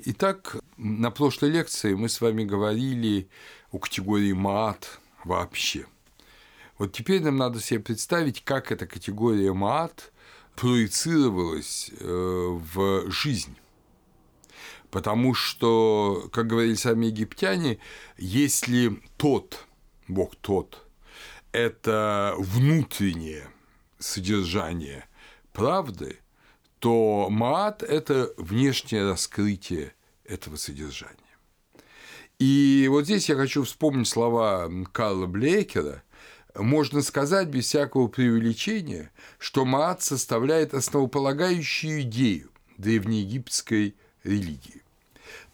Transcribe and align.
Итак, 0.00 0.56
на 0.76 1.10
прошлой 1.10 1.50
лекции 1.50 1.94
мы 1.94 2.08
с 2.08 2.20
вами 2.20 2.44
говорили 2.44 3.28
о 3.72 3.80
категории 3.80 4.32
маат 4.32 5.00
вообще. 5.24 5.86
Вот 6.78 6.92
теперь 6.92 7.20
нам 7.20 7.36
надо 7.36 7.60
себе 7.60 7.80
представить, 7.80 8.44
как 8.44 8.70
эта 8.70 8.86
категория 8.86 9.52
маат 9.52 10.12
проецировалась 10.54 11.90
э, 11.98 12.04
в 12.04 13.10
жизнь. 13.10 13.56
Потому 14.92 15.34
что, 15.34 16.28
как 16.32 16.46
говорили 16.46 16.74
сами 16.74 17.06
египтяне, 17.06 17.80
если 18.18 19.02
тот, 19.16 19.66
Бог 20.06 20.36
тот, 20.36 20.86
это 21.50 22.36
внутреннее 22.38 23.48
содержание 23.98 25.08
правды, 25.52 26.20
то 26.78 27.28
маат– 27.30 27.82
это 27.84 28.32
внешнее 28.36 29.10
раскрытие 29.10 29.94
этого 30.24 30.56
содержания. 30.56 31.16
И 32.38 32.86
вот 32.88 33.04
здесь 33.04 33.28
я 33.28 33.34
хочу 33.34 33.64
вспомнить 33.64 34.06
слова 34.06 34.70
Карла 34.92 35.26
Блейкера. 35.26 36.02
Можно 36.54 37.02
сказать 37.02 37.48
без 37.48 37.66
всякого 37.66 38.08
преувеличения, 38.08 39.10
что 39.38 39.64
маат 39.64 40.02
составляет 40.02 40.74
основополагающую 40.74 42.02
идею 42.02 42.50
древнеегипетской 42.76 43.96
религии. 44.22 44.82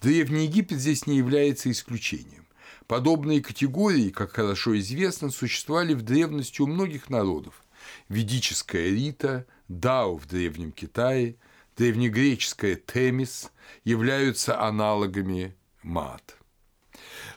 Древний 0.02 0.44
Египет 0.44 0.78
здесь 0.78 1.06
не 1.06 1.16
является 1.16 1.70
исключением. 1.70 2.46
Подобные 2.86 3.40
категории, 3.40 4.10
как 4.10 4.32
хорошо 4.32 4.78
известно, 4.78 5.30
существовали 5.30 5.94
в 5.94 6.02
древности 6.02 6.60
у 6.60 6.66
многих 6.66 7.08
народов. 7.08 7.64
Ведическая 8.10 8.90
Рита, 8.90 9.46
Дао 9.68 10.16
в 10.16 10.26
Древнем 10.26 10.72
Китае, 10.72 11.36
древнегреческая 11.76 12.76
Темис 12.76 13.50
являются 13.84 14.60
аналогами 14.60 15.56
Маат. 15.82 16.36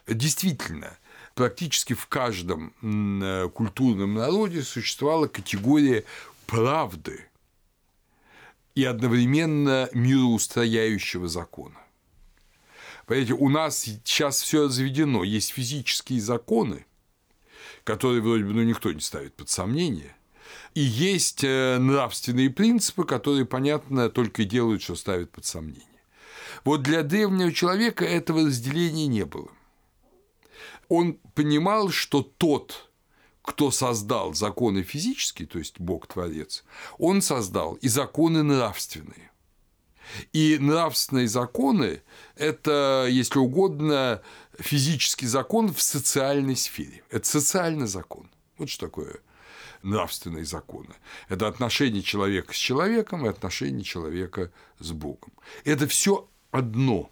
Действительно, 0.08 0.98
практически 1.36 1.94
в 1.94 2.08
каждом 2.08 2.74
культурном 3.54 4.16
народе 4.16 4.62
существовала 4.64 5.28
категория 5.28 6.04
правды 6.46 7.26
и 8.76 8.84
одновременно 8.84 9.90
мироустрояющего 9.94 11.28
закона. 11.28 11.80
Понимаете, 13.06 13.34
у 13.34 13.48
нас 13.48 13.80
сейчас 13.80 14.42
все 14.42 14.68
заведено, 14.68 15.24
есть 15.24 15.52
физические 15.52 16.20
законы, 16.20 16.86
которые 17.86 18.22
вроде 18.22 18.44
бы 18.44 18.54
ну, 18.54 18.64
никто 18.64 18.92
не 18.92 19.00
ставит 19.00 19.34
под 19.34 19.50
сомнение, 19.50 20.14
и 20.78 20.80
есть 20.80 21.44
э, 21.44 21.80
нравственные 21.80 22.52
принципы, 22.52 23.04
которые, 23.04 23.46
понятно, 23.46 24.12
только 24.12 24.44
и 24.44 24.46
делают, 24.46 24.84
что 24.84 24.96
ставят 24.96 25.32
под 25.32 25.44
сомнение. 25.44 26.04
Вот 26.66 26.84
для 26.84 27.02
древнего 27.02 27.52
человека 27.52 28.06
этого 28.06 28.46
разделения 28.46 29.08
не 29.08 29.26
было. 29.26 29.50
Он 30.88 31.14
понимал, 31.34 31.90
что 31.90 32.22
тот, 32.22 32.92
кто 33.42 33.72
создал 33.72 34.36
законы 34.36 34.84
физические, 34.84 35.48
то 35.48 35.58
есть 35.58 35.80
Бог-творец, 35.80 36.64
он 37.00 37.24
создал 37.24 37.74
и 37.82 37.88
законы 37.88 38.44
нравственные. 38.44 39.32
И 40.32 40.60
нравственные 40.60 41.28
законы– 41.28 42.04
это, 42.36 43.08
если 43.10 43.40
угодно, 43.40 44.22
физический 44.60 45.26
закон 45.26 45.74
в 45.74 45.82
социальной 45.82 46.56
сфере. 46.56 47.02
Это 47.10 47.28
социальный 47.28 47.88
закон. 47.88 48.30
Вот 48.60 48.70
что 48.70 48.86
такое 48.86 49.22
нравственные 49.84 50.46
законы. 50.46 50.96
Это 51.30 51.48
отношение 51.48 52.02
человека 52.02 52.54
с 52.54 52.58
человеком 52.58 53.26
и 53.26 53.30
отношение 53.30 53.84
человека 53.84 54.52
с 54.80 54.92
Богом. 54.92 55.34
Это 55.64 55.88
все 55.88 56.30
одно. 56.52 57.12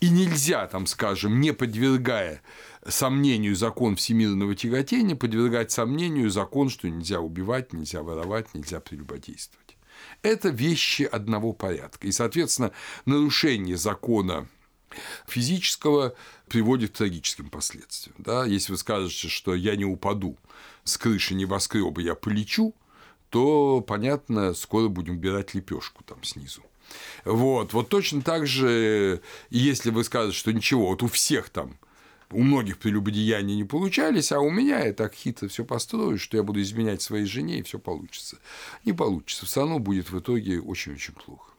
И 0.00 0.08
нельзя, 0.08 0.66
там, 0.66 0.86
скажем, 0.86 1.40
не 1.40 1.52
подвергая 1.52 2.42
сомнению 2.86 3.56
закон 3.56 3.96
всемирного 3.96 4.54
тяготения, 4.54 5.16
подвергать 5.16 5.72
сомнению 5.72 6.30
закон, 6.30 6.70
что 6.70 6.88
нельзя 6.88 7.20
убивать, 7.20 7.72
нельзя 7.72 8.02
воровать, 8.02 8.54
нельзя 8.54 8.80
прелюбодействовать. 8.80 9.76
Это 10.22 10.48
вещи 10.48 11.02
одного 11.02 11.52
порядка. 11.52 12.06
И, 12.06 12.12
соответственно, 12.12 12.72
нарушение 13.04 13.76
закона 13.76 14.48
физического 15.26 16.14
приводит 16.48 16.90
к 16.90 16.98
трагическим 16.98 17.48
последствиям. 17.48 18.16
Да? 18.18 18.44
Если 18.44 18.72
вы 18.72 18.78
скажете, 18.78 19.28
что 19.28 19.54
я 19.54 19.76
не 19.76 19.84
упаду 19.84 20.36
с 20.84 20.96
крыши 20.98 21.34
небоскреба, 21.34 22.00
я 22.00 22.14
полечу, 22.14 22.74
то, 23.30 23.80
понятно, 23.80 24.54
скоро 24.54 24.88
будем 24.88 25.14
убирать 25.14 25.54
лепешку 25.54 26.04
там 26.04 26.22
снизу. 26.22 26.62
Вот, 27.24 27.72
вот 27.72 27.88
точно 27.88 28.22
так 28.22 28.46
же, 28.46 29.20
если 29.50 29.90
вы 29.90 30.04
скажете, 30.04 30.36
что 30.36 30.52
ничего, 30.52 30.88
вот 30.88 31.02
у 31.02 31.08
всех 31.08 31.48
там 31.48 31.78
у 32.30 32.42
многих 32.42 32.78
прелюбодеяния 32.78 33.56
не 33.56 33.64
получались, 33.64 34.32
а 34.32 34.40
у 34.40 34.50
меня 34.50 34.84
я 34.84 34.92
так 34.92 35.14
хитро 35.14 35.48
все 35.48 35.64
построю, 35.64 36.18
что 36.18 36.36
я 36.36 36.42
буду 36.42 36.60
изменять 36.60 37.00
своей 37.02 37.26
жене, 37.26 37.58
и 37.58 37.62
все 37.62 37.78
получится. 37.78 38.38
Не 38.84 38.92
получится. 38.92 39.46
Все 39.46 39.60
равно 39.60 39.78
будет 39.78 40.10
в 40.10 40.18
итоге 40.18 40.60
очень-очень 40.60 41.14
плохо. 41.14 41.52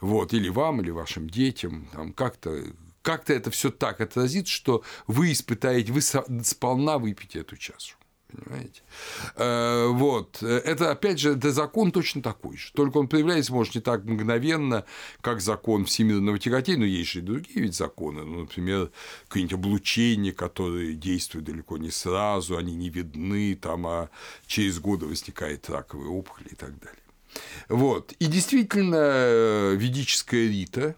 Вот, 0.00 0.32
или 0.32 0.48
вам, 0.48 0.80
или 0.80 0.90
вашим 0.90 1.28
детям, 1.28 1.88
там 1.92 2.12
как-то 2.12 2.64
как-то 3.04 3.34
это 3.34 3.50
все 3.50 3.70
так 3.70 4.00
отразится, 4.00 4.52
что 4.52 4.82
вы 5.06 5.32
испытаете, 5.32 5.92
вы 5.92 6.00
сполна 6.00 6.98
выпьете 6.98 7.40
эту 7.40 7.56
чашу. 7.56 7.96
Понимаете? 8.32 8.80
Э, 9.36 9.88
вот. 9.88 10.42
Это, 10.42 10.90
опять 10.90 11.20
же, 11.20 11.36
это 11.36 11.52
закон 11.52 11.92
точно 11.92 12.22
такой 12.22 12.56
же. 12.56 12.72
Только 12.72 12.96
он 12.96 13.06
проявляется, 13.06 13.52
может, 13.52 13.74
не 13.74 13.82
так 13.82 14.04
мгновенно, 14.04 14.84
как 15.20 15.42
закон 15.42 15.84
всемирного 15.84 16.38
тяготения, 16.38 16.80
но 16.80 16.86
есть 16.86 17.10
же 17.10 17.18
и 17.18 17.22
другие 17.22 17.60
ведь 17.60 17.76
законы. 17.76 18.24
Ну, 18.24 18.40
например, 18.40 18.90
какие-нибудь 19.28 19.54
облучения, 19.54 20.32
которые 20.32 20.94
действуют 20.94 21.44
далеко 21.44 21.76
не 21.76 21.90
сразу, 21.90 22.56
они 22.56 22.74
не 22.74 22.88
видны, 22.88 23.54
там, 23.54 23.86
а 23.86 24.08
через 24.46 24.80
годы 24.80 25.06
возникает 25.06 25.68
раковая 25.68 26.08
опухоль 26.08 26.48
и 26.50 26.56
так 26.56 26.76
далее. 26.80 26.98
Вот. 27.68 28.12
И 28.12 28.26
действительно, 28.26 29.74
ведическая 29.74 30.48
рита, 30.48 30.96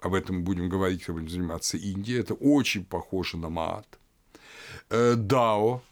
об 0.00 0.14
этом 0.14 0.36
мы 0.36 0.42
будем 0.42 0.68
говорить, 0.68 1.04
когда 1.04 1.20
будем 1.20 1.30
заниматься 1.30 1.76
Индией, 1.76 2.20
это 2.20 2.34
очень 2.34 2.84
похоже 2.84 3.36
на 3.36 3.48
Маат. 3.48 3.98
Э, 4.90 5.14
Дао, 5.16 5.82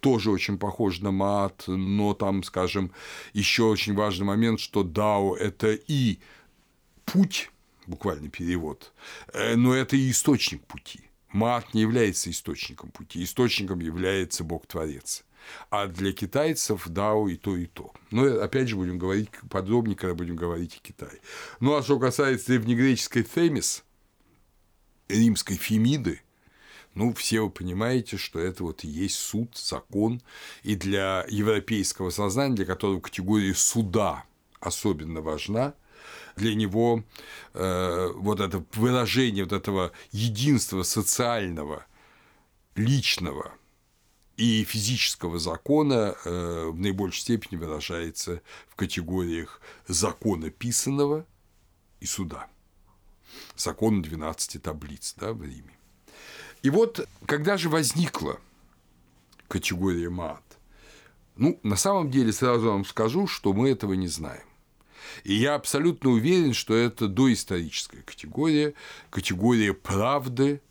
тоже 0.00 0.30
очень 0.30 0.58
похож 0.58 1.00
на 1.00 1.10
мат, 1.10 1.64
но 1.66 2.14
там, 2.14 2.42
скажем, 2.42 2.92
еще 3.32 3.64
очень 3.64 3.94
важный 3.94 4.26
момент, 4.26 4.60
что 4.60 4.82
дао– 4.82 5.36
это 5.40 5.72
и 5.72 6.18
путь, 7.04 7.50
буквальный 7.86 8.30
перевод, 8.30 8.92
э, 9.32 9.56
но 9.56 9.74
это 9.74 9.96
и 9.96 10.10
источник 10.10 10.64
пути. 10.64 11.00
Мат 11.32 11.74
не 11.74 11.82
является 11.82 12.30
источником 12.30 12.90
пути, 12.90 13.22
источником 13.22 13.80
является 13.80 14.42
Бог-творец. 14.42 15.24
А 15.70 15.86
для 15.86 16.12
китайцев 16.12 16.88
дао 16.88 17.28
и 17.28 17.36
то, 17.36 17.56
и 17.56 17.66
то. 17.66 17.92
Но 18.10 18.42
опять 18.42 18.68
же 18.68 18.76
будем 18.76 18.98
говорить 18.98 19.30
подробнее, 19.48 19.96
когда 19.96 20.14
будем 20.14 20.36
говорить 20.36 20.76
о 20.76 20.80
Китае. 20.80 21.20
Ну 21.60 21.74
а 21.74 21.82
что 21.82 21.98
касается 21.98 22.48
древнегреческой 22.48 23.22
Фемис, 23.22 23.84
римской 25.08 25.56
Фемиды, 25.56 26.22
ну, 26.94 27.14
все 27.14 27.42
вы 27.42 27.50
понимаете, 27.50 28.16
что 28.16 28.40
это 28.40 28.64
вот 28.64 28.82
и 28.82 28.88
есть 28.88 29.16
суд, 29.16 29.56
закон, 29.56 30.20
и 30.64 30.74
для 30.74 31.24
европейского 31.28 32.10
сознания, 32.10 32.56
для 32.56 32.66
которого 32.66 33.00
категория 33.00 33.54
суда 33.54 34.24
особенно 34.60 35.20
важна, 35.20 35.74
для 36.36 36.54
него 36.54 37.04
э, 37.54 38.10
вот 38.14 38.40
это 38.40 38.64
выражение 38.74 39.44
вот 39.44 39.52
этого 39.52 39.92
единства 40.10 40.82
социального, 40.82 41.86
личного 42.74 43.52
и 44.40 44.64
физического 44.64 45.38
закона 45.38 46.16
э, 46.24 46.70
в 46.70 46.80
наибольшей 46.80 47.20
степени 47.20 47.58
выражается 47.58 48.40
в 48.70 48.74
категориях 48.74 49.60
закона 49.86 50.48
писанного 50.48 51.26
и 52.00 52.06
суда. 52.06 52.48
Закон 53.54 54.00
12 54.00 54.62
таблиц 54.62 55.14
да, 55.18 55.34
в 55.34 55.42
Риме. 55.42 55.76
И 56.62 56.70
вот, 56.70 57.06
когда 57.26 57.58
же 57.58 57.68
возникла 57.68 58.40
категория 59.46 60.08
мат, 60.08 60.42
ну, 61.36 61.60
на 61.62 61.76
самом 61.76 62.10
деле, 62.10 62.32
сразу 62.32 62.70
вам 62.70 62.86
скажу, 62.86 63.26
что 63.26 63.52
мы 63.52 63.68
этого 63.68 63.92
не 63.92 64.08
знаем. 64.08 64.46
И 65.22 65.34
я 65.34 65.54
абсолютно 65.54 66.10
уверен, 66.10 66.54
что 66.54 66.74
это 66.74 67.08
доисторическая 67.08 68.00
категория, 68.00 68.72
категория 69.10 69.74
правды, 69.74 70.62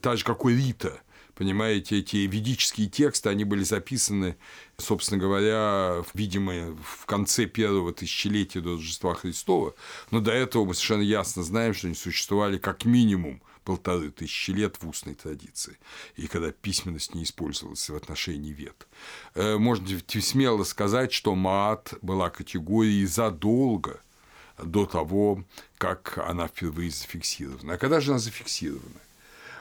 так 0.00 0.16
же, 0.16 0.24
как 0.24 0.46
у 0.46 0.48
Рита. 0.48 1.02
Понимаете, 1.36 1.98
эти 1.98 2.16
ведические 2.16 2.88
тексты, 2.88 3.28
они 3.28 3.44
были 3.44 3.62
записаны, 3.62 4.36
собственно 4.78 5.20
говоря, 5.20 6.02
видимо, 6.14 6.74
в 6.82 7.04
конце 7.04 7.44
первого 7.44 7.92
тысячелетия 7.92 8.62
до 8.62 8.72
Рождества 8.72 9.14
Христова, 9.14 9.74
но 10.10 10.20
до 10.20 10.32
этого 10.32 10.64
мы 10.64 10.72
совершенно 10.72 11.02
ясно 11.02 11.42
знаем, 11.42 11.74
что 11.74 11.88
они 11.88 11.94
существовали 11.94 12.56
как 12.56 12.86
минимум 12.86 13.42
полторы 13.64 14.10
тысячи 14.10 14.50
лет 14.52 14.76
в 14.80 14.88
устной 14.88 15.14
традиции, 15.14 15.76
и 16.14 16.26
когда 16.26 16.52
письменность 16.52 17.14
не 17.14 17.24
использовалась 17.24 17.86
в 17.86 17.94
отношении 17.94 18.52
вет. 18.52 18.86
Э, 19.34 19.58
можно 19.58 19.86
смело 20.22 20.64
сказать, 20.64 21.12
что 21.12 21.34
маат 21.34 21.92
была 22.00 22.30
категорией 22.30 23.04
задолго 23.04 24.00
до 24.56 24.86
того, 24.86 25.44
как 25.76 26.16
она 26.16 26.48
впервые 26.48 26.90
зафиксирована. 26.90 27.74
А 27.74 27.76
когда 27.76 28.00
же 28.00 28.12
она 28.12 28.20
зафиксирована? 28.20 29.00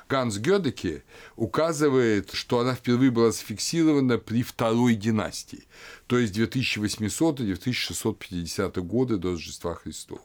Ганс 0.07 0.37
Гёдеке 0.37 1.03
указывает, 1.35 2.31
что 2.33 2.59
она 2.59 2.75
впервые 2.75 3.09
была 3.11 3.31
зафиксирована 3.31 4.19
при 4.19 4.43
второй 4.43 4.95
династии, 4.95 5.63
то 6.07 6.19
есть 6.19 6.37
2800-2650 6.37 8.81
годы 8.81 9.17
до 9.17 9.31
Рождества 9.31 9.73
Христова. 9.75 10.21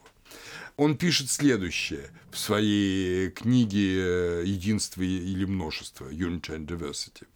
Он 0.77 0.97
пишет 0.97 1.29
следующее 1.31 2.11
в 2.31 2.39
своей 2.39 3.31
книге 3.31 4.45
«Единство 4.45 5.03
или 5.03 5.45
множество» 5.45 6.09
Unity 6.11 6.57
and 6.57 6.67
Diversity. 6.67 7.27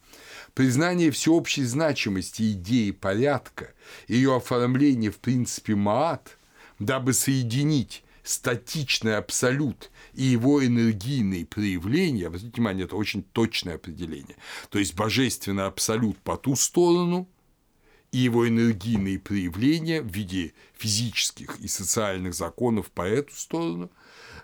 Признание 0.54 1.10
всеобщей 1.10 1.64
значимости 1.64 2.52
идеи 2.52 2.92
порядка, 2.92 3.72
ее 4.06 4.36
оформление 4.36 5.10
в 5.10 5.18
принципе 5.18 5.74
Маат, 5.74 6.38
дабы 6.78 7.12
соединить 7.12 8.04
статичный 8.24 9.16
абсолют 9.16 9.90
и 10.14 10.24
его 10.24 10.64
энергийные 10.64 11.46
проявления, 11.46 12.26
обратите 12.26 12.52
внимание, 12.56 12.86
это 12.86 12.96
очень 12.96 13.22
точное 13.22 13.76
определение, 13.76 14.36
то 14.70 14.78
есть 14.78 14.94
божественный 14.94 15.66
абсолют 15.66 16.18
по 16.18 16.36
ту 16.36 16.56
сторону 16.56 17.28
и 18.10 18.18
его 18.18 18.48
энергийные 18.48 19.18
проявления 19.18 20.00
в 20.00 20.06
виде 20.06 20.54
физических 20.76 21.58
и 21.60 21.68
социальных 21.68 22.34
законов 22.34 22.90
по 22.90 23.02
эту 23.02 23.34
сторону 23.34 23.90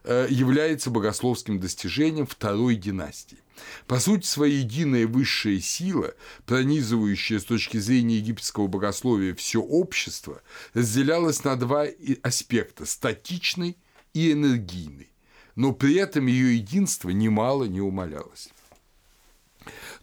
э, 0.05 0.27
является 0.29 0.91
богословским 0.91 1.59
достижением 1.59 2.27
второй 2.27 2.75
династии. 2.75 3.39
По 3.87 3.99
сути, 3.99 4.27
своя 4.27 4.59
единая 4.59 5.07
высшая 5.07 5.61
сила, 5.61 6.15
пронизывающая 6.47 7.39
с 7.39 7.45
точки 7.45 7.79
зрения 7.79 8.17
египетского 8.17 8.67
богословия 8.67 9.35
все 9.35 9.61
общество, 9.61 10.43
разделялась 10.75 11.45
на 11.45 11.57
два 11.57 11.87
аспекта– 12.23 12.85
статичный 12.87 13.77
и 14.13 14.33
энергийный, 14.33 15.11
но 15.57 15.73
при 15.73 15.95
этом 15.97 16.27
ее 16.27 16.57
единство 16.57 17.11
немало 17.11 17.65
не 17.65 17.81
умалялось. 17.81 18.51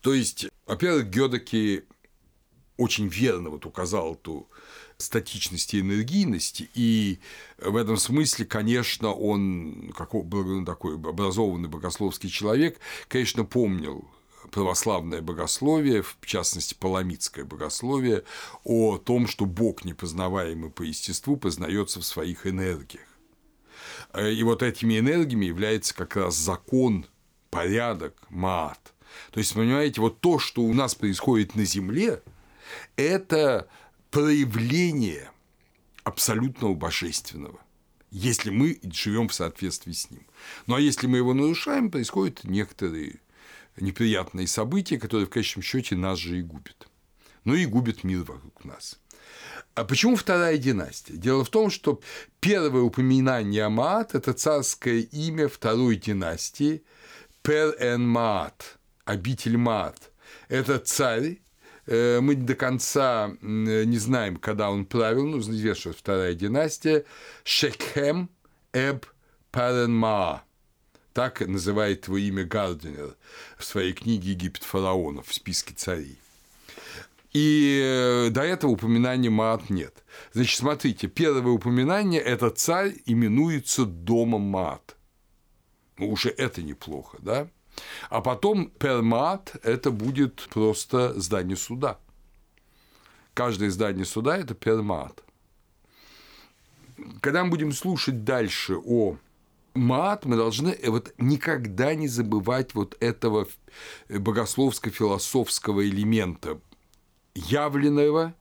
То 0.01 0.13
есть, 0.13 0.47
во-первых, 0.65 1.09
Гёдеки 1.09 1.85
очень 2.77 3.07
верно 3.07 3.49
вот 3.49 3.65
указал 3.65 4.15
ту 4.15 4.47
статичности 4.97 5.75
и 5.75 5.81
энергийности, 5.81 6.69
и 6.73 7.19
в 7.59 7.75
этом 7.75 7.97
смысле, 7.97 8.45
конечно, 8.45 9.13
он, 9.13 9.93
как 9.95 10.13
был 10.13 10.65
такой 10.65 10.95
образованный 10.95 11.69
богословский 11.69 12.29
человек, 12.29 12.79
конечно, 13.07 13.45
помнил 13.45 14.07
православное 14.51 15.21
богословие, 15.21 16.01
в 16.01 16.17
частности, 16.25 16.73
паламитское 16.73 17.45
богословие, 17.45 18.23
о 18.63 18.97
том, 18.97 19.27
что 19.27 19.45
Бог, 19.45 19.83
непознаваемый 19.85 20.71
по 20.71 20.83
естеству, 20.83 21.37
познается 21.37 21.99
в 21.99 22.05
своих 22.05 22.47
энергиях. 22.47 23.05
И 24.17 24.41
вот 24.43 24.63
этими 24.63 24.99
энергиями 24.99 25.45
является 25.45 25.93
как 25.93 26.15
раз 26.15 26.35
закон, 26.35 27.05
порядок, 27.49 28.15
мат. 28.29 28.93
То 29.31 29.39
есть, 29.39 29.53
понимаете, 29.53 30.01
вот 30.01 30.21
то, 30.21 30.39
что 30.39 30.61
у 30.61 30.73
нас 30.73 30.95
происходит 30.95 31.55
на 31.55 31.65
Земле, 31.65 32.21
это 32.95 33.67
проявление 34.17 35.29
абсолютного 36.03 36.73
божественного, 36.73 37.59
если 38.09 38.49
мы 38.49 38.79
живем 38.81 39.27
в 39.27 39.33
соответствии 39.35 39.91
с 39.91 40.09
ним. 40.09 40.25
Ну 40.65 40.73
а 40.73 40.81
если 40.81 41.05
мы 41.05 41.17
его 41.17 41.35
нарушаем, 41.35 41.91
происходят 41.91 42.43
некоторые 42.43 43.19
неприятные 43.79 44.47
события, 44.47 44.97
которые 44.97 45.27
в 45.27 45.29
конечном 45.29 45.61
счете 45.61 45.95
нас 45.95 46.17
же 46.17 46.39
и 46.39 46.41
губят. 46.41 46.87
Ну 47.43 47.53
и 47.53 47.67
губят 47.67 48.03
мир 48.03 48.23
вокруг 48.23 48.65
нас. 48.65 48.99
А 49.75 49.85
почему 49.85 50.15
вторая 50.15 50.57
династия? 50.57 51.15
Дело 51.15 51.45
в 51.45 51.49
том, 51.49 51.69
что 51.69 52.01
первое 52.39 52.81
упоминание 52.81 53.65
о 53.65 53.69
Маат– 53.69 54.09
это 54.15 54.33
царское 54.33 55.01
имя 55.01 55.47
второй 55.47 55.95
династии 55.95 56.81
Пер-эн 57.43 58.01
Маат, 58.01 58.79
обитель 59.05 59.57
Маат. 59.57 60.11
Это 60.49 60.79
царь, 60.79 61.37
мы 61.87 62.35
до 62.35 62.55
конца 62.55 63.31
не 63.41 63.97
знаем, 63.97 64.37
когда 64.37 64.69
он 64.69 64.85
правил, 64.85 65.25
ну, 65.25 65.39
известно, 65.39 65.91
что 65.91 65.99
вторая 65.99 66.33
династия, 66.33 67.05
Шекхем 67.43 68.29
Эб 68.73 69.05
Паренма. 69.51 70.43
Так 71.13 71.41
называет 71.41 72.07
его 72.07 72.17
имя 72.17 72.43
Гардинер 72.43 73.15
в 73.57 73.65
своей 73.65 73.93
книге 73.93 74.31
«Египет 74.31 74.63
фараонов» 74.63 75.27
в 75.27 75.33
списке 75.33 75.73
царей. 75.73 76.19
И 77.33 77.81
э, 77.83 78.29
до 78.29 78.41
этого 78.41 78.71
упоминания 78.71 79.29
Маат 79.29 79.69
нет. 79.69 80.03
Значит, 80.33 80.59
смотрите, 80.59 81.07
первое 81.07 81.51
упоминание– 81.51 82.21
это 82.23 82.49
царь 82.49 82.93
именуется 83.05 83.85
домом 83.85 84.41
Маат. 84.43 84.95
Ну, 85.97 86.11
уже 86.11 86.29
это 86.29 86.61
неплохо, 86.61 87.17
да? 87.21 87.47
А 88.09 88.21
потом 88.21 88.69
пермат– 88.69 89.55
это 89.63 89.91
будет 89.91 90.47
просто 90.49 91.19
здание 91.19 91.57
суда. 91.57 91.99
Каждое 93.33 93.69
здание 93.69 94.05
суда– 94.05 94.37
это 94.39 94.55
пермат. 94.55 95.23
Когда 97.21 97.43
мы 97.43 97.51
будем 97.51 97.71
слушать 97.71 98.23
дальше 98.23 98.75
о 98.75 99.17
мат, 99.75 100.25
мы 100.25 100.35
должны 100.35 100.77
вот 100.87 101.13
никогда 101.17 101.93
не 101.93 102.07
забывать 102.07 102.73
вот 102.73 102.97
этого 102.99 103.47
богословско-философского 104.09 105.87
элемента 105.87 106.59
явленного 107.35 108.33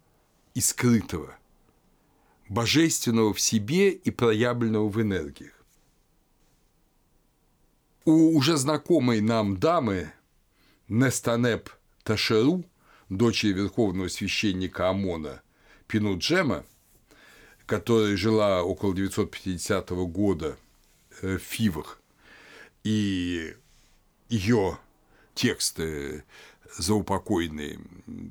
и 0.54 0.60
скрытого, 0.60 1.36
божественного 2.48 3.34
в 3.34 3.40
себе 3.40 3.90
и 3.90 4.10
проявленного 4.10 4.88
в 4.88 5.00
энергиях. 5.00 5.55
У 8.06 8.36
уже 8.36 8.56
знакомой 8.56 9.20
нам 9.20 9.56
дамы 9.56 10.12
Нестанеп 10.86 11.70
Ташеру, 12.04 12.64
дочери 13.08 13.52
верховного 13.52 14.06
священника 14.06 14.90
Амона 14.90 15.42
Пинуджема, 15.88 16.64
которая 17.66 18.16
жила 18.16 18.62
около 18.62 18.94
950 18.94 19.90
года 19.90 20.56
э, 21.20 21.36
в 21.36 21.42
Фивах, 21.42 22.00
и 22.84 23.56
ее 24.28 24.78
тексты 25.34 26.22
заупокойные 26.78 27.80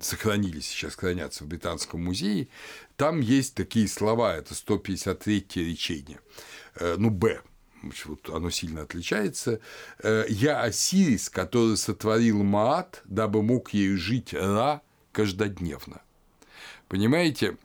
сохранились, 0.01 0.67
сейчас 0.67 0.95
хранятся 0.95 1.43
в 1.43 1.47
Британском 1.47 2.01
музее, 2.01 2.47
там 2.95 3.19
есть 3.19 3.55
такие 3.55 3.89
слова, 3.89 4.37
это 4.37 4.55
153 4.55 5.45
речение, 5.55 6.21
э, 6.75 6.95
ну, 6.97 7.09
Б, 7.09 7.41
вот 8.05 8.29
оно 8.29 8.49
сильно 8.49 8.81
отличается. 8.81 9.59
Э, 9.99 10.25
«Я 10.29 10.61
Осирис, 10.61 11.29
который 11.29 11.77
сотворил 11.77 12.43
Маат, 12.43 13.01
дабы 13.05 13.41
мог 13.41 13.73
ею 13.73 13.97
жить 13.97 14.33
Ра 14.33 14.81
каждодневно». 15.11 16.01
Понимаете? 16.87 17.57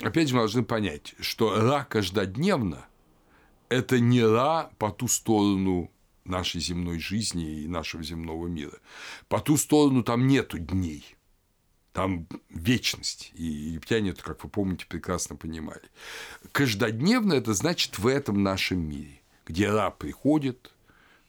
Опять 0.00 0.28
же, 0.28 0.34
мы 0.34 0.42
должны 0.42 0.64
понять, 0.64 1.14
что 1.20 1.54
Ра 1.54 1.86
каждодневно– 1.88 2.86
это 3.68 4.00
не 4.00 4.22
Ра 4.22 4.70
по 4.78 4.90
ту 4.90 5.08
сторону 5.08 5.90
нашей 6.24 6.60
земной 6.60 6.98
жизни 6.98 7.62
и 7.62 7.68
нашего 7.68 8.02
земного 8.02 8.46
мира. 8.46 8.78
По 9.28 9.40
ту 9.40 9.56
сторону 9.56 10.02
там 10.02 10.26
нету 10.26 10.58
дней– 10.58 11.16
там 11.92 12.28
вечность. 12.48 13.32
И 13.34 13.44
египтяне 13.44 14.10
это, 14.10 14.22
как 14.22 14.42
вы 14.44 14.50
помните, 14.50 14.86
прекрасно 14.86 15.36
понимали. 15.36 15.82
Каждодневно 16.52 17.34
это 17.34 17.54
значит 17.54 17.98
в 17.98 18.06
этом 18.06 18.42
нашем 18.42 18.80
мире 18.80 19.19
где 19.50 19.70
Ра 19.70 19.90
приходит, 19.90 20.70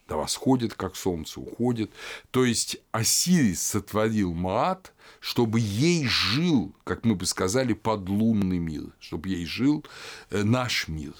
да 0.07 0.15
восходит, 0.15 0.75
как 0.75 0.95
солнце, 0.95 1.39
уходит. 1.39 1.91
То 2.31 2.45
есть 2.45 2.77
Осирис 2.91 3.61
сотворил 3.61 4.33
Маат, 4.33 4.93
чтобы 5.19 5.59
ей 5.59 6.05
жил, 6.07 6.75
как 6.83 7.03
мы 7.03 7.15
бы 7.15 7.25
сказали, 7.25 7.73
подлунный 7.73 8.59
мир, 8.59 8.91
чтобы 8.99 9.29
ей 9.29 9.45
жил 9.45 9.85
э, 10.29 10.43
наш 10.43 10.87
мир. 10.87 11.13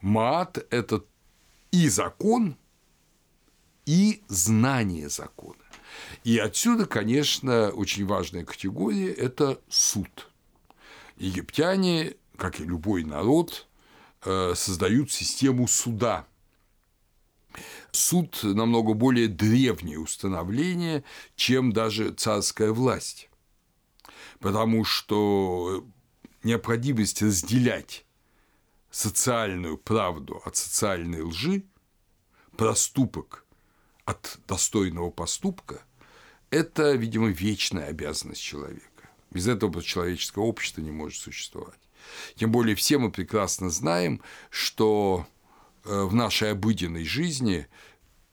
Маат– 0.00 0.66
это 0.70 1.04
и 1.70 1.88
закон, 1.88 2.56
и 3.84 4.22
знание 4.28 5.08
закона. 5.08 5.56
И 6.24 6.38
отсюда, 6.38 6.86
конечно, 6.86 7.70
очень 7.70 8.06
важная 8.06 8.44
категория– 8.44 9.12
это 9.12 9.60
суд. 9.68 10.30
Египтяне, 11.18 12.14
как 12.36 12.58
и 12.60 12.64
любой 12.64 13.04
народ, 13.04 13.66
создают 14.22 15.10
систему 15.10 15.66
суда. 15.68 16.26
Суд 17.90 18.40
намного 18.42 18.94
более 18.94 19.28
древнее 19.28 19.98
установление, 19.98 21.04
чем 21.36 21.72
даже 21.72 22.12
царская 22.12 22.72
власть, 22.72 23.28
потому 24.38 24.84
что 24.84 25.86
необходимость 26.42 27.20
разделять 27.20 28.06
социальную 28.90 29.76
правду 29.76 30.40
от 30.44 30.56
социальной 30.56 31.20
лжи, 31.20 31.64
проступок 32.56 33.44
от 34.04 34.38
достойного 34.46 35.10
поступка– 35.10 35.82
это, 36.50 36.92
видимо, 36.92 37.28
вечная 37.28 37.86
обязанность 37.86 38.42
человека. 38.42 39.08
Без 39.30 39.48
этого 39.48 39.82
человеческое 39.82 40.44
общество 40.44 40.82
не 40.82 40.90
может 40.90 41.18
существовать. 41.18 41.78
Тем 42.36 42.50
более 42.50 42.74
все 42.74 42.98
мы 42.98 43.10
прекрасно 43.10 43.70
знаем, 43.70 44.20
что 44.50 45.26
э, 45.84 46.02
в 46.02 46.14
нашей 46.14 46.52
обыденной 46.52 47.04
жизни 47.04 47.66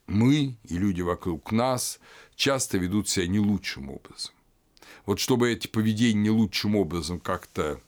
мы 0.07 0.57
и 0.63 0.77
люди 0.77 1.01
вокруг 1.01 1.51
нас 1.51 1.99
часто 2.35 2.77
ведут 2.77 3.09
себя 3.09 3.27
не 3.27 3.39
лучшим 3.39 3.89
образом. 3.89 4.33
Вот 5.05 5.19
чтобы 5.19 5.51
эти 5.51 5.67
поведения 5.67 6.21
не 6.21 6.29
лучшим 6.29 6.75
образом 6.75 7.19
как-то 7.19 7.79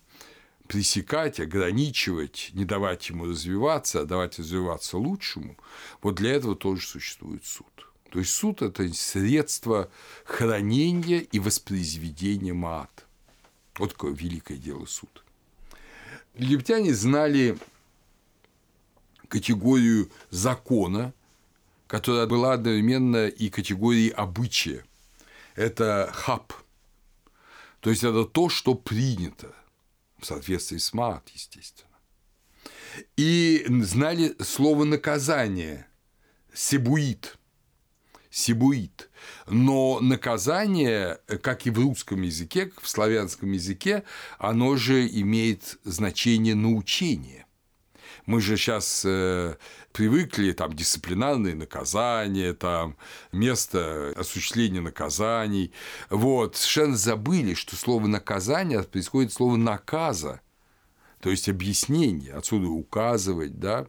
пресекать, 0.67 1.39
ограничивать, 1.39 2.51
не 2.53 2.63
давать 2.63 3.09
ему 3.09 3.25
развиваться, 3.25 4.01
а 4.01 4.05
давать 4.05 4.39
развиваться 4.39 4.97
лучшему, 4.97 5.57
вот 6.01 6.15
для 6.15 6.31
этого 6.31 6.55
тоже 6.55 6.87
существует 6.87 7.45
суд. 7.45 7.67
То 8.09 8.19
есть 8.19 8.31
суд– 8.31 8.61
это 8.63 8.91
средство 8.93 9.89
хранения 10.25 11.19
и 11.19 11.39
воспроизведения 11.39 12.53
мат. 12.53 13.05
Вот 13.77 13.91
такое 13.91 14.13
великое 14.13 14.57
дело 14.57 14.85
суд. 14.85 15.20
Египтяне 16.35 16.93
знали 16.93 17.57
категорию 19.27 20.09
закона, 20.29 21.13
которая 21.87 22.27
была 22.27 22.53
одновременно 22.53 23.27
и 23.27 23.49
категорией 23.49 24.09
обычая. 24.09 24.85
Это 25.55 26.09
хаб. 26.13 26.53
То 27.81 27.89
есть 27.89 28.03
это 28.03 28.25
то, 28.25 28.49
что 28.49 28.75
принято 28.75 29.53
в 30.19 30.25
соответствии 30.25 30.77
с 30.77 30.93
мат, 30.93 31.27
естественно. 31.33 31.89
И 33.17 33.65
знали 33.81 34.35
слово 34.39 34.83
наказание– 34.83 35.87
себуит– 36.53 37.37
сибуит. 38.31 39.09
Но 39.47 39.99
наказание, 39.99 41.19
как 41.43 41.67
и 41.67 41.69
в 41.69 41.77
русском 41.77 42.21
языке, 42.21 42.67
как 42.67 42.81
в 42.81 42.89
славянском 42.89 43.51
языке, 43.51 44.03
оно 44.39 44.77
же 44.77 45.07
имеет 45.07 45.77
значение 45.83 46.55
научения. 46.55 47.45
Мы 48.25 48.39
же 48.39 48.55
сейчас 48.55 49.03
э, 49.05 49.55
привыкли, 49.91 50.53
там, 50.53 50.73
дисциплинарные 50.73 51.55
наказания, 51.55 52.53
там, 52.53 52.95
место 53.31 54.13
осуществления 54.15 54.79
наказаний. 54.79 55.73
Вот, 56.09 56.55
совершенно 56.55 56.95
забыли, 56.95 57.53
что 57.55 57.75
слово 57.75 58.07
наказание 58.07 58.83
происходит 58.83 59.33
слово 59.33 59.57
наказа, 59.57 60.41
то 61.19 61.29
есть 61.29 61.49
объяснение, 61.49 62.33
отсюда 62.33 62.67
указывать, 62.67 63.59
да, 63.59 63.87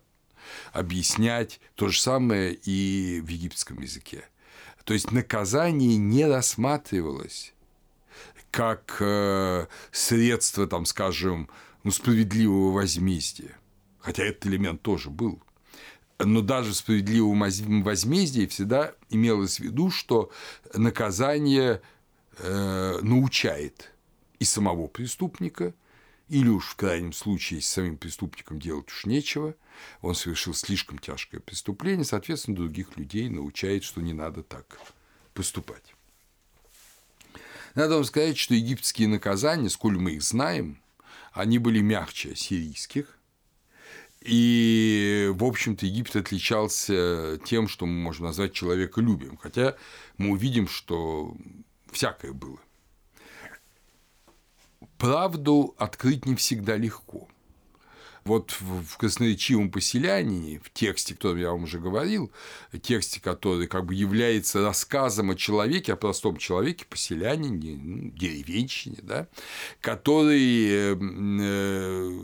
объяснять. 0.72 1.61
То 1.75 1.88
же 1.88 2.00
самое 2.00 2.52
и 2.52 3.20
в 3.20 3.28
египетском 3.28 3.80
языке. 3.80 4.25
То 4.84 4.94
есть 4.94 5.12
наказание 5.12 5.96
не 5.96 6.26
рассматривалось 6.26 7.54
как 8.50 8.98
э, 9.00 9.66
средство, 9.90 10.66
там, 10.66 10.84
скажем, 10.84 11.48
ну, 11.84 11.90
справедливого 11.90 12.72
возмездия. 12.72 13.56
Хотя 13.98 14.24
этот 14.24 14.46
элемент 14.46 14.82
тоже 14.82 15.08
был. 15.08 15.40
Но 16.18 16.42
даже 16.42 16.72
в 16.72 16.76
справедливом 16.76 17.82
возмездии 17.82 18.46
всегда 18.46 18.92
имелось 19.08 19.56
в 19.56 19.60
виду, 19.60 19.90
что 19.90 20.30
наказание 20.74 21.80
э, 22.38 22.98
научает 23.00 23.90
и 24.38 24.44
самого 24.44 24.86
преступника, 24.86 25.72
или 26.28 26.48
уж 26.48 26.66
в 26.66 26.76
крайнем 26.76 27.12
случае 27.12 27.62
с 27.62 27.68
самим 27.68 27.96
преступником 27.96 28.60
делать 28.60 28.88
уж 28.88 29.06
нечего, 29.06 29.54
он 30.00 30.14
совершил 30.14 30.54
слишком 30.54 30.98
тяжкое 30.98 31.40
преступление, 31.40 32.04
соответственно, 32.04 32.56
других 32.56 32.96
людей 32.96 33.28
научает, 33.28 33.84
что 33.84 34.00
не 34.00 34.12
надо 34.12 34.42
так 34.42 34.78
поступать. 35.34 35.94
Надо 37.74 37.94
вам 37.94 38.04
сказать, 38.04 38.36
что 38.36 38.54
египетские 38.54 39.08
наказания, 39.08 39.70
сколь 39.70 39.98
мы 39.98 40.12
их 40.12 40.22
знаем, 40.22 40.80
они 41.32 41.58
были 41.58 41.80
мягче 41.80 42.36
сирийских, 42.36 43.18
и, 44.24 45.32
в 45.34 45.44
общем-то, 45.44 45.84
Египет 45.84 46.14
отличался 46.14 47.40
тем, 47.44 47.66
что 47.66 47.86
мы 47.86 47.94
можем 47.94 48.26
назвать 48.26 48.52
человеколюбием, 48.52 49.36
хотя 49.36 49.74
мы 50.16 50.30
увидим, 50.30 50.68
что 50.68 51.36
всякое 51.90 52.32
было. 52.32 52.60
Правду 54.98 55.74
открыть 55.78 56.24
не 56.24 56.36
всегда 56.36 56.76
легко. 56.76 57.28
Вот 58.24 58.54
в 58.60 58.96
красноречивом 58.98 59.70
поселянине, 59.70 60.60
в 60.62 60.70
тексте, 60.70 61.14
который 61.14 61.42
я 61.42 61.50
вам 61.50 61.64
уже 61.64 61.80
говорил, 61.80 62.30
тексте, 62.80 63.20
который 63.20 63.66
как 63.66 63.86
бы 63.86 63.94
является 63.94 64.62
рассказом 64.62 65.30
о 65.30 65.34
человеке, 65.34 65.94
о 65.94 65.96
простом 65.96 66.36
человеке, 66.36 66.84
поселянине, 66.88 67.76
ну, 67.76 68.10
деревенщине, 68.10 68.98
да, 69.02 69.26
который 69.80 70.68
э, 70.68 70.96
э, 70.96 72.20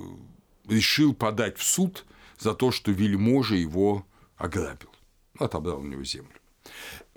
решил 0.68 1.14
подать 1.14 1.58
в 1.58 1.64
суд 1.64 2.04
за 2.38 2.54
то, 2.54 2.70
что 2.70 2.92
вельможа 2.92 3.56
его 3.56 4.06
ограбил, 4.36 4.90
отобрал 5.38 5.80
у 5.80 5.84
него 5.84 6.04
землю. 6.04 6.30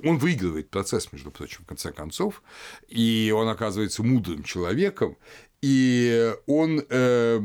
Он 0.04 0.18
выигрывает 0.18 0.70
процесс, 0.70 1.12
между 1.12 1.30
прочим, 1.30 1.64
в 1.64 1.68
конце 1.68 1.92
концов, 1.92 2.42
и 2.88 3.32
он 3.36 3.48
оказывается 3.48 4.02
мудрым 4.02 4.44
человеком, 4.44 5.18
и 5.62 6.34
он 6.48 6.84
э, 6.90 7.42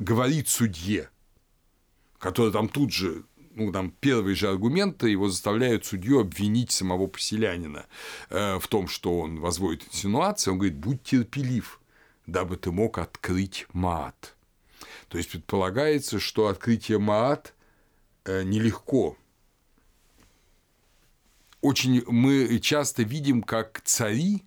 говорит 0.00 0.48
судье, 0.48 1.10
который 2.18 2.52
там 2.52 2.68
тут 2.68 2.92
же 2.92 3.24
ну, 3.54 3.72
там 3.72 3.90
первые 3.90 4.34
же 4.34 4.48
аргументы 4.48 5.10
его 5.10 5.28
заставляют 5.28 5.84
судью 5.84 6.20
обвинить 6.20 6.70
самого 6.70 7.06
поселянина 7.06 7.86
э, 8.30 8.58
в 8.58 8.66
том, 8.68 8.88
что 8.88 9.20
он 9.20 9.40
возводит 9.40 9.86
инсинуации. 9.88 10.50
Он 10.50 10.58
говорит, 10.58 10.78
будь 10.78 11.02
терпелив, 11.02 11.80
дабы 12.26 12.56
ты 12.56 12.70
мог 12.70 12.98
открыть 12.98 13.66
маат. 13.72 14.36
То 15.08 15.18
есть 15.18 15.30
предполагается, 15.30 16.20
что 16.20 16.46
открытие 16.46 16.98
маат 16.98 17.54
э, 18.24 18.44
нелегко. 18.44 19.16
Очень 21.60 22.02
мы 22.06 22.58
часто 22.60 23.02
видим, 23.02 23.42
как 23.42 23.82
цари 23.84 24.44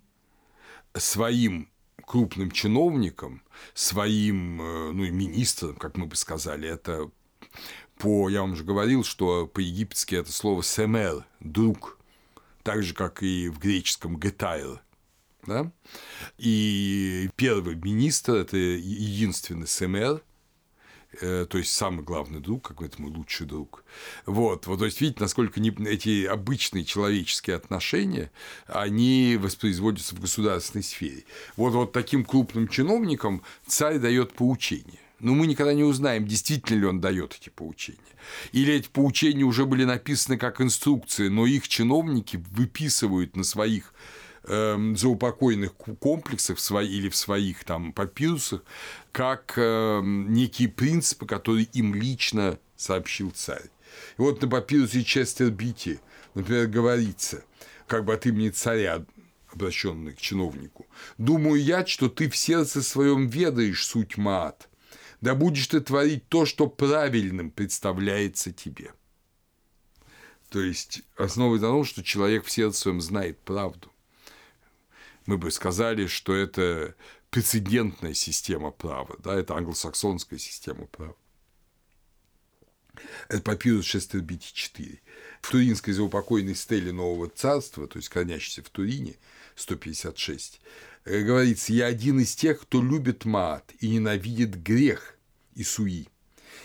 своим 0.96 1.68
крупным 2.06 2.50
чиновникам, 2.50 3.42
своим 3.74 4.60
э, 4.60 4.92
ну, 4.92 5.10
министрам, 5.10 5.76
как 5.76 5.96
мы 5.96 6.06
бы 6.06 6.16
сказали, 6.16 6.68
это 6.68 7.10
по, 7.98 8.28
я 8.28 8.40
вам 8.40 8.52
уже 8.52 8.64
говорил, 8.64 9.04
что 9.04 9.46
по-египетски 9.46 10.16
это 10.16 10.32
слово 10.32 10.62
«семер»– 10.62 11.26
«друг», 11.40 11.98
так 12.62 12.82
же, 12.82 12.94
как 12.94 13.22
и 13.22 13.48
в 13.48 13.58
греческом 13.58 14.18
«гетайл», 14.18 14.80
да? 15.46 15.70
И 16.38 17.30
первый 17.36 17.76
министр– 17.76 18.34
это 18.34 18.56
единственный 18.56 19.68
семер– 19.68 20.22
то 21.20 21.58
есть 21.58 21.72
самый 21.72 22.04
главный 22.04 22.40
друг, 22.40 22.68
как 22.68 22.78
говорит, 22.78 22.98
мой 22.98 23.10
лучший 23.10 23.46
друг. 23.46 23.84
Вот, 24.26 24.66
вот, 24.66 24.78
то 24.78 24.84
есть, 24.84 25.00
видите, 25.00 25.20
насколько 25.20 25.60
не, 25.60 25.70
эти 25.86 26.24
обычные 26.24 26.84
человеческие 26.84 27.56
отношения, 27.56 28.30
они 28.66 29.38
воспроизводятся 29.40 30.14
в 30.14 30.20
государственной 30.20 30.82
сфере. 30.82 31.24
Вот, 31.56 31.72
вот 31.74 31.92
таким 31.92 32.24
крупным 32.24 32.68
чиновникам 32.68 33.42
царь 33.66 33.98
дает 33.98 34.32
поучение. 34.32 35.00
Но 35.20 35.32
мы 35.32 35.46
никогда 35.46 35.72
не 35.72 35.84
узнаем, 35.84 36.26
действительно 36.26 36.80
ли 36.80 36.86
он 36.86 37.00
дает 37.00 37.38
эти 37.40 37.48
поучения. 37.48 37.98
Или 38.52 38.74
эти 38.74 38.88
поучения 38.88 39.44
уже 39.44 39.64
были 39.64 39.84
написаны 39.84 40.36
как 40.36 40.60
инструкции, 40.60 41.28
но 41.28 41.46
их 41.46 41.68
чиновники 41.68 42.42
выписывают 42.50 43.36
на 43.36 43.44
своих 43.44 43.94
э, 44.46 44.94
заупокойных 44.96 45.74
комплексах 45.74 46.58
свои, 46.58 46.88
или 46.88 47.08
в 47.08 47.16
своих 47.16 47.64
там 47.64 47.92
папирусах 47.92 48.62
как 49.12 49.54
э, 49.56 50.00
некие 50.04 50.68
принципы, 50.68 51.26
которые 51.26 51.64
им 51.72 51.94
лично 51.94 52.58
сообщил 52.76 53.30
царь. 53.30 53.70
И 54.18 54.22
вот 54.22 54.42
на 54.42 54.48
папирусе 54.48 55.04
Честер 55.04 55.50
Бити, 55.50 56.00
например, 56.34 56.66
говорится, 56.66 57.44
как 57.86 58.04
бы 58.04 58.14
от 58.14 58.26
имени 58.26 58.50
царя, 58.50 59.04
обращенный 59.52 60.12
к 60.12 60.20
чиновнику, 60.20 60.86
«Думаю 61.16 61.62
я, 61.62 61.86
что 61.86 62.08
ты 62.08 62.28
в 62.28 62.36
сердце 62.36 62.82
своем 62.82 63.28
ведаешь 63.28 63.86
суть 63.86 64.16
Маат, 64.16 64.68
да 65.20 65.34
будешь 65.34 65.68
ты 65.68 65.80
творить 65.80 66.28
то, 66.28 66.44
что 66.44 66.66
правильным 66.66 67.50
представляется 67.50 68.52
тебе». 68.52 68.92
То 70.50 70.60
есть 70.60 71.02
основой 71.16 71.60
на 71.60 71.68
том, 71.68 71.84
что 71.84 72.02
человек 72.02 72.44
в 72.44 72.50
сердце 72.50 72.80
своем 72.80 73.00
знает 73.00 73.38
правду 73.40 73.93
мы 75.26 75.38
бы 75.38 75.50
сказали, 75.50 76.06
что 76.06 76.34
это 76.34 76.94
прецедентная 77.30 78.14
система 78.14 78.70
права, 78.70 79.16
да, 79.18 79.34
это 79.34 79.56
англосаксонская 79.56 80.38
система 80.38 80.86
права. 80.86 81.16
Это 83.28 83.42
папирус 83.42 83.84
Шестербити 83.86 84.52
4. 84.52 85.00
В 85.42 85.50
туринской 85.50 85.92
заупокойной 85.92 86.54
стеле 86.54 86.92
Нового 86.92 87.28
Царства, 87.28 87.88
то 87.88 87.98
есть 87.98 88.08
хранящейся 88.08 88.62
в 88.62 88.70
Турине, 88.70 89.16
156, 89.56 90.60
э, 91.04 91.22
говорится, 91.22 91.72
«Я 91.72 91.86
один 91.86 92.20
из 92.20 92.34
тех, 92.34 92.60
кто 92.60 92.82
любит 92.82 93.24
мат 93.24 93.72
и 93.80 93.88
ненавидит 93.88 94.62
грех 94.62 95.18
и 95.54 95.64
суи, 95.64 96.08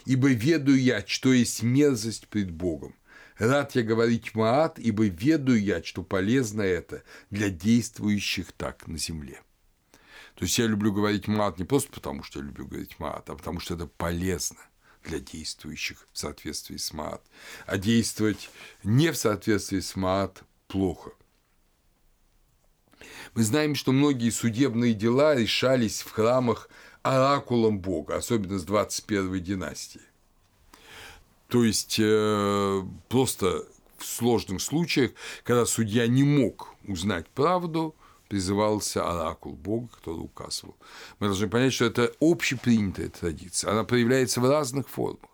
ибо 0.05 0.29
ведаю 0.29 0.79
я, 0.79 1.03
что 1.05 1.33
есть 1.33 1.63
мерзость 1.63 2.27
пред 2.27 2.51
Богом, 2.51 2.95
Рад 3.39 3.73
я 3.75 3.83
говорить 3.83 4.35
Маат, 4.35 4.77
ибо 4.79 5.05
ведаю 5.05 5.61
я, 5.61 5.81
что 5.81 6.03
полезно 6.03 6.61
это 6.61 7.03
для 7.29 7.49
действующих 7.49 8.51
так 8.51 8.87
на 8.87 8.97
земле. 8.97 9.41
То 10.35 10.45
есть 10.45 10.57
я 10.57 10.67
люблю 10.67 10.93
говорить 10.93 11.27
мат 11.27 11.57
не 11.57 11.65
просто 11.65 11.91
потому, 11.91 12.23
что 12.23 12.39
я 12.39 12.45
люблю 12.45 12.65
говорить 12.65 12.99
мат, 12.99 13.29
а 13.29 13.35
потому 13.35 13.59
что 13.59 13.75
это 13.75 13.87
полезно 13.87 14.59
для 15.03 15.19
действующих 15.19 16.07
в 16.13 16.17
соответствии 16.17 16.77
с 16.77 16.93
мат. 16.93 17.21
А 17.65 17.77
действовать 17.77 18.49
не 18.83 19.11
в 19.11 19.17
соответствии 19.17 19.79
с 19.79 19.95
мат 19.95 20.43
плохо. 20.67 21.11
Мы 23.33 23.43
знаем, 23.43 23.75
что 23.75 23.91
многие 23.91 24.29
судебные 24.29 24.93
дела 24.93 25.35
решались 25.35 26.01
в 26.01 26.11
храмах 26.11 26.69
оракулом 27.03 27.79
Бога, 27.79 28.15
особенно 28.15 28.59
с 28.59 28.63
21 28.63 29.41
династии. 29.43 30.01
То 31.49 31.63
есть 31.63 31.97
э, 31.99 32.83
просто 33.09 33.65
в 33.97 34.05
сложных 34.05 34.61
случаях, 34.61 35.11
когда 35.43 35.65
судья 35.65 36.07
не 36.07 36.23
мог 36.23 36.75
узнать 36.87 37.27
правду, 37.29 37.95
призывался 38.27 39.09
оракул 39.09 39.53
Бога, 39.53 39.87
который 39.95 40.19
указывал. 40.19 40.75
Мы 41.19 41.27
должны 41.27 41.49
понять, 41.49 41.73
что 41.73 41.85
это 41.85 42.13
общепринятая 42.21 43.09
традиция. 43.09 43.71
Она 43.71 43.83
проявляется 43.83 44.39
в 44.39 44.49
разных 44.49 44.87
формах. 44.87 45.31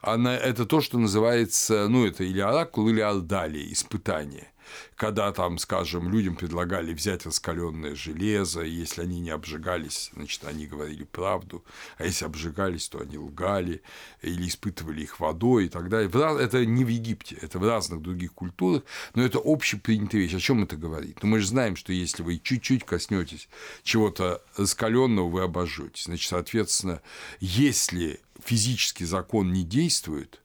Она, 0.00 0.34
это 0.34 0.64
то, 0.64 0.80
что 0.80 0.98
называется, 0.98 1.88
ну, 1.88 2.06
это 2.06 2.24
или 2.24 2.40
оракул, 2.40 2.88
или 2.88 3.00
алдалия, 3.00 3.70
испытание 3.70 4.48
когда 4.96 5.32
там, 5.32 5.58
скажем, 5.58 6.10
людям 6.10 6.36
предлагали 6.36 6.92
взять 6.92 7.26
раскаленное 7.26 7.94
железо, 7.94 8.62
и 8.62 8.70
если 8.70 9.02
они 9.02 9.20
не 9.20 9.30
обжигались, 9.30 10.10
значит, 10.14 10.44
они 10.44 10.66
говорили 10.66 11.04
правду, 11.04 11.64
а 11.96 12.04
если 12.04 12.24
обжигались, 12.24 12.88
то 12.88 13.00
они 13.00 13.18
лгали 13.18 13.82
или 14.22 14.48
испытывали 14.48 15.02
их 15.02 15.20
водой 15.20 15.66
и 15.66 15.68
так 15.68 15.88
далее. 15.88 16.10
Это 16.40 16.64
не 16.66 16.84
в 16.84 16.88
Египте, 16.88 17.36
это 17.40 17.58
в 17.58 17.64
разных 17.64 18.02
других 18.02 18.32
культурах, 18.32 18.82
но 19.14 19.22
это 19.22 19.40
общепринятая 19.44 20.20
вещь. 20.20 20.34
О 20.34 20.40
чем 20.40 20.62
это 20.62 20.76
говорит? 20.76 21.18
Ну, 21.22 21.28
мы 21.28 21.40
же 21.40 21.46
знаем, 21.46 21.76
что 21.76 21.92
если 21.92 22.22
вы 22.22 22.38
чуть-чуть 22.38 22.84
коснетесь 22.84 23.48
чего-то 23.82 24.42
раскаленного, 24.56 25.28
вы 25.28 25.42
обожжетесь. 25.42 26.04
Значит, 26.04 26.28
соответственно, 26.28 27.00
если 27.40 28.20
физический 28.44 29.04
закон 29.04 29.52
не 29.52 29.64
действует, 29.64 30.40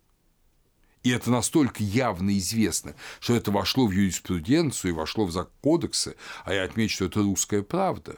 и 1.03 1.09
это 1.09 1.29
настолько 1.29 1.83
явно 1.83 2.37
известно, 2.37 2.95
что 3.19 3.35
это 3.35 3.51
вошло 3.51 3.87
в 3.87 3.91
юриспруденцию 3.91 4.91
и 4.91 4.95
вошло 4.95 5.25
в 5.25 5.49
кодексы, 5.61 6.15
а 6.45 6.53
я 6.53 6.63
отмечу, 6.63 6.95
что 6.95 7.05
это 7.05 7.21
русская 7.21 7.61
правда. 7.61 8.13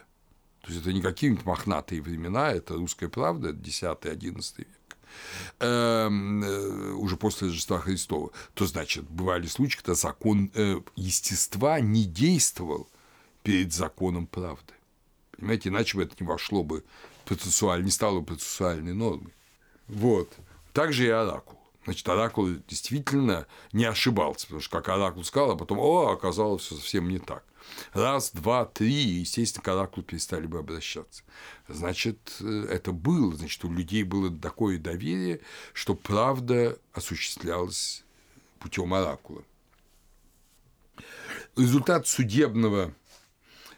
То 0.62 0.72
есть 0.72 0.82
это 0.82 0.94
не 0.94 1.02
какие-нибудь 1.02 1.46
мохнатые 1.46 2.02
времена, 2.02 2.52
это 2.52 2.76
русская 2.76 3.10
правда, 3.10 3.50
это 3.50 3.60
10-11 3.60 4.58
век 4.58 4.68
эм, 5.60 6.44
э, 6.44 6.92
уже 6.94 7.18
после 7.18 7.48
Рождества 7.48 7.80
Христова, 7.80 8.32
то 8.54 8.66
значит, 8.66 9.10
бывали 9.10 9.48
случаи, 9.48 9.78
когда 9.78 9.96
закон 9.96 10.52
э, 10.54 10.82
естества 10.96 11.80
не 11.80 12.06
действовал 12.06 12.90
перед 13.44 13.74
законом 13.74 14.28
правды. 14.28 14.74
Понимаете, 15.38 15.70
иначе 15.70 15.98
бы 15.98 16.04
это 16.04 16.16
не 16.20 16.28
вошло 16.28 16.64
бы 16.64 16.84
процессуально, 17.26 17.86
не 17.86 17.92
стало 17.92 18.22
процессуальной 18.22 18.94
нормой. 18.94 19.34
Вот. 19.88 20.34
Также 20.74 21.06
и 21.06 21.10
оракул. 21.10 21.55
Значит, 21.86 22.10
Оракул 22.10 22.50
действительно 22.68 23.46
не 23.72 23.86
ошибался, 23.86 24.48
потому 24.48 24.62
что 24.62 24.82
как 24.82 24.90
Оракул 24.90 25.24
сказал, 25.24 25.52
а 25.52 25.56
потом, 25.56 25.78
о, 25.80 26.12
оказалось 26.12 26.64
все 26.64 26.76
совсем 26.76 27.08
не 27.08 27.20
так. 27.20 27.44
Раз, 27.94 28.32
два, 28.32 28.66
три, 28.66 28.92
естественно, 28.92 29.64
к 29.64 29.68
Оракулу 29.68 30.04
перестали 30.04 30.48
бы 30.48 30.58
обращаться. 30.58 31.24
Значит, 31.68 32.42
это 32.42 32.92
было, 32.92 33.36
значит, 33.36 33.64
у 33.66 33.72
людей 33.72 34.04
было 34.04 34.36
такое 34.36 34.80
доверие, 34.80 35.42
что 35.74 35.94
правда 35.94 36.78
осуществлялась 36.94 38.04
путем 38.60 38.92
Оракула. 38.94 39.44
Результат 41.56 42.08
судебного 42.08 42.94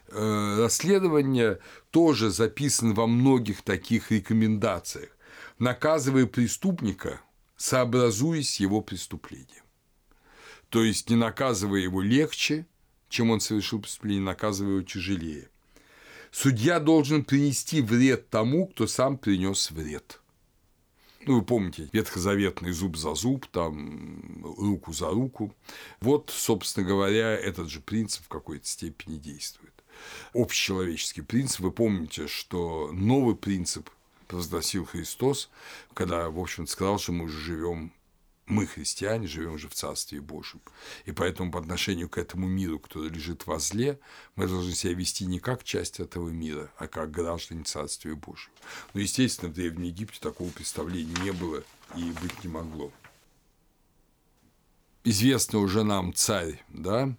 э, 0.08 0.58
расследования 0.60 1.60
тоже 1.92 2.30
записан 2.30 2.94
во 2.94 3.06
многих 3.06 3.64
таких 3.64 4.12
рекомендациях. 4.12 5.10
Наказывая 5.60 6.26
преступника– 6.26 7.20
сообразуясь 7.58 8.60
его 8.60 8.82
преступлением. 8.82 9.64
То 10.70 10.84
есть 10.84 11.10
не 11.10 11.16
наказывая 11.16 11.80
его 11.80 12.02
легче, 12.02 12.66
чем 13.10 13.32
он 13.32 13.40
совершил 13.40 13.82
преступление, 13.82 14.24
наказывая 14.24 14.76
его 14.76 14.84
тяжелее. 14.84 15.50
Судья 16.32 16.80
должен 16.80 17.24
принести 17.24 17.82
вред 17.82 18.30
тому, 18.30 18.68
кто 18.68 18.86
сам 18.86 19.18
принес 19.18 19.72
вред. 19.72 20.22
Ну, 21.26 21.40
вы 21.40 21.42
помните, 21.42 21.90
ветхозаветный 21.92 22.72
зуб 22.72 22.96
за 22.96 23.14
зуб, 23.16 23.48
там 23.48 24.44
руку 24.44 24.94
за 24.94 25.10
руку. 25.10 25.54
Вот, 26.00 26.32
собственно 26.34 26.88
говоря, 26.88 27.36
этот 27.36 27.70
же 27.70 27.82
принцип 27.82 28.24
в 28.26 28.30
какой-то 28.30 28.66
степени 28.66 29.18
действует. 29.18 29.74
Общечеловеческий 30.34 31.24
принцип. 31.24 31.62
Вы 31.62 31.72
помните, 31.72 32.28
что 32.28 32.92
новый 32.94 33.36
принцип 33.36 33.90
провозгласил 34.28 34.86
Христос, 34.86 35.50
когда, 35.94 36.30
в 36.30 36.40
общем 36.40 36.68
сказал, 36.68 37.00
что 37.00 37.12
мы 37.12 37.26
уже 37.26 37.40
живем 37.40 37.92
мы, 38.48 38.66
христиане, 38.66 39.28
живем 39.28 39.54
уже 39.54 39.68
в 39.68 39.74
Царстве 39.74 40.22
Божьем. 40.22 40.62
И 41.06 41.12
поэтому 41.12 41.52
по 41.52 41.60
отношению 41.60 42.08
к 42.08 42.18
этому 42.18 42.48
миру, 42.48 42.80
который 42.80 43.10
лежит 43.10 43.46
во 43.46 43.60
зле, 43.60 44.00
мы 44.36 44.48
должны 44.48 44.72
себя 44.74 44.94
вести 44.94 45.26
не 45.26 45.40
как 45.40 45.64
часть 45.64 46.00
этого 46.00 46.30
мира, 46.30 46.72
а 46.78 46.88
как 46.88 47.12
граждане 47.12 47.64
Царствия 47.64 48.16
Божьего. 48.16 48.54
Но, 48.94 49.02
естественно, 49.02 49.52
в 49.52 49.54
Древнем 49.54 49.84
Египте 49.84 50.20
такого 50.22 50.50
представления 50.50 51.16
не 51.24 51.32
было 51.32 51.62
и 51.96 52.04
быть 52.22 52.44
не 52.44 52.50
могло. 52.50 52.92
Известный 55.04 55.60
уже 55.60 55.84
нам 55.84 56.14
царь, 56.14 56.64
да, 56.70 57.16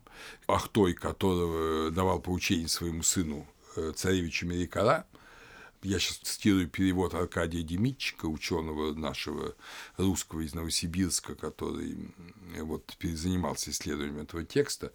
Ахтой, 0.46 0.94
которого 0.94 1.90
давал 1.90 2.20
поучение 2.20 2.68
своему 2.68 3.02
сыну 3.02 3.46
э, 3.76 3.92
царевичу 3.94 4.46
Мерикара– 4.46 5.06
я 5.82 5.98
сейчас 5.98 6.18
цитирую 6.18 6.68
перевод 6.68 7.14
Аркадия 7.14 7.62
Демитчика, 7.62 8.26
ученого 8.26 8.92
нашего 8.94 9.54
русского 9.96 10.40
из 10.40 10.54
Новосибирска, 10.54 11.34
который 11.34 12.12
вот 12.56 12.96
занимался 13.02 13.70
исследованием 13.70 14.18
этого 14.18 14.44
текста, 14.44 14.92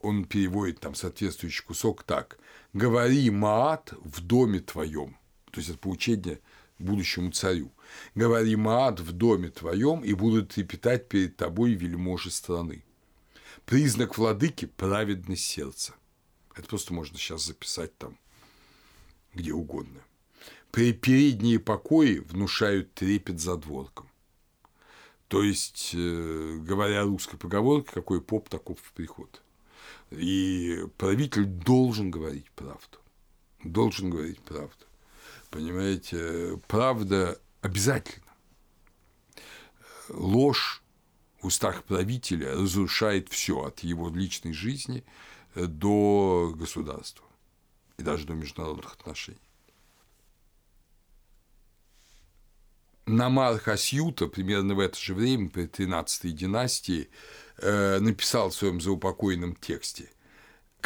он 0.00 0.24
переводит 0.24 0.80
там 0.80 0.94
соответствующий 0.94 1.64
кусок 1.64 2.02
так. 2.02 2.38
«Говори, 2.72 3.30
Маат, 3.30 3.94
в 4.02 4.20
доме 4.20 4.60
твоем». 4.60 5.16
То 5.50 5.60
есть 5.60 5.70
это 5.70 5.78
поучение 5.78 6.40
будущему 6.78 7.30
царю. 7.30 7.72
«Говори, 8.14 8.56
Маат, 8.56 9.00
в 9.00 9.12
доме 9.12 9.48
твоем, 9.48 10.04
и 10.04 10.12
будут 10.12 10.50
трепетать 10.50 11.08
перед 11.08 11.36
тобой 11.36 11.72
вельможи 11.72 12.30
страны». 12.30 12.84
Признак 13.64 14.18
владыки– 14.18 14.66
праведность 14.76 15.44
сердца. 15.44 15.94
Это 16.54 16.68
просто 16.68 16.92
можно 16.92 17.16
сейчас 17.18 17.42
записать 17.44 17.96
там 17.96 18.18
где 19.34 19.52
угодно– 19.52 20.00
передние 20.76 21.58
покои 21.58 22.18
внушают 22.18 22.92
трепет 22.92 23.40
за 23.40 23.56
дворком. 23.56 24.08
То 25.28 25.42
есть, 25.42 25.92
э, 25.94 26.58
говоря 26.60 27.02
русской 27.02 27.38
поговоркой, 27.38 27.94
какой 27.94 28.20
поп, 28.20 28.48
таков 28.48 28.78
приход. 28.94 29.42
И 30.10 30.86
правитель 30.98 31.46
должен 31.46 32.10
говорить 32.10 32.50
правду. 32.52 32.98
Должен 33.64 34.10
говорить 34.10 34.40
правду. 34.40 34.84
Понимаете, 35.50 36.60
правда 36.68 37.40
обязательно. 37.62 38.26
Ложь 40.10 40.82
в 41.40 41.46
устах 41.46 41.84
правителя 41.84 42.52
разрушает 42.52 43.30
все 43.30 43.64
от 43.64 43.80
его 43.80 44.10
личной 44.10 44.52
жизни 44.52 45.04
до 45.54 46.52
государства 46.54 47.24
и 47.98 48.02
даже 48.02 48.26
до 48.26 48.34
международных 48.34 48.92
отношений. 48.92 49.40
Намар 53.06 53.58
Хасюта 53.58 54.26
примерно 54.26 54.74
в 54.74 54.80
это 54.80 54.98
же 54.98 55.14
время, 55.14 55.48
при 55.48 55.66
13 55.66 56.34
династии, 56.34 57.08
э, 57.58 57.98
написал 58.00 58.50
в 58.50 58.54
своем 58.54 58.80
заупокойном 58.80 59.54
тексте 59.56 60.10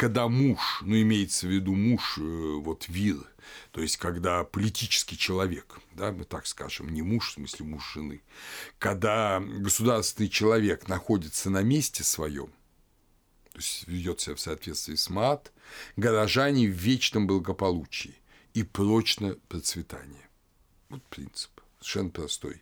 когда 0.01 0.27
муж, 0.27 0.81
ну, 0.81 0.99
имеется 0.99 1.45
в 1.45 1.51
виду 1.51 1.75
муж, 1.75 2.17
э, 2.17 2.21
вот 2.21 2.87
вир, 2.87 3.17
то 3.69 3.81
есть 3.81 3.97
когда 3.97 4.43
политический 4.43 5.15
человек, 5.15 5.79
да, 5.93 6.11
мы 6.11 6.23
так 6.23 6.47
скажем, 6.47 6.89
не 6.89 7.03
муж, 7.03 7.29
в 7.29 7.33
смысле 7.33 7.67
муж 7.67 7.93
жены, 7.93 8.23
когда 8.79 9.39
государственный 9.39 10.27
человек 10.27 10.87
находится 10.87 11.51
на 11.51 11.61
месте 11.61 12.03
своем, 12.03 12.47
то 13.51 13.57
есть 13.57 13.87
ведет 13.87 14.19
себя 14.19 14.33
в 14.33 14.39
соответствии 14.39 14.95
с 14.95 15.07
мат, 15.11 15.51
горожане 15.97 16.67
в 16.67 16.71
вечном 16.71 17.27
благополучии 17.27 18.15
и 18.55 18.63
прочно 18.63 19.37
процветание. 19.49 20.27
Вот 20.89 21.03
принцип 21.11 21.60
совершенно 21.81 22.09
простой. 22.09 22.61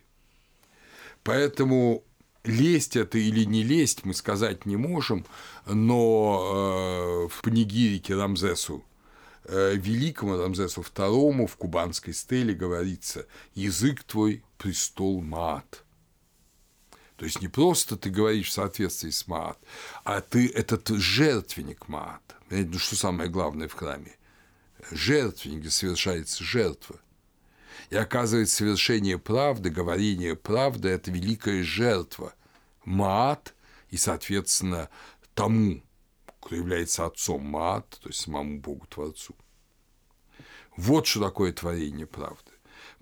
Поэтому 1.22 2.02
лезть 2.44 2.96
это 2.96 3.18
или 3.18 3.44
не 3.44 3.62
лезть 3.62 4.04
мы 4.04 4.14
сказать 4.14 4.66
не 4.66 4.76
можем, 4.76 5.26
но 5.66 7.28
э, 7.28 7.28
в 7.28 7.42
панигирике 7.42 8.16
Рамзесу 8.16 8.82
э, 9.44 9.74
Великому 9.76 10.38
Рамзесу 10.38 10.80
II 10.80 11.46
в 11.46 11.56
кубанской 11.56 12.14
стеле 12.14 12.54
говорится 12.54 13.26
«Язык 13.54 14.02
твой– 14.04 14.42
престол 14.58 15.20
Маат». 15.20 15.84
То 17.16 17.26
есть 17.26 17.42
не 17.42 17.48
просто 17.48 17.98
ты 17.98 18.08
говоришь 18.08 18.48
в 18.48 18.52
соответствии 18.52 19.10
с 19.10 19.26
Маат, 19.28 19.58
а 20.04 20.22
ты 20.22 20.48
этот 20.48 20.88
жертвенник 20.88 21.86
Маат. 21.88 22.22
Ну 22.48 22.78
что 22.78 22.96
самое 22.96 23.28
главное 23.28 23.68
в 23.68 23.74
храме? 23.74 24.16
жертвенник, 24.90 25.70
совершается 25.70 26.42
жертва. 26.42 26.96
И 27.90 27.96
оказывается, 27.96 28.56
совершение 28.56 29.18
правды, 29.18 29.68
говорение 29.68 30.36
правды– 30.36 30.88
это 30.90 31.10
великая 31.10 31.64
жертва. 31.64 32.34
Маат 32.84 33.54
и, 33.90 33.96
соответственно, 33.96 34.88
тому, 35.34 35.82
кто 36.40 36.54
является 36.54 37.04
отцом 37.04 37.44
Маат, 37.44 37.98
то 38.00 38.08
есть 38.08 38.20
самому 38.20 38.60
Богу 38.60 38.86
Творцу. 38.86 39.34
Вот 40.76 41.06
что 41.06 41.20
такое 41.20 41.52
творение 41.52 42.06
правды. 42.06 42.52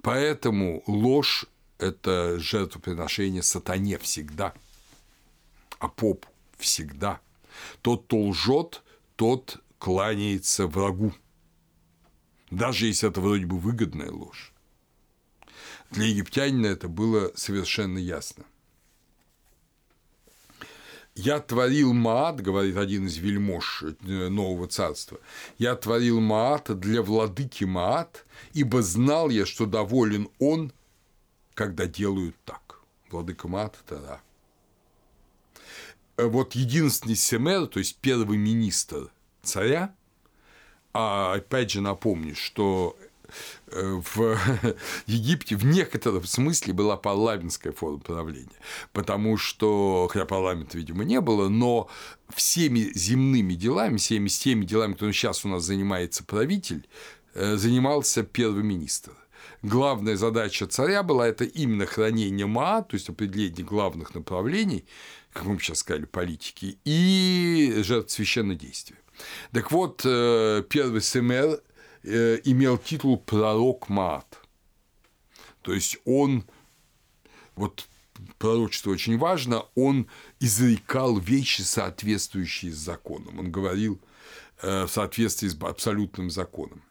Поэтому 0.03 0.83
ложь– 0.87 1.47
это 1.79 2.39
жертвоприношение 2.39 3.43
сатане 3.43 3.99
всегда, 3.99 4.55
а 5.79 5.89
поп 5.89 6.25
всегда. 6.57 7.21
Тот, 7.83 8.07
кто 8.07 8.21
лжет, 8.23 8.83
тот 9.17 9.63
кланяется 9.79 10.67
врагу, 10.67 11.13
даже 12.51 12.87
если 12.87 13.09
это 13.09 13.21
вроде 13.21 13.45
бы 13.45 13.59
выгодная 13.59 14.11
ложь. 14.11 14.55
Для 15.91 16.07
египтянина 16.07 16.67
это 16.67 16.89
было 16.89 17.33
совершенно 17.35 17.99
ясно. 17.99 18.45
«Я 21.15 21.41
творил 21.41 21.93
Маат,— 21.95 22.41
говорит 22.43 22.77
один 22.77 23.07
из 23.07 23.17
вельмож 23.17 23.83
э, 23.83 24.29
Нового 24.29 24.69
Царства,— 24.69 25.19
я 25.59 25.75
творил 25.75 26.21
Маат 26.21 26.79
для 26.79 27.03
владыки 27.03 27.65
Маат, 27.65 28.25
ибо 28.53 28.83
знал 28.83 29.29
я, 29.29 29.45
что 29.45 29.67
доволен 29.67 30.29
он, 30.39 30.73
когда 31.55 31.87
делают 31.87 32.37
так». 32.45 32.81
Владыка 33.11 33.49
Маат– 33.49 33.77
Тара. 33.89 34.21
Э, 36.17 36.27
вот 36.27 36.55
единственный 36.55 37.17
семер, 37.17 37.67
то 37.67 37.79
есть 37.79 37.97
первый 37.97 38.39
министр 38.39 39.11
царя, 39.43 39.95
а 40.93 41.35
опять 41.35 41.71
же 41.71 41.81
напомню, 41.81 42.35
что 42.35 42.97
в 43.71 44.39
Египте 45.07 45.57
в 45.57 45.65
некотором 45.65 46.25
смысле 46.25 46.73
была 46.73 46.97
парламентская 46.97 47.73
форма 47.73 47.99
правления, 47.99 48.59
потому 48.93 49.37
что, 49.37 50.09
хотя 50.11 50.25
парламента, 50.25 50.79
видимо, 50.79 51.05
не 51.05 51.21
было, 51.21 51.49
но 51.49 51.89
всеми 52.35 52.91
земными 52.95 53.55
делами, 53.55 53.97
всеми 53.97 54.29
теми 54.29 54.65
делами, 54.65 54.93
которыми 54.93 55.13
сейчас 55.13 55.45
у 55.45 55.49
нас 55.49 55.65
занимается 55.65 56.25
правитель, 56.25 56.87
э, 57.35 57.57
занимался 57.57 58.23
первый 58.23 58.63
министр. 58.63 59.13
Главная 59.63 60.17
задача 60.17 60.67
царя 60.67 61.03
была 61.03 61.27
это 61.27 61.45
именно 61.45 61.87
хранение 61.87 62.47
ма, 62.47 62.83
то 62.83 62.95
есть 62.95 63.09
определение 63.09 63.65
главных 63.65 64.15
направлений, 64.15 64.85
как 65.33 65.45
мы 65.45 65.59
сейчас 65.59 65.79
сказали, 65.79 66.05
политики, 66.05 66.79
и 66.85 67.81
жертв 67.83 68.13
священнодействия. 68.13 68.99
Так 69.53 69.73
вот, 69.73 70.03
э, 70.05 70.63
первый 70.69 71.03
СМР 71.03 71.61
Э, 71.68 71.68
имел 72.45 72.79
титул 72.79 73.19
пророк 73.19 73.89
Мат. 73.89 74.41
То 75.63 75.75
есть 75.75 75.99
он, 76.05 76.45
вот 77.57 77.89
пророчество 78.39 78.91
очень 78.91 79.19
важно, 79.19 79.67
он 79.75 80.09
изрекал 80.41 81.19
вещи, 81.19 81.63
соответствующие 81.63 82.73
с 82.73 82.77
законом. 82.77 83.39
Он 83.39 83.51
говорил 83.51 84.01
э, 84.63 84.85
в 84.85 84.89
соответствии 84.89 85.49
с 85.49 85.57
абсолютным 85.61 86.31
законом. 86.31 86.83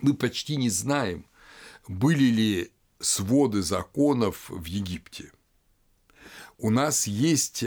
Мы 0.00 0.14
почти 0.14 0.56
не 0.56 0.70
знаем, 0.70 1.26
были 1.88 2.24
ли 2.24 2.72
своды 3.00 3.62
законов 3.62 4.48
в 4.48 4.64
Египте. 4.64 5.32
У 6.58 6.70
нас 6.70 7.06
есть 7.06 7.64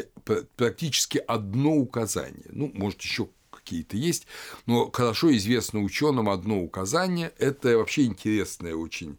практически 0.56 1.18
одно 1.18 1.76
указание, 1.76 2.46
ну, 2.50 2.72
может, 2.74 3.02
еще 3.02 3.30
какие-то 3.68 3.98
есть, 3.98 4.28
но 4.66 4.90
хорошо 4.92 5.36
известно 5.36 5.82
ученым 5.82 6.30
одно 6.30 6.62
указание– 6.62 7.34
это 7.38 7.78
вообще 7.78 8.06
интересные 8.06 8.76
очень 8.76 9.18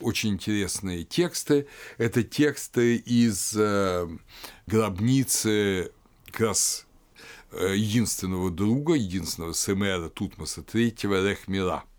очень 0.00 0.30
интересные 0.30 1.04
тексты. 1.04 1.68
Это 1.98 2.24
тексты 2.24 2.96
из 2.96 3.54
э, 3.56 4.08
гробницы 4.66 5.92
как 6.26 6.40
раз 6.40 6.86
э, 7.52 7.74
единственного 7.76 8.50
друга, 8.50 8.94
единственного 8.94 9.52
сэмера 9.52 10.08
Тутмоса 10.08 10.62
III 10.62 11.30
Рехмира– 11.30 11.84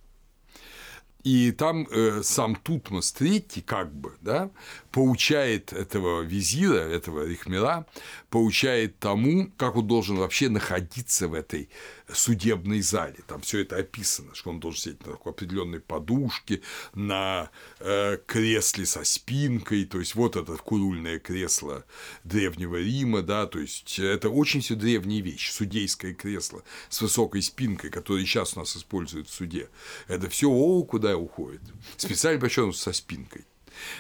и 1.26 1.52
там 1.52 1.88
э, 1.90 2.22
сам 2.22 2.56
Тутмос 2.56 3.16
III, 3.20 3.64
как 3.64 3.92
бы, 3.92 4.14
да, 4.22 4.52
поучает 4.96 5.74
этого 5.74 6.22
визира, 6.22 6.80
этого 6.80 7.28
Рихмира, 7.28 7.86
поучает 8.30 8.98
тому, 8.98 9.52
как 9.58 9.76
он 9.76 9.86
должен 9.86 10.16
вообще 10.16 10.48
находиться 10.48 11.28
в 11.28 11.34
этой 11.34 11.70
судебной 12.14 12.80
зале. 12.80 13.18
Там 13.28 13.42
все 13.42 13.60
это 13.60 13.76
описано, 13.76 14.34
что 14.36 14.52
он 14.52 14.62
должен 14.62 14.80
сидеть 14.80 15.06
на 15.06 15.12
такой 15.12 15.34
определенной 15.34 15.82
подушке, 15.82 16.62
на 16.94 17.50
э, 17.82 18.20
кресле 18.26 18.86
со 18.86 19.04
спинкой, 19.04 19.84
то 19.84 20.00
есть 20.00 20.16
вот 20.16 20.38
это 20.38 20.56
курульное 20.56 21.20
кресло 21.20 21.84
древнего 22.24 22.78
Рима, 22.78 23.22
да, 23.22 23.48
то 23.48 23.60
есть 23.60 24.00
это 24.00 24.30
очень 24.30 24.62
все 24.62 24.76
древние 24.76 25.20
вещи, 25.20 25.52
судейское 25.52 26.14
кресло 26.14 26.64
с 26.88 27.02
высокой 27.02 27.42
спинкой, 27.42 27.90
которое 27.90 28.24
сейчас 28.26 28.56
у 28.56 28.62
нас 28.62 28.78
используют 28.78 29.28
в 29.28 29.34
суде. 29.34 29.68
Это 30.08 30.30
все 30.30 30.50
о, 30.50 30.84
куда 30.86 31.18
уходит. 31.18 31.60
Специально 31.98 32.40
причем 32.40 32.72
со 32.72 32.94
спинкой. 32.94 33.44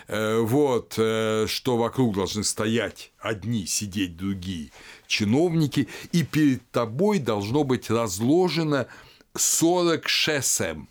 Э, 0.07 0.39
вот, 0.39 0.95
э, 0.97 1.45
что 1.47 1.77
вокруг 1.77 2.15
должны 2.15 2.43
стоять 2.43 3.11
одни, 3.19 3.65
сидеть 3.65 4.15
другие 4.15 4.71
чиновники, 5.07 5.87
и 6.11 6.23
перед 6.23 6.69
тобой 6.71 7.19
должно 7.19 7.63
быть 7.63 7.89
разложено 7.89 8.87
40 9.35 10.07
шесем, 10.07 10.89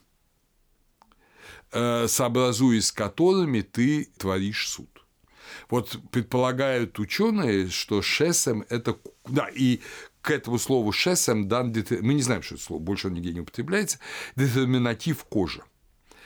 э, 1.73 2.07
сообразуясь 2.09 2.89
с 2.89 2.93
которыми 2.93 3.63
ты 3.63 4.09
творишь 4.19 4.69
суд. 4.69 4.89
Вот 5.71 5.97
предполагают 6.11 6.99
ученые, 6.99 7.69
что 7.69 8.03
шесем– 8.03 8.65
это… 8.69 8.99
Да, 9.27 9.49
и 9.49 9.81
к 10.21 10.31
этому 10.31 10.59
слову 10.59 10.93
шесем 10.93 11.49
дан… 11.49 11.75
Мы 12.01 12.15
не 12.15 12.23
знаем, 12.23 12.43
что 12.43 12.55
это 12.55 12.65
слово, 12.65 12.81
больше 12.81 13.09
он 13.09 13.15
нигде 13.15 13.33
не 13.33 13.41
употребляется. 13.41 13.99
Детерминатив 14.37 15.25
кожа. 15.25 15.65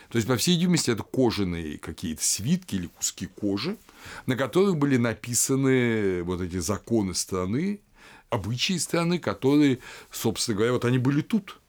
То 0.08 0.16
есть, 0.16 0.26
по 0.26 0.36
всей 0.36 0.56
видимости, 0.56 0.90
это 0.90 1.02
кожаные 1.02 1.78
какие-то 1.78 2.24
свитки 2.24 2.76
или 2.76 2.86
куски 2.86 3.26
кожи, 3.26 3.76
на 4.26 4.36
которых 4.36 4.78
были 4.78 4.96
написаны 4.96 6.22
вот 6.22 6.40
эти 6.40 6.58
законы 6.58 7.14
страны, 7.14 7.80
обычаи 8.30 8.78
страны, 8.78 9.18
которые, 9.18 9.80
собственно 10.10 10.56
говоря, 10.56 10.72
вот 10.72 10.86
они 10.86 10.98
были 10.98 11.20
тут. 11.20 11.60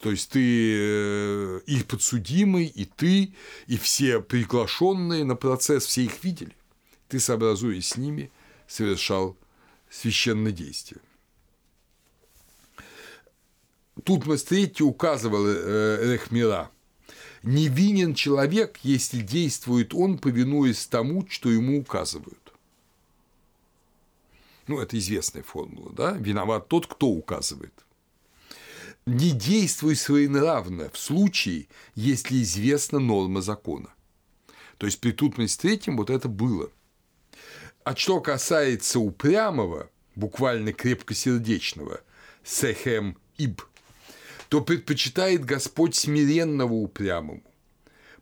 То 0.00 0.10
есть 0.12 0.30
ты 0.30 0.40
э, 0.40 1.60
и 1.66 1.82
подсудимый, 1.82 2.66
и 2.66 2.84
ты, 2.84 3.34
и 3.66 3.76
все 3.76 4.20
приглашенные 4.20 5.24
на 5.24 5.34
процесс, 5.34 5.86
все 5.86 6.04
их 6.04 6.22
видели. 6.22 6.56
Ты, 7.08 7.18
сообразуясь 7.18 7.88
с 7.88 7.96
ними, 7.96 8.30
совершал 8.68 9.36
священное 9.90 10.52
действие. 10.52 11.00
Тут 14.04 14.24
Третий 14.44 14.84
указывал 14.84 15.44
э, 15.44 16.12
Рехмира– 16.12 16.70
Невинен 17.42 18.14
человек, 18.14 18.78
если 18.82 19.20
действует 19.20 19.94
он, 19.94 20.18
повинуясь 20.18 20.86
тому, 20.86 21.26
что 21.28 21.50
ему 21.50 21.80
указывают. 21.80 22.52
Ну, 24.66 24.78
это 24.78 24.98
известная 24.98 25.42
формула, 25.42 25.92
да? 25.92 26.12
Виноват 26.12 26.68
тот, 26.68 26.86
кто 26.86 27.08
указывает. 27.08 27.72
Не 29.06 29.30
действуй 29.30 29.96
своенравно 29.96 30.90
в 30.90 30.98
случае, 30.98 31.66
если 31.94 32.42
известна 32.42 32.98
норма 32.98 33.40
закона. 33.40 33.88
То 34.76 34.86
есть 34.86 35.00
при 35.00 35.12
Тутмосе 35.12 35.58
третьем 35.58 35.96
вот 35.96 36.10
это 36.10 36.28
было. 36.28 36.70
А 37.84 37.96
что 37.96 38.20
касается 38.20 39.00
упрямого, 39.00 39.90
буквально 40.14 40.72
крепкосердечного, 40.72 42.02
сехем 42.44 43.16
иб, 43.38 43.62
то 44.50 44.60
предпочитает 44.60 45.44
Господь 45.44 45.94
смиренного 45.94 46.72
упрямому. 46.72 47.42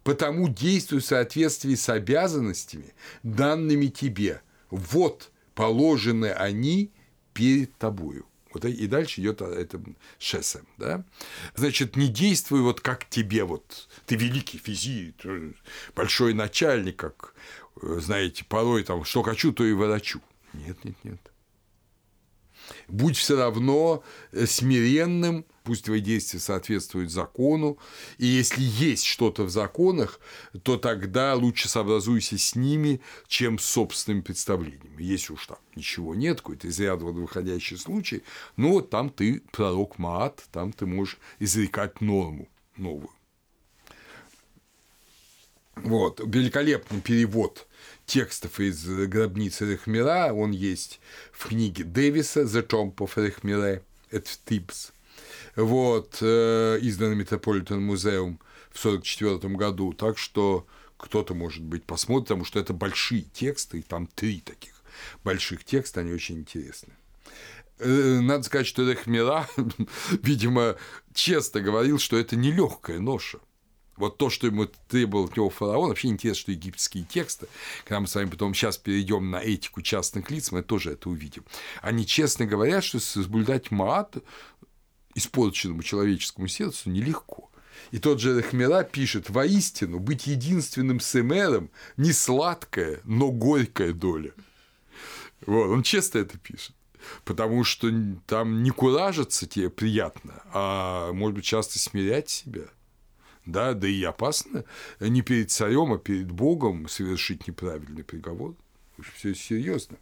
Потому 0.04 0.48
действуй 0.48 1.00
в 1.00 1.04
соответствии 1.04 1.74
с 1.74 1.88
обязанностями, 1.88 2.92
данными 3.22 3.86
тебе. 3.86 4.42
Вот 4.68 5.32
положены 5.54 6.26
они 6.26 6.92
перед 7.32 7.74
тобою. 7.78 8.26
Вот 8.52 8.66
и 8.66 8.86
дальше 8.86 9.22
идет 9.22 9.40
это 9.40 9.82
шесем, 10.18 10.68
да? 10.76 11.02
Значит, 11.54 11.96
не 11.96 12.08
действуй 12.08 12.60
вот 12.60 12.82
как 12.82 13.08
тебе, 13.08 13.44
вот 13.44 13.88
ты 14.04 14.16
великий 14.16 14.58
физик, 14.58 15.16
большой 15.96 16.34
начальник, 16.34 16.96
как, 16.96 17.34
знаете, 17.80 18.44
порой 18.44 18.84
там, 18.84 19.02
что 19.04 19.22
хочу, 19.22 19.52
то 19.52 19.64
и 19.64 19.72
ворочу. 19.72 20.20
Нет, 20.52 20.84
нет, 20.84 20.96
нет. 21.04 21.32
Будь 22.88 23.16
все 23.16 23.36
равно 23.36 24.02
э, 24.32 24.46
смиренным, 24.46 25.44
пусть 25.62 25.84
твои 25.84 26.00
действия 26.00 26.40
соответствуют 26.40 27.10
закону, 27.10 27.78
и 28.16 28.26
если 28.26 28.62
есть 28.62 29.04
что-то 29.04 29.44
в 29.44 29.50
законах, 29.50 30.20
то 30.62 30.78
тогда 30.78 31.34
лучше 31.34 31.68
сообразуйся 31.68 32.38
с 32.38 32.54
ними, 32.54 33.02
чем 33.26 33.58
с 33.58 33.64
собственными 33.66 34.22
представлениями. 34.22 35.02
Если 35.02 35.34
уж 35.34 35.46
там 35.46 35.58
ничего 35.76 36.14
нет, 36.14 36.40
какой-то 36.40 36.68
из 36.68 36.80
ряда 36.80 37.04
выходящий 37.04 37.76
случай, 37.76 38.22
ну 38.56 38.72
вот 38.72 38.88
там 38.88 39.10
ты 39.10 39.42
пророк 39.52 39.98
Маат, 39.98 40.42
там 40.50 40.72
ты 40.72 40.86
можешь 40.86 41.18
изрекать 41.38 42.00
норму 42.00 42.48
новую. 42.78 43.10
Вот, 45.76 46.20
великолепный 46.24 47.00
перевод 47.00 47.67
текстов 48.08 48.58
из 48.58 48.84
гробницы 48.84 49.70
Рехмира, 49.70 50.32
он 50.32 50.50
есть 50.50 50.98
в 51.30 51.46
книге 51.46 51.84
Дэвиса 51.84 52.42
«The 52.42 52.66
Tomb 52.66 52.96
of 52.96 53.14
Rechmire» 53.16 53.82
at 54.10 54.26
Tibbs, 54.46 54.92
вот, 55.54 56.16
э, 56.22 56.78
изданный 56.80 57.16
Метрополитен 57.16 57.82
музеум 57.82 58.40
в 58.70 58.78
1944 58.78 59.54
году, 59.54 59.92
так 59.92 60.16
что 60.16 60.66
кто-то, 60.96 61.34
может 61.34 61.62
быть, 61.62 61.84
посмотрит, 61.84 62.28
потому 62.28 62.44
что 62.44 62.58
это 62.58 62.72
большие 62.72 63.22
тексты, 63.22 63.80
и 63.80 63.82
там 63.82 64.06
три 64.06 64.40
таких 64.40 64.72
больших 65.22 65.64
текста, 65.64 66.00
они 66.00 66.12
очень 66.12 66.38
интересны. 66.38 66.94
Э, 67.78 68.20
надо 68.20 68.42
сказать, 68.44 68.66
что 68.66 68.90
Рехмира, 68.90 69.46
видимо, 70.22 70.76
честно 71.12 71.60
говорил, 71.60 71.98
что 71.98 72.16
это 72.16 72.36
нелегкая 72.36 73.00
ноша. 73.00 73.38
Вот 73.98 74.16
то, 74.16 74.30
что 74.30 74.46
ему 74.46 74.66
требовал 74.88 75.24
от 75.24 75.36
него 75.36 75.50
фараон, 75.50 75.88
вообще 75.88 76.08
интересно, 76.08 76.42
что 76.42 76.52
египетские 76.52 77.04
тексты, 77.04 77.48
когда 77.84 78.00
мы 78.00 78.06
с 78.06 78.14
вами 78.14 78.30
потом 78.30 78.54
сейчас 78.54 78.78
перейдем 78.78 79.30
на 79.30 79.42
этику 79.42 79.82
частных 79.82 80.30
лиц, 80.30 80.52
мы 80.52 80.62
тоже 80.62 80.92
это 80.92 81.10
увидим. 81.10 81.44
Они 81.82 82.06
честно 82.06 82.46
говорят, 82.46 82.84
что 82.84 83.00
соблюдать 83.00 83.72
маат 83.72 84.18
испорченному 85.14 85.82
человеческому 85.82 86.46
сердцу 86.46 86.90
нелегко. 86.90 87.50
И 87.90 87.98
тот 87.98 88.20
же 88.20 88.36
Рахмера 88.36 88.84
пишет, 88.84 89.30
воистину, 89.30 89.98
быть 89.98 90.28
единственным 90.28 91.00
сэмером 91.00 91.70
не 91.96 92.12
сладкая, 92.12 93.00
но 93.04 93.32
горькая 93.32 93.92
доля. 93.92 94.32
Вот, 95.44 95.70
он 95.70 95.82
честно 95.82 96.18
это 96.18 96.38
пишет. 96.38 96.74
Потому 97.24 97.64
что 97.64 97.90
там 98.26 98.62
не 98.62 98.70
куражиться 98.70 99.46
тебе 99.46 99.70
приятно, 99.70 100.42
а, 100.52 101.12
может 101.12 101.34
быть, 101.34 101.44
часто 101.44 101.78
смирять 101.80 102.28
себя– 102.28 102.62
да, 103.48 103.72
да 103.72 103.88
и 103.88 104.02
опасно 104.04 104.64
не 105.00 105.22
перед 105.22 105.50
царем, 105.50 105.92
а 105.92 105.98
перед 105.98 106.30
Богом 106.30 106.86
совершить 106.88 107.48
неправильный 107.48 108.04
приговор. 108.04 108.54
Все 109.14 109.34
серьезно. 109.34 109.96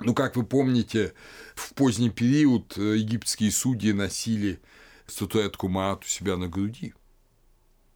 Ну, 0.00 0.14
как 0.14 0.34
вы 0.34 0.44
помните, 0.44 1.14
в 1.54 1.72
поздний 1.74 2.10
период 2.10 2.76
э, 2.76 2.96
египетские 2.96 3.52
судьи 3.52 3.92
носили 3.92 4.58
статуэтку 5.06 5.68
Маат 5.68 6.04
у 6.04 6.08
себя 6.08 6.36
на 6.36 6.48
груди. 6.48 6.94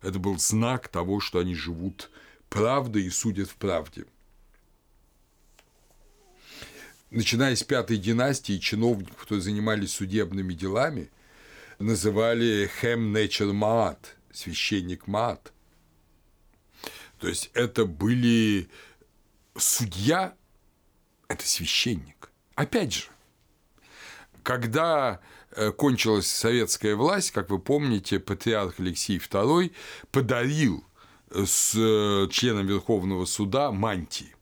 Это 0.00 0.20
был 0.20 0.38
знак 0.38 0.86
того, 0.86 1.18
что 1.18 1.40
они 1.40 1.56
живут 1.56 2.10
правдой 2.48 3.02
и 3.02 3.10
судят 3.10 3.48
в 3.48 3.56
правде. 3.56 4.04
Начиная 7.10 7.56
с 7.56 7.64
пятой 7.64 7.96
династии, 7.96 8.58
чиновников, 8.58 9.16
которые 9.16 9.42
занимались 9.42 9.92
судебными 9.92 10.52
делами, 10.52 11.10
называли 11.80 12.70
«хем 12.80 13.12
нечер 13.12 13.52
маат», 13.52 14.17
священник 14.38 15.06
Мат. 15.06 15.52
То 17.18 17.28
есть 17.28 17.50
это 17.54 17.84
были 17.84 18.68
судья, 19.56 20.34
это 21.26 21.46
священник. 21.46 22.30
Опять 22.54 22.94
же, 22.94 23.04
когда 24.44 25.20
э, 25.50 25.72
кончилась 25.72 26.30
советская 26.30 26.94
власть, 26.94 27.32
как 27.32 27.50
вы 27.50 27.58
помните, 27.58 28.20
патриарх 28.20 28.78
Алексей 28.78 29.18
II 29.18 29.72
подарил 30.12 30.84
э, 31.30 31.44
с 31.44 31.74
э, 31.74 32.28
членом 32.30 32.66
Верховного 32.66 33.24
суда 33.24 33.72
мантии 33.72 34.37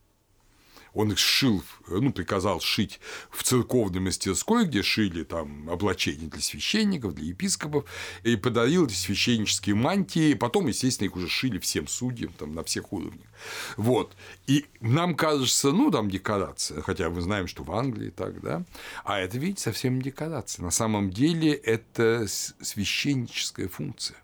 он 0.93 1.11
их 1.11 1.17
сшил, 1.17 1.63
ну, 1.87 2.11
приказал 2.11 2.59
шить 2.59 2.99
в 3.29 3.43
церковной 3.43 3.99
мастерской, 3.99 4.65
где 4.65 4.83
шили 4.83 5.23
там 5.23 5.69
облачения 5.69 6.27
для 6.27 6.41
священников, 6.41 7.15
для 7.15 7.25
епископов, 7.25 7.85
и 8.23 8.35
подарил 8.35 8.85
эти 8.85 8.93
священнические 8.93 9.75
мантии, 9.75 10.33
потом, 10.33 10.67
естественно, 10.67 11.07
их 11.07 11.15
уже 11.15 11.27
шили 11.27 11.59
всем 11.59 11.87
судьям 11.87 12.33
там, 12.33 12.53
на 12.53 12.63
всех 12.63 12.93
уровнях. 12.93 13.27
Вот. 13.75 14.15
И 14.47 14.65
нам 14.81 15.15
кажется, 15.15 15.71
ну, 15.71 15.91
там 15.91 16.09
декорация, 16.09 16.81
хотя 16.81 17.09
мы 17.09 17.21
знаем, 17.21 17.47
что 17.47 17.63
в 17.63 17.71
Англии 17.71 18.09
так, 18.09 18.41
да, 18.41 18.63
а 19.03 19.19
это, 19.19 19.37
видите, 19.37 19.63
совсем 19.63 19.95
не 19.95 20.01
декорация. 20.01 20.63
На 20.63 20.71
самом 20.71 21.11
деле 21.11 21.53
это 21.53 22.25
священническая 22.27 23.67
функция 23.67 24.17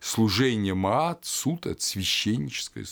служение 0.00 0.74
Маат, 0.74 1.24
суд– 1.24 1.66
это 1.66 1.82
священническая 1.82 2.84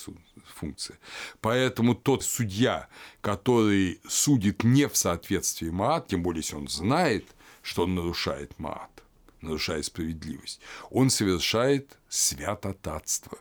функция. 0.54 0.98
Поэтому 1.40 1.94
тот 1.94 2.24
судья, 2.24 2.88
который 3.20 4.00
судит 4.08 4.64
не 4.64 4.88
в 4.88 4.96
соответствии 4.96 5.70
Маат, 5.70 6.08
тем 6.08 6.22
более, 6.22 6.40
если 6.40 6.56
он 6.56 6.68
знает, 6.68 7.26
что 7.62 7.84
он 7.84 7.94
нарушает 7.94 8.58
Маат, 8.58 9.02
нарушает 9.40 9.86
справедливость, 9.86 10.60
он 10.90 11.10
совершает 11.10 11.98
святотатство. 12.08 13.38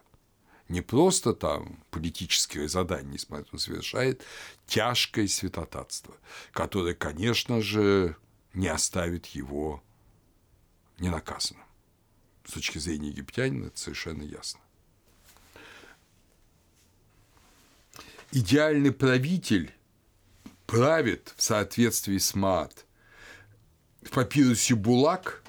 Не 0.67 0.81
просто 0.81 1.33
там 1.33 1.83
политические 1.91 2.67
задания 2.67 3.11
не 3.11 3.17
смотрит, 3.19 3.49
он 3.51 3.59
совершает 3.59 4.23
тяжкое 4.65 5.27
святотатство, 5.27 6.15
которое, 6.51 6.95
конечно 6.95 7.61
же, 7.61 8.15
не 8.53 8.67
оставит 8.67 9.27
его 9.27 9.83
ненаказанным 10.97 11.64
с 12.45 12.51
точки 12.51 12.77
зрения 12.77 13.09
египтянина 13.09 13.67
это 13.67 13.77
совершенно 13.79 14.23
ясно. 14.23 14.59
Идеальный 18.31 18.91
правитель 18.91 19.73
правит 20.65 21.33
в 21.37 21.41
соответствии 21.41 22.17
с 22.17 22.35
Маат. 22.35 22.85
В 24.01 24.09
папирусе 24.09 24.75
Булак 24.75 25.43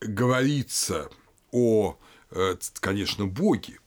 говорится 0.00 1.10
о, 1.50 1.98
э, 2.30 2.56
конечно, 2.80 3.26
Боге, 3.26 3.78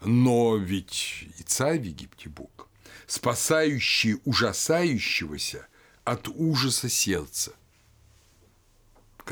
но 0.00 0.56
ведь 0.56 1.26
и 1.38 1.42
царь 1.42 1.78
в 1.78 1.84
Египте 1.84 2.28
Бог, 2.28 2.68
спасающий 3.06 4.20
ужасающегося 4.24 5.66
от 6.04 6.28
ужаса 6.28 6.88
сердца, 6.88 7.52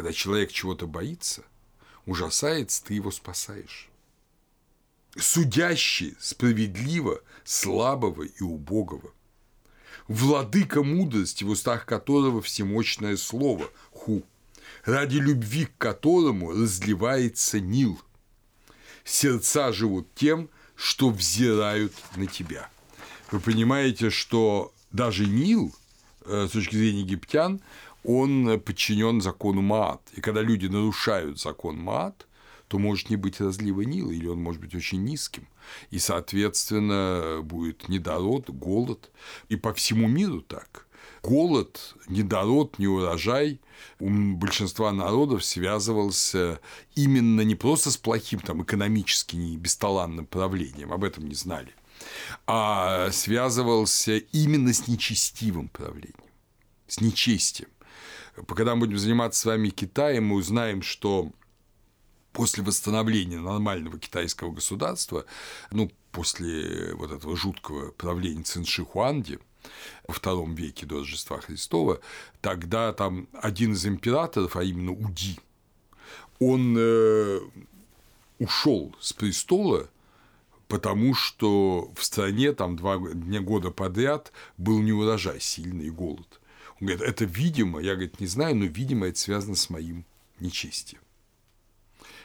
когда 0.01 0.15
человек 0.15 0.51
чего-то 0.51 0.87
боится, 0.87 1.43
ужасается, 2.07 2.83
ты 2.83 2.95
его 2.95 3.11
спасаешь. 3.11 3.91
Судящий 5.15 6.17
справедливо 6.19 7.21
слабого 7.45 8.23
и 8.23 8.43
убогого. 8.43 9.13
Владыка 10.09 10.83
мудрости, 10.83 11.45
в 11.45 11.51
устах 11.51 11.85
которого 11.85 12.41
всемощное 12.41 13.19
слово– 13.19 13.69
ху, 13.93 14.25
ради 14.87 15.19
любви 15.19 15.67
к 15.67 15.77
которому 15.77 16.53
разливается 16.53 17.61
Нил. 17.61 18.01
Сердца 19.05 19.71
живут 19.71 20.09
тем, 20.15 20.49
что 20.77 21.11
взирают 21.11 21.93
на 22.17 22.27
тебя. 22.27 22.71
Вы 23.31 23.41
понимаете, 23.41 24.09
что 24.09 24.73
даже 24.93 25.27
Нил, 25.27 25.75
э, 26.25 26.47
с 26.49 26.53
точки 26.53 26.77
зрения 26.77 27.01
египтян, 27.01 27.61
он 28.05 28.61
подчинен 28.61 29.21
закону 29.21 29.63
Маат. 29.63 30.03
И 30.15 30.21
когда 30.21 30.43
люди 30.43 30.67
нарушают 30.67 31.41
закон 31.41 31.79
Маат, 31.79 32.27
то 32.69 32.79
может 32.79 33.11
не 33.11 33.17
быть 33.17 33.41
разлива 33.41 33.81
Нила, 33.83 34.13
или 34.13 34.27
он 34.27 34.41
может 34.41 34.61
быть 34.61 34.75
очень 34.75 35.03
низким. 35.03 35.49
И, 35.91 35.99
соответственно, 35.99 37.41
будет 37.43 37.89
недород, 37.89 38.49
голод. 38.51 39.11
И 39.49 39.57
по 39.57 39.75
всему 39.75 40.07
миру 40.07 40.41
так. 40.41 40.87
Голод, 41.23 41.97
недород, 42.09 42.79
неурожай 42.79 43.61
у 43.99 44.09
большинства 44.37 44.93
народов 44.93 45.45
связывался 45.45 46.61
именно 46.95 47.43
не 47.43 47.55
просто 47.55 47.91
с 47.91 47.97
плохим 47.97 48.41
там, 48.41 48.63
экономически 48.63 49.37
не 49.37 49.57
бесталанным 49.57 50.27
правлением, 50.27 50.93
об 50.93 51.05
этом 51.05 51.29
не 51.29 51.35
знали, 51.35 51.75
а 52.47 53.11
связывался 53.11 54.17
именно 54.17 54.73
с 54.73 54.89
нечестивым 54.89 55.69
правлением, 55.69 56.15
с 56.87 57.01
нечестием. 57.01 57.69
Когда 58.49 58.75
мы 58.75 58.81
будем 58.81 58.99
заниматься 58.99 59.41
с 59.41 59.45
вами 59.45 59.71
Китаем, 59.71 60.27
мы 60.27 60.37
узнаем, 60.37 60.83
что 60.83 61.33
после 62.33 62.63
восстановления 62.63 63.39
нормального 63.39 63.99
китайского 63.99 64.53
государства, 64.53 65.25
ну, 65.71 65.91
после 66.13 66.95
вот 66.95 67.11
этого 67.13 67.37
жуткого 67.37 67.91
правления 67.93 68.43
Цинши 68.43 68.85
Хуанди 68.85 69.39
во 70.07 70.15
втором 70.15 70.55
веке 70.55 70.87
до 70.87 70.99
Рождества 70.99 71.41
Христова, 71.41 72.01
тогда 72.41 72.93
там 72.93 73.29
один 73.33 73.73
из 73.73 73.87
императоров, 73.87 74.57
а 74.57 74.63
именно 74.63 74.93
Уди, 74.93 75.39
он 76.39 76.77
э, 76.79 77.41
ушел 78.39 78.95
с 79.01 79.13
престола, 79.13 79.89
потому 80.69 81.15
что 81.15 81.91
в 81.95 82.05
стране 82.05 82.53
там 82.53 82.77
два 82.77 82.97
дня 82.99 83.41
года 83.41 83.71
подряд 83.71 84.33
был 84.57 84.81
неурожай, 84.81 85.41
сильный 85.41 85.91
голод. 85.91 86.40
Он 86.81 86.87
говорит, 86.87 87.07
это 87.07 87.25
видимо, 87.25 87.81
я, 87.81 87.95
говорит, 87.95 88.21
не 88.21 88.27
знаю, 88.27 88.57
но, 88.57 88.65
видимо, 88.65 89.07
это 89.07 89.19
связано 89.19 89.55
с 89.55 89.69
моим 89.71 90.05
нечестием. 90.39 91.03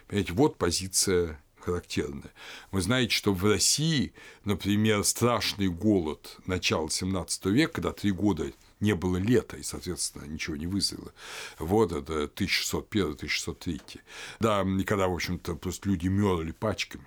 Понимаете, 0.07 0.33
вот 0.33 0.57
позиция 0.57 1.39
характерная. 1.65 2.31
Вы 2.71 2.81
знаете, 2.81 3.13
что 3.13 3.33
в 3.33 3.43
России, 3.43 4.13
например, 4.43 5.03
страшный 5.03 5.67
голод 5.67 6.37
начала 6.45 6.89
17 6.89 7.45
века, 7.47 7.73
когда 7.73 7.91
три 7.91 8.11
года 8.11 8.51
не 8.79 8.93
было 8.93 9.17
лета, 9.17 9.57
и, 9.57 9.63
соответственно, 9.63 10.25
ничего 10.25 10.55
не 10.55 10.67
вызрело. 10.67 11.11
Вот 11.57 11.91
это 11.91 12.25
1601-1603. 12.25 13.99
Да, 14.39 14.63
никогда, 14.63 15.07
в 15.07 15.13
общем-то, 15.13 15.55
просто 15.55 15.89
люди 15.89 16.07
мерли 16.07 16.51
пачками. 16.51 17.05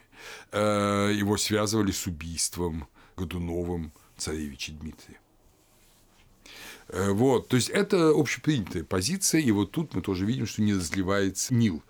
Э, 0.51 1.13
его 1.15 1.37
связывали 1.37 1.93
с 1.93 2.07
убийством 2.07 2.89
Годуновым 3.17 3.93
царевича 4.17 4.73
Дмитрия. 4.73 5.21
Э, 6.89 7.11
вот, 7.11 7.49
то 7.49 7.57
есть 7.57 7.69
это 7.69 8.11
общепринятая 8.11 8.85
позиция, 8.85 9.41
и 9.41 9.51
вот 9.51 9.73
тут 9.73 9.95
мы 9.95 10.03
тоже 10.03 10.25
видим, 10.25 10.47
что 10.47 10.63
не 10.63 10.75
разливается 10.75 11.55
Нил. 11.55 11.83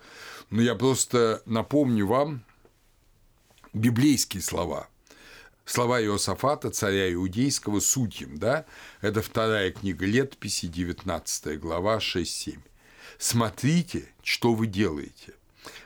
Но 0.51 0.63
я 0.63 0.75
просто 0.75 1.43
напомню 1.47 2.07
вам 2.07 2.43
библейские 3.73 4.43
слова. 4.43 4.89
Слова 5.65 6.03
Иосафата, 6.03 6.71
царя 6.71 7.13
иудейского, 7.13 7.81
судьям, 7.81 8.39
да? 8.39 8.65
Это 9.03 9.21
вторая 9.21 9.71
книга 9.71 10.07
летописи, 10.07 10.67
19 10.67 11.61
глава, 11.61 11.99
6-7. 11.99 12.59
«Смотрите, 13.19 14.09
что 14.23 14.55
вы 14.55 14.67
делаете. 14.67 15.35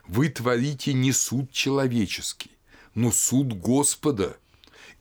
Вы 0.06 0.28
творите 0.28 0.92
не 0.92 1.12
суд 1.12 1.50
человеческий, 1.50 2.52
но 2.94 3.10
суд 3.10 3.54
Господа, 3.54 4.36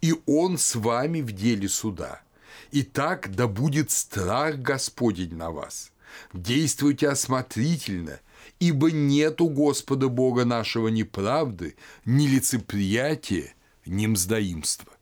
и 0.01 0.15
Он 0.25 0.57
с 0.57 0.75
вами 0.75 1.21
в 1.21 1.31
деле 1.31 1.69
суда. 1.69 2.23
Итак, 2.73 3.35
да 3.35 3.47
будет 3.47 3.91
страх 3.91 4.57
Господень 4.59 5.35
на 5.35 5.51
вас. 5.51 5.91
Действуйте 6.33 7.09
осмотрительно, 7.09 8.21
ибо 8.59 8.91
нет 8.91 9.41
у 9.41 9.49
Господа 9.49 10.07
Бога 10.07 10.45
нашего 10.45 10.87
ни 10.87 11.03
правды, 11.03 11.75
ни 12.05 12.27
лицеприятия, 12.27 13.53
ни 13.85 14.07
мздоимства. 14.07 14.93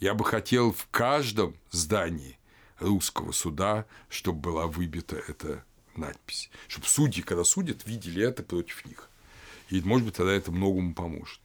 Я 0.00 0.14
бы 0.14 0.24
хотел 0.24 0.72
в 0.72 0.88
каждом 0.90 1.54
здании 1.70 2.38
русского 2.80 3.30
суда, 3.30 3.86
чтобы 4.08 4.40
была 4.40 4.66
выбита 4.66 5.16
эта 5.28 5.64
надпись. 5.94 6.50
Чтобы 6.66 6.86
судьи, 6.86 7.22
когда 7.22 7.44
судят, 7.44 7.86
видели 7.86 8.22
это 8.22 8.42
против 8.42 8.84
них. 8.84 9.08
И, 9.70 9.80
может 9.80 10.06
быть, 10.06 10.16
тогда 10.16 10.32
это 10.32 10.50
многому 10.50 10.92
поможет. 10.92 11.40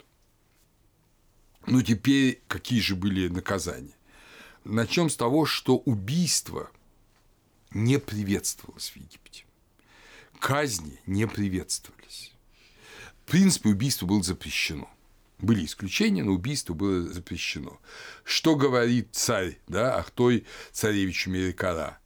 Ну, 1.67 1.82
теперь 1.84 2.41
какие 2.47 2.80
же 2.80 2.95
были 2.95 3.28
наказания? 3.28 3.93
Начнем 4.63 5.10
с 5.10 5.15
того, 5.15 5.45
что 5.45 5.78
убийство 5.78 6.69
не 7.71 7.97
приветствовалось 7.97 8.91
в 8.91 8.95
Египте. 8.95 9.45
Казни 10.39 11.00
не 11.08 11.28
приветствовались. 11.28 12.34
В 13.26 13.32
принципе, 13.32 13.69
убийство 13.69 14.06
было 14.06 14.21
запрещено. 14.21 14.89
Были 15.39 15.65
исключения, 15.65 16.24
но 16.24 16.34
убийство 16.34 16.74
было 16.74 17.02
запрещено. 17.02 17.80
Что 18.24 18.56
говорит 18.56 19.10
царь, 19.13 19.58
да, 19.67 19.97
Ахтой 19.97 20.45
царевич 20.71 21.26
Мерикара? 21.26 21.97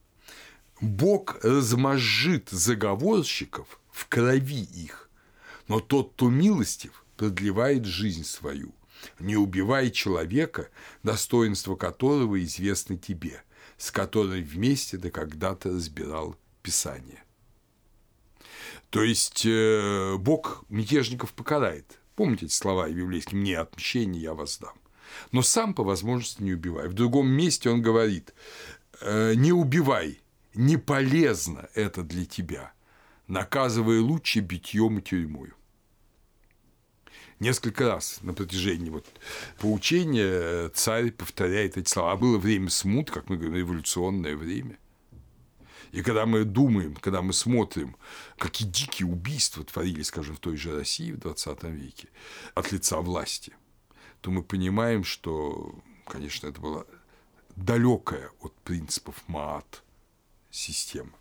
Бог 0.80 1.44
размозжит 1.44 2.50
заговорщиков 2.50 3.80
в 3.92 4.08
крови 4.08 4.64
их, 4.64 5.10
но 5.68 5.82
тот, 5.82 6.14
кто 6.14 6.30
милостив, 6.30 7.04
продлевает 7.18 7.86
жизнь 7.86 8.24
свою– 8.24 8.74
не 9.20 9.36
убивай 9.36 9.92
человека, 9.92 10.70
достоинство 11.04 11.76
которого 11.76 12.44
известно 12.44 12.98
тебе, 12.98 13.44
с 13.78 13.92
которым 13.92 14.44
вместе 14.44 14.98
ты 14.98 15.10
когда-то 15.10 15.70
разбирал 15.70 16.36
Писание. 16.62 17.24
То 18.90 19.04
есть 19.04 19.46
э, 19.46 20.16
Бог 20.18 20.64
мятежников 20.70 21.34
покарает. 21.34 22.00
Помните 22.16 22.46
эти 22.46 22.54
слова 22.54 22.90
библейские 22.90 23.40
«мне 23.40 23.58
отмщение 23.58 24.22
я 24.22 24.34
вас 24.34 24.58
дам». 24.58 24.74
Но 25.32 25.42
сам 25.42 25.74
по 25.74 25.84
возможности 25.84 26.42
не 26.42 26.54
убивай. 26.54 26.88
В 26.88 26.94
другом 26.94 27.28
месте 27.28 27.70
он 27.70 27.82
говорит 27.82 28.34
«Э, 29.02 29.34
«не 29.36 29.52
убивай, 29.52 30.22
не 30.54 30.78
полезно 30.78 31.70
это 31.74 32.04
для 32.04 32.26
тебя, 32.26 32.74
наказывая 33.28 34.00
лучше 34.00 34.40
битьем 34.40 35.00
и 35.00 35.02
тюрьмою» 35.02 35.56
несколько 37.40 37.88
раз 37.88 38.20
на 38.22 38.34
протяжении 38.34 38.90
вот 38.90 39.06
поучения 39.60 40.70
царь 40.70 41.12
повторяет 41.12 41.78
эти 41.78 41.90
слова. 41.90 42.14
А 42.14 42.18
было 42.18 42.38
время 42.38 42.70
смут, 42.70 43.12
как 43.12 43.30
мы 43.30 43.38
говорим, 43.38 43.56
революционное 43.56 44.36
время. 44.36 44.78
И 45.92 46.02
когда 46.02 46.26
мы 46.26 46.44
думаем, 46.44 46.96
когда 46.96 47.22
мы 47.22 47.32
смотрим, 47.32 47.96
какие 48.38 48.68
дикие 48.68 49.08
убийства 49.08 49.64
творились, 49.64 50.08
скажем, 50.08 50.36
в 50.36 50.40
той 50.40 50.58
же 50.58 50.76
России 50.76 51.12
в 51.12 51.20
20 51.20 51.64
веке 51.64 52.10
от 52.54 52.72
лица 52.72 53.00
власти, 53.00 53.54
то 54.20 54.30
мы 54.30 54.44
понимаем, 54.44 55.04
что, 55.04 55.74
конечно, 56.06 56.48
это 56.48 56.60
была 56.60 56.86
далекая 57.56 58.30
от 58.42 58.54
принципов 58.56 59.24
МААТ 59.28 59.84
система. 60.52 61.14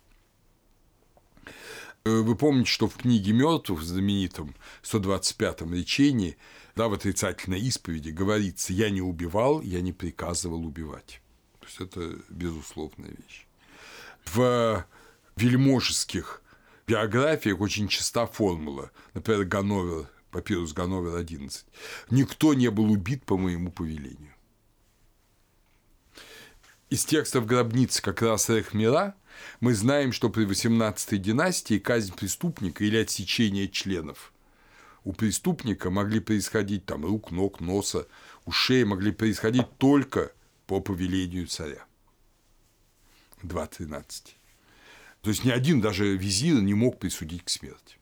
Э, 2.05 2.21
вы 2.21 2.35
помните, 2.35 2.69
что 2.69 2.87
в 2.87 2.97
книге 2.97 3.33
мертвых, 3.33 3.79
в 3.79 3.83
знаменитом 3.83 4.55
125-м 4.83 5.73
речении, 5.73 6.37
да, 6.75 6.87
в 6.87 6.93
отрицательной 6.93 7.59
исповеди 7.59 8.09
говорится 8.09 8.73
«я 8.73 8.89
не 8.89 9.01
убивал, 9.01 9.61
я 9.61 9.81
не 9.81 9.91
приказывал 9.91 10.65
убивать». 10.65 11.21
То 11.59 11.65
есть 11.65 11.81
это 11.81 12.21
безусловная 12.29 13.09
вещь. 13.09 13.47
В 14.25 14.85
вельможеских 15.35 16.43
биографиях 16.87 17.59
очень 17.59 17.87
часто 17.87 18.27
формула, 18.27 18.91
например, 19.13 19.45
Ганновер, 19.45 20.07
папирус 20.29 20.73
Ганновер 20.73 21.15
11, 21.15 21.65
«Никто 22.11 22.53
не 22.53 22.69
был 22.69 22.91
убит 22.91 23.25
по 23.25 23.37
моему 23.37 23.71
повелению». 23.71 24.33
Из 26.91 27.03
текстов 27.03 27.47
гробницы 27.47 28.01
как 28.01 28.21
раз 28.21 28.47
Рехмира 28.49 29.15
мы 29.59 29.73
знаем, 29.73 30.11
что 30.11 30.29
при 30.29 30.45
18-й 30.45 31.17
династии 31.17 31.79
казнь 31.79 32.13
преступника 32.13 32.83
или 32.83 32.97
отсечение 32.97 33.67
членов 33.69 34.33
у 35.03 35.13
преступника 35.13 35.89
могли 35.89 36.19
происходить 36.19 36.85
там 36.85 37.05
рук, 37.05 37.31
ног, 37.31 37.61
носа, 37.61 38.07
ушей 38.45 38.83
могли 38.83 39.11
происходить 39.11 39.77
только 39.77 40.31
по 40.65 40.81
повелению 40.81 41.47
царя. 41.47 41.85
2.13. 43.43 44.03
То 45.21 45.29
есть 45.29 45.43
ни 45.43 45.51
один 45.51 45.81
даже 45.81 46.17
визир 46.17 46.61
не 46.61 46.73
мог 46.73 46.99
присудить 46.99 47.43
к 47.43 47.49
смерти. 47.49 47.97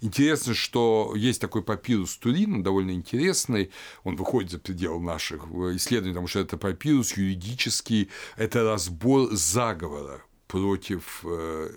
Интересно, 0.00 0.54
что 0.54 1.14
есть 1.16 1.40
такой 1.40 1.62
папирус 1.62 2.16
Турин, 2.16 2.62
довольно 2.62 2.92
интересный, 2.92 3.70
он 4.04 4.16
выходит 4.16 4.50
за 4.50 4.58
пределы 4.58 5.00
наших 5.00 5.44
исследований, 5.74 6.12
потому 6.12 6.28
что 6.28 6.40
это 6.40 6.56
папирус 6.56 7.16
юридический, 7.16 8.10
это 8.36 8.62
разбор 8.62 9.28
заговора 9.32 10.22
против 10.46 11.24
э, 11.24 11.70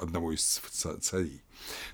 одного 0.00 0.32
из 0.32 0.60
царей. 1.00 1.42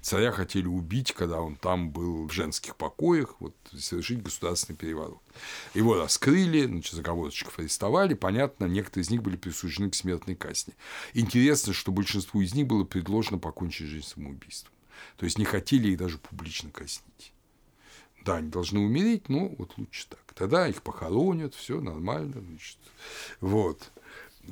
Царя 0.01 0.33
хотели 0.33 0.67
убить, 0.67 1.13
когда 1.13 1.41
он 1.41 1.57
там 1.57 1.91
был 1.91 2.27
в 2.27 2.33
женских 2.33 2.77
покоях, 2.77 3.37
вот, 3.41 3.55
совершить 3.77 4.23
государственный 4.23 4.77
переворот. 4.77 5.23
Его 5.75 5.95
раскрыли, 5.95 6.67
значит, 6.67 6.95
заговорщиков 6.95 7.59
арестовали, 7.59 8.15
понятно, 8.15 8.65
некоторые 8.65 9.05
из 9.05 9.11
них 9.11 9.23
были 9.23 9.37
присуждены 9.37 9.91
к 9.91 9.95
смертной 9.95 10.37
казни. 10.37 10.75
Интересно, 11.13 11.73
что 11.73 11.93
большинству 11.93 12.41
из 12.41 12.55
них 12.55 12.67
было 12.67 12.85
предложено 12.85 13.39
покончить 13.39 13.89
жизнь 13.89 14.07
самоубийством. 14.07 14.73
То 15.17 15.25
есть 15.25 15.39
не 15.39 15.45
хотели 15.45 15.89
их 15.89 15.99
даже 15.99 16.19
публично 16.19 16.71
казнить. 16.71 17.33
Да, 18.25 18.37
они 18.37 18.51
должны 18.51 18.81
умереть, 18.81 19.29
но 19.29 19.49
вот 19.49 19.77
лучше 19.77 20.07
так. 20.09 20.21
Тогда 20.35 20.69
их 20.69 20.83
похоронят, 20.83 21.55
все 21.55 21.81
нормально, 21.81 22.41
значит. 22.41 22.79
Вот. 23.41 23.91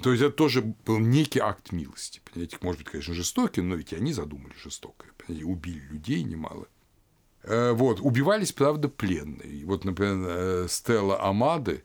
То 0.02 0.12
есть 0.12 0.22
это 0.22 0.34
тоже 0.34 0.62
был 0.84 0.98
некий 0.98 1.40
акт 1.40 1.72
милости. 1.72 2.20
Понимаете, 2.24 2.58
может 2.60 2.80
быть, 2.80 2.90
конечно, 2.90 3.14
жестокий, 3.14 3.62
но 3.62 3.74
ведь 3.76 3.92
они 3.92 4.12
задумали 4.12 4.54
жестокое. 4.62 5.10
Понимаете, 5.16 5.46
убили 5.46 5.80
людей 5.90 6.22
немало. 6.22 6.66
Э, 7.42 7.72
вот, 7.72 8.00
убивались, 8.00 8.52
правда, 8.52 8.88
пленные. 8.88 9.64
Вот, 9.64 9.84
например, 9.84 10.26
э, 10.28 10.66
Стелла 10.68 11.22
Амады 11.22 11.84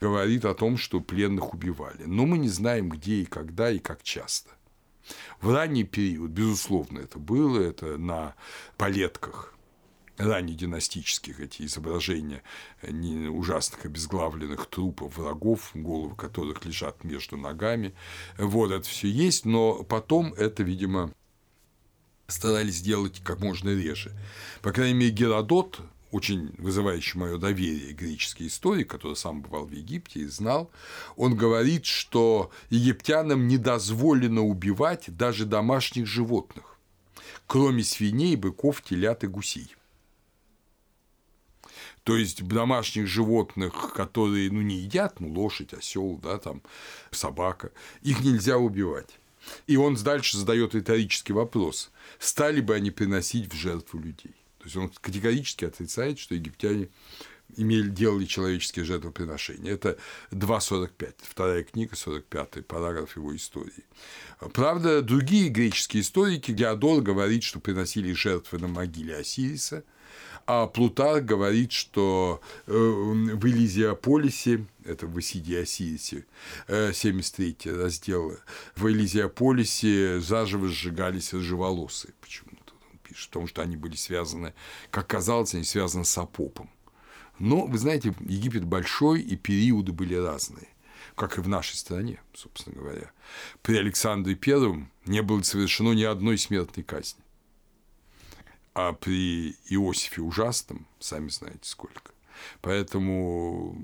говорит 0.00 0.44
о 0.44 0.54
том, 0.54 0.76
что 0.76 1.00
пленных 1.00 1.54
убивали. 1.54 2.04
Но 2.04 2.26
мы 2.26 2.38
не 2.38 2.48
знаем, 2.48 2.88
где 2.88 3.22
и 3.22 3.24
когда 3.24 3.70
и 3.70 3.78
как 3.78 4.02
часто. 4.02 4.50
В 5.40 5.52
ранний 5.52 5.84
период, 5.84 6.30
безусловно, 6.30 7.00
это 7.00 7.18
было, 7.18 7.60
это 7.60 7.98
на 7.98 8.34
палетках 8.76 9.54
раннединастических 10.18 11.40
эти 11.40 11.62
изображения 11.62 12.42
ужасных 12.82 13.84
обезглавленных 13.84 14.66
трупов 14.66 15.16
врагов, 15.16 15.70
головы 15.74 16.16
которых 16.16 16.64
лежат 16.64 17.04
между 17.04 17.36
ногами. 17.36 17.94
Вот 18.36 18.72
это 18.72 18.86
все 18.86 19.08
есть, 19.08 19.44
но 19.44 19.84
потом 19.84 20.34
это, 20.34 20.64
видимо, 20.64 21.12
старались 22.26 22.76
сделать 22.76 23.20
как 23.24 23.40
можно 23.40 23.70
реже. 23.70 24.12
По 24.60 24.72
крайней 24.72 24.98
мере, 24.98 25.12
Геродот 25.12 25.80
очень 26.10 26.54
вызывающий 26.58 27.18
мое 27.18 27.38
доверие 27.38 27.92
греческий 27.92 28.46
историк, 28.46 28.90
который 28.90 29.16
сам 29.16 29.42
бывал 29.42 29.66
в 29.66 29.72
Египте 29.72 30.20
и 30.20 30.26
знал, 30.26 30.70
он 31.16 31.36
говорит, 31.36 31.84
что 31.84 32.50
египтянам 32.70 33.46
не 33.46 33.58
дозволено 33.58 34.42
убивать 34.42 35.04
даже 35.16 35.44
домашних 35.44 36.06
животных, 36.06 36.78
кроме 37.46 37.84
свиней, 37.84 38.36
быков, 38.36 38.82
телят 38.82 39.24
и 39.24 39.26
гусей. 39.26 39.74
То 42.04 42.16
есть 42.16 42.42
домашних 42.42 43.06
животных, 43.06 43.92
которые 43.92 44.50
ну, 44.50 44.62
не 44.62 44.76
едят, 44.76 45.20
ну, 45.20 45.30
лошадь, 45.30 45.74
осел, 45.74 46.18
да, 46.22 46.38
там, 46.38 46.62
собака, 47.10 47.70
их 48.00 48.20
нельзя 48.20 48.56
убивать. 48.56 49.18
И 49.66 49.76
он 49.76 49.94
дальше 49.94 50.38
задает 50.38 50.74
риторический 50.74 51.34
вопрос, 51.34 51.90
стали 52.18 52.62
бы 52.62 52.74
они 52.74 52.90
приносить 52.90 53.52
в 53.52 53.54
жертву 53.54 53.98
людей. 53.98 54.37
Есть 54.68 54.76
он 54.76 54.90
категорически 55.00 55.64
отрицает, 55.64 56.18
что 56.18 56.34
египтяне 56.34 56.88
имели, 57.56 57.88
делали 57.88 58.26
человеческие 58.26 58.84
жертвоприношения. 58.84 59.72
Это 59.72 59.96
2.45, 60.30 61.14
вторая 61.22 61.64
книга, 61.64 61.96
45 61.96 62.66
параграф 62.66 63.16
его 63.16 63.34
истории. 63.34 63.84
Правда, 64.52 65.00
другие 65.00 65.48
греческие 65.48 66.02
историки, 66.02 66.52
Геодор 66.52 67.00
говорит, 67.00 67.42
что 67.42 67.60
приносили 67.60 68.12
жертвы 68.12 68.58
на 68.58 68.68
могиле 68.68 69.16
Осириса– 69.16 69.84
а 70.48 70.66
Плутарх 70.66 71.26
говорит, 71.26 71.72
что 71.72 72.40
э, 72.66 72.72
в 72.72 73.46
Элизиополисе, 73.46 74.64
это 74.86 75.06
в 75.06 75.20
Исиде 75.20 75.60
Осирисе, 75.60 76.24
73 76.68 77.56
э, 77.64 77.76
раздел, 77.76 78.34
в 78.74 78.88
Элизиополисе 78.88 80.20
заживо 80.20 80.68
сжигались 80.68 81.34
рыжеволосые 81.34 82.14
почему-то. 82.22 82.57
Пишет, 83.18 83.30
потому 83.30 83.48
что 83.48 83.62
они 83.62 83.76
были 83.76 83.96
связаны, 83.96 84.54
как 84.92 85.08
казалось, 85.08 85.52
они 85.54 85.64
связаны 85.64 86.04
с 86.04 86.16
Апопом. 86.16 86.70
Но, 87.40 87.66
вы 87.66 87.76
знаете, 87.78 88.14
Египет 88.20 88.64
большой, 88.64 89.20
и 89.20 89.36
периоды 89.36 89.92
были 89.92 90.14
разные 90.14 90.68
как 91.14 91.36
и 91.36 91.40
в 91.40 91.48
нашей 91.48 91.74
стране, 91.74 92.20
собственно 92.32 92.76
говоря. 92.76 93.10
При 93.62 93.76
Александре 93.76 94.36
Первом 94.36 94.88
не 95.04 95.20
было 95.20 95.42
совершено 95.42 95.92
ни 95.92 96.04
одной 96.04 96.38
смертной 96.38 96.84
казни 96.84 97.20
а 98.74 98.92
при 98.92 99.56
Иосифе 99.68 100.20
ужасном, 100.20 100.86
сами 101.00 101.28
знаете 101.30 101.58
сколько. 101.62 102.12
Поэтому 102.60 103.76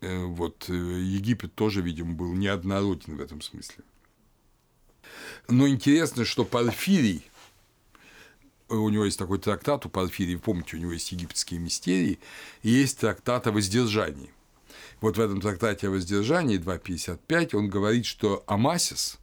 э, 0.00 0.24
вот 0.26 0.66
э, 0.68 0.72
Египет 0.72 1.52
тоже, 1.56 1.82
видимо, 1.82 2.14
был 2.14 2.32
неоднороден 2.34 3.16
в 3.16 3.20
этом 3.20 3.40
смысле. 3.40 3.82
Но 5.48 5.66
интересно, 5.66 6.24
что 6.24 6.44
Порфирий, 6.44 7.28
у 8.68 8.88
него 8.88 9.04
есть 9.04 9.18
такой 9.18 9.38
трактат 9.38 9.86
у 9.86 9.88
Порфирия, 9.88 10.38
помните, 10.38 10.76
у 10.76 10.80
него 10.80 10.92
есть 10.92 11.12
египетские 11.12 11.60
мистерии, 11.60 12.18
и 12.62 12.70
есть 12.70 12.98
трактат 12.98 13.46
о 13.46 13.52
воздержании. 13.52 14.30
Вот 15.00 15.16
в 15.16 15.20
этом 15.20 15.40
трактате 15.40 15.88
о 15.88 15.90
воздержании 15.90 16.58
2.55 16.58 17.56
он 17.56 17.68
говорит, 17.68 18.06
что 18.06 18.44
Амасис 18.46 19.18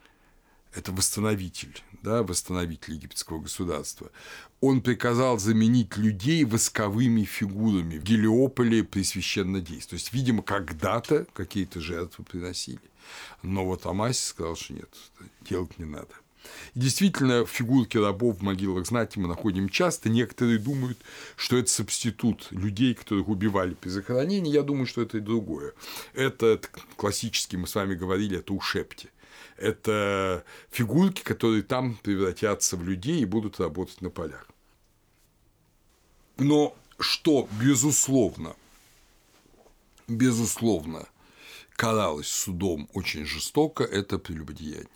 –это 0.74 0.92
восстановитель 0.92 1.82
да, 2.02 2.22
восстановитель 2.22 2.94
египетского 2.94 3.40
государства, 3.40 4.10
он 4.60 4.80
приказал 4.80 5.38
заменить 5.38 5.96
людей 5.96 6.44
восковыми 6.44 7.24
фигурами 7.24 7.98
в 7.98 8.02
Гелиополе 8.02 8.84
при 8.84 9.02
священнодействии. 9.02 9.90
То 9.90 9.94
есть, 9.94 10.12
видимо, 10.12 10.42
когда-то 10.42 11.26
какие-то 11.32 11.80
жертвы 11.80 12.24
приносили. 12.24 12.80
Но 13.42 13.64
вот 13.64 13.86
Амаси 13.86 14.26
сказал, 14.26 14.56
что 14.56 14.74
нет, 14.74 14.88
делать 15.48 15.78
не 15.78 15.84
надо. 15.84 16.14
И 16.74 16.80
действительно, 16.80 17.44
фигурки 17.46 17.98
рабов 17.98 18.38
в 18.38 18.42
могилах 18.42 18.86
знати 18.86 19.18
мы 19.18 19.28
находим 19.28 19.68
часто. 19.68 20.08
Некоторые 20.08 20.58
думают, 20.58 20.98
что 21.36 21.56
это 21.56 21.70
субститут 21.70 22.48
людей, 22.50 22.94
которых 22.94 23.28
убивали 23.28 23.74
при 23.74 23.88
захоронении. 23.88 24.52
Я 24.52 24.62
думаю, 24.62 24.86
что 24.86 25.02
это 25.02 25.18
и 25.18 25.20
другое. 25.20 25.72
Это 26.14 26.60
классически, 26.96 27.56
мы 27.56 27.66
с 27.66 27.74
вами 27.74 27.94
говорили, 27.94 28.38
это 28.38 28.52
ушепти 28.52 29.10
это 29.58 30.44
фигурки, 30.70 31.22
которые 31.22 31.62
там 31.62 31.96
превратятся 31.96 32.76
в 32.76 32.84
людей 32.84 33.20
и 33.20 33.24
будут 33.24 33.60
работать 33.60 34.00
на 34.00 34.10
полях. 34.10 34.46
Но 36.38 36.76
что, 36.98 37.48
безусловно, 37.60 38.54
безусловно, 40.06 41.06
каралось 41.76 42.28
судом 42.28 42.88
очень 42.94 43.24
жестоко, 43.24 43.84
это 43.84 44.18
прелюбодеяние. 44.18 44.88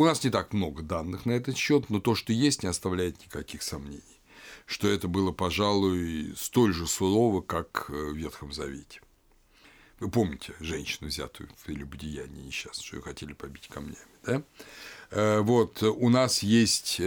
У 0.00 0.04
нас 0.06 0.24
не 0.24 0.30
так 0.30 0.54
много 0.54 0.82
данных 0.82 1.26
на 1.26 1.32
этот 1.32 1.58
счет, 1.58 1.90
но 1.90 2.00
то, 2.00 2.14
что 2.14 2.32
есть, 2.32 2.62
не 2.62 2.70
оставляет 2.70 3.20
никаких 3.20 3.62
сомнений, 3.62 4.22
что 4.64 4.88
это 4.88 5.08
было, 5.08 5.30
пожалуй, 5.30 6.32
столь 6.38 6.72
же 6.72 6.86
сурово, 6.86 7.42
как 7.42 7.90
в 7.90 8.14
Ветхом 8.14 8.50
Завете. 8.50 9.02
Вы 9.98 10.10
помните 10.10 10.54
женщину, 10.58 11.08
взятую 11.10 11.50
в 11.54 11.64
прелюбодеянии 11.66 12.46
несчастную, 12.46 12.86
что 12.86 12.96
ее 12.96 13.02
хотели 13.02 13.34
побить 13.34 13.68
камнями, 13.68 13.98
да? 14.24 14.42
Э, 15.10 15.40
вот, 15.40 15.82
у 15.82 16.08
нас 16.08 16.42
есть 16.42 16.96
э, 16.98 17.04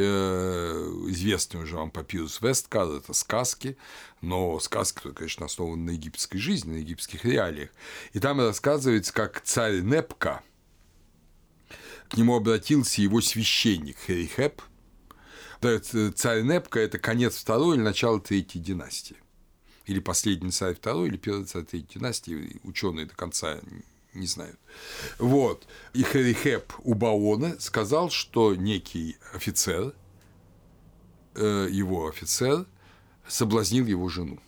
известный 1.08 1.64
уже 1.64 1.78
вам 1.78 1.90
папирус 1.90 2.42
Весткар, 2.42 2.88
это 2.92 3.14
сказки, 3.14 3.76
но 4.22 4.60
сказки, 4.60 4.98
которые, 4.98 5.16
конечно, 5.16 5.48
основаны 5.48 5.84
на 5.84 5.96
египетской 5.96 6.38
жизни, 6.38 6.74
на 6.74 6.78
египетских 6.78 7.26
реалиях. 7.26 7.72
И 8.12 8.20
там 8.20 8.40
рассказывается, 8.40 9.12
как 9.12 9.42
царь 9.42 9.82
Непка, 9.82 10.44
к 12.14 12.18
нему 12.18 12.36
обратился 12.36 13.02
его 13.02 13.22
священник 13.22 13.98
Херихеп. 14.06 14.62
Царь 15.62 16.44
Непка– 16.44 16.80
это 16.82 17.00
конец 17.00 17.38
второй 17.38 17.76
или 17.76 17.84
начало 17.84 18.22
третьей 18.22 18.62
династии 18.62 19.18
или 19.86 20.00
последний 20.00 20.52
царь 20.52 20.76
второй, 20.76 21.08
или 21.08 21.18
первый 21.18 21.46
царь 21.46 21.64
третьей 21.64 22.00
династии, 22.00 22.62
ученые 22.64 23.08
до 23.08 23.16
конца 23.16 23.60
не 24.14 24.28
знают. 24.28 24.60
Вот. 25.18 25.68
И 25.94 26.04
Херихеп 26.04 26.72
у 26.84 26.94
Баона 26.94 27.60
сказал, 27.60 28.12
что 28.12 28.54
некий 28.54 29.18
офицер, 29.34 29.94
э, 31.34 31.68
его 31.72 32.08
офицер, 32.08 32.68
соблазнил 33.28 33.88
его 33.88 34.08
жену. 34.08 34.40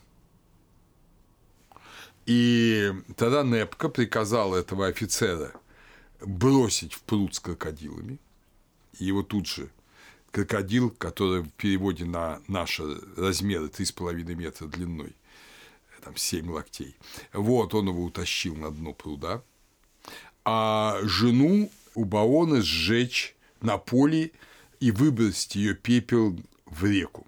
И 2.28 2.94
тогда 3.18 3.42
Непка 3.42 3.90
приказал 3.90 4.54
этого 4.54 4.88
офицера 4.88 5.52
бросить 6.26 6.94
в 6.94 7.02
пруд 7.02 7.36
с 7.36 7.40
крокодилами. 7.40 8.20
И 9.00 9.06
его 9.06 9.24
тут 9.24 9.48
же 9.48 9.70
крокодил, 10.32 10.90
который 10.90 11.44
в 11.44 11.50
переводе 11.52 12.06
на 12.06 12.42
наши 12.48 12.84
размеры 13.16 13.68
3,5 13.68 14.36
метра 14.36 14.68
длиной, 14.68 15.16
там 16.04 16.16
7 16.16 16.50
локтей. 16.52 16.96
Вот, 17.34 17.74
он 17.74 17.88
его 17.88 18.04
утащил 18.04 18.56
на 18.56 18.72
дно 18.72 18.94
пруда. 18.94 19.44
А 20.44 21.00
жену 21.04 21.72
у 21.96 22.06
Баона 22.06 22.62
сжечь 22.62 23.36
на 23.62 23.78
поле 23.78 24.32
и 24.80 24.92
выбросить 24.92 25.56
ее 25.56 25.74
пепел 25.74 26.38
в 26.66 26.86
реку. 26.86 27.25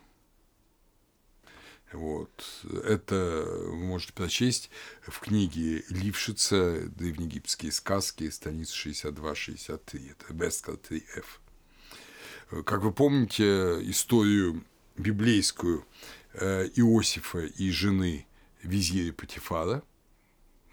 Вот. 1.93 2.45
Это 2.83 3.45
вы 3.47 3.77
можете 3.77 4.13
прочесть 4.13 4.69
в 5.01 5.19
книге 5.19 5.83
Лившица 5.89 6.89
«Древнеегипетские 6.89 7.71
сказки», 7.71 8.29
страница 8.29 8.75
62-63. 8.75 10.11
Это 10.11 10.33
Бескар 10.33 10.75
3F. 10.75 12.63
Как 12.63 12.81
вы 12.81 12.91
помните 12.91 13.43
историю 13.89 14.63
библейскую 14.97 15.85
э, 16.33 16.69
Иосифа 16.75 17.39
и 17.39 17.71
жены 17.71 18.25
визире 18.63 19.13
Патифара, 19.13 19.83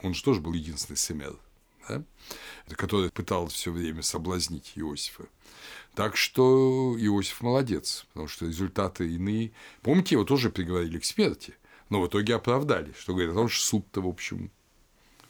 он 0.03 0.15
же 0.15 0.23
тоже 0.23 0.41
был 0.41 0.53
единственный 0.53 0.97
семер, 0.97 1.39
да? 1.89 2.05
который 2.77 3.11
пытался 3.11 3.57
все 3.57 3.73
время 3.73 4.03
соблазнить 4.03 4.73
Иосифа. 4.77 5.27
Так 5.95 6.17
что 6.17 6.97
Иосиф 6.99 7.41
молодец, 7.41 8.07
потому 8.09 8.27
что 8.29 8.47
результаты 8.47 9.09
иные. 9.15 9.53
Помните, 9.83 10.17
его 10.17 10.25
тоже 10.25 10.51
приговорили 10.51 10.99
к 10.99 11.05
смерти, 11.05 11.55
но 11.89 12.01
в 12.01 12.09
итоге 12.09 12.35
оправдали, 12.35 12.93
что 12.99 13.13
говорит 13.13 13.33
о 13.33 13.37
том, 13.37 13.49
что 13.49 13.65
суд-то, 13.65 14.01
в 14.01 14.09
общем, 14.09 14.51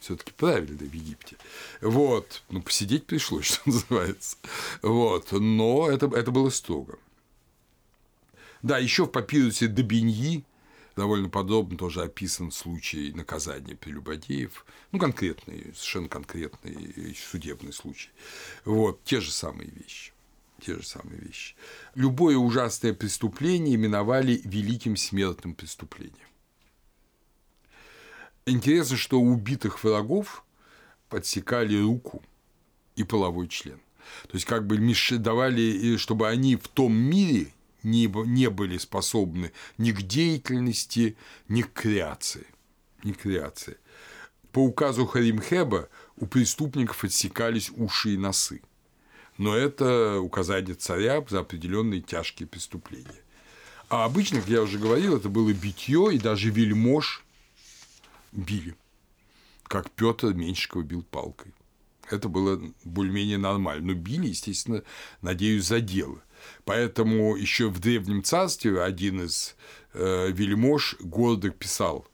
все-таки 0.01 0.33
правильный 0.33 0.89
в 0.89 0.93
Египте. 0.93 1.37
Вот. 1.83 2.43
Ну, 2.49 2.63
посидеть 2.63 3.07
пришлось, 3.07 3.45
что 3.53 3.61
называется. 3.67 4.39
Вот. 4.81 5.33
Но 5.33 5.91
это, 5.91 6.07
это 6.07 6.31
было 6.31 6.49
строго. 6.49 6.99
Да, 8.63 8.79
еще 8.79 9.05
в 9.05 9.11
папирусе 9.11 9.67
Добиньи 9.67 10.45
довольно 10.97 11.29
подробно 11.29 11.77
тоже 11.77 12.03
описан 12.03 12.51
случай 12.51 13.13
наказания 13.13 13.75
прелюбодеев, 13.75 14.65
ну, 14.93 14.99
конкретный, 14.99 15.75
совершенно 15.75 16.09
конкретный 16.09 17.15
судебный 17.31 17.75
случай. 17.75 18.09
Вот, 18.65 19.05
те 19.05 19.21
же 19.21 19.31
самые 19.31 19.69
вещи. 19.71 20.14
Те 20.65 20.77
же 20.77 20.83
самые 20.83 21.21
вещи. 21.21 21.55
Любое 21.95 22.39
ужасное 22.39 22.95
преступление 22.95 23.75
именовали 23.75 24.41
великим 24.45 24.97
смертным 24.97 25.55
преступлением. 25.55 26.17
Интересно, 28.47 28.97
что 28.97 29.21
у 29.21 29.31
убитых 29.31 29.85
врагов 29.85 30.43
подсекали 31.11 31.79
руку 31.79 32.23
и 32.97 33.05
половой 33.05 33.49
член. 33.49 33.79
То 34.23 34.35
есть, 34.35 34.47
как 34.47 34.67
бы 34.67 34.79
давали, 35.19 35.99
чтобы 35.99 36.29
они 36.29 36.57
в 36.57 36.69
том 36.69 36.95
мире 36.95 37.53
не, 37.83 38.07
были 38.07 38.79
способны 38.79 39.53
ни 39.77 39.93
к 39.93 40.01
деятельности, 40.01 41.17
ни 41.47 41.61
к 41.61 41.75
креации. 41.75 42.47
Ни 43.03 43.13
к 43.13 43.19
креации. 43.19 43.77
По 44.51 44.61
указу 44.61 45.05
Харимхеба 45.05 45.91
у 46.17 46.27
преступников 46.27 47.05
отсекались 47.05 47.71
уши 47.77 48.15
и 48.15 48.17
носы. 48.17 48.63
Но 49.39 49.57
это 49.57 50.21
указание 50.21 50.75
царя 50.75 51.25
за 51.29 51.41
определенные 51.41 52.01
тяжкие 52.01 52.47
преступления. 52.47 53.23
А 53.89 54.05
обычно, 54.05 54.41
как 54.41 54.49
я 54.49 54.63
уже 54.63 54.79
говорил, 54.79 55.17
это 55.17 55.29
было 55.29 55.53
битье, 55.53 56.11
и 56.13 56.19
даже 56.19 56.51
вельмож 56.51 57.25
били, 58.33 58.77
как 59.65 59.91
Петр 59.91 60.33
Меньшикова 60.35 60.83
бил 60.83 61.03
палкой. 61.03 61.53
Это 62.11 62.29
было 62.29 62.61
более-менее 62.85 63.39
нормально. 63.39 63.93
Но 63.93 63.95
били, 63.95 64.29
естественно, 64.29 64.83
надеюсь, 65.23 65.65
за 65.65 65.81
дело. 65.81 66.23
Поэтому 66.65 67.37
еще 67.37 67.69
в 67.69 67.81
Древнем 67.81 68.23
Царстве 68.23 68.83
один 68.83 69.23
из 69.25 69.57
э, 69.95 70.31
вельмож 70.31 70.97
гордо 71.01 71.51
писал 71.51 72.07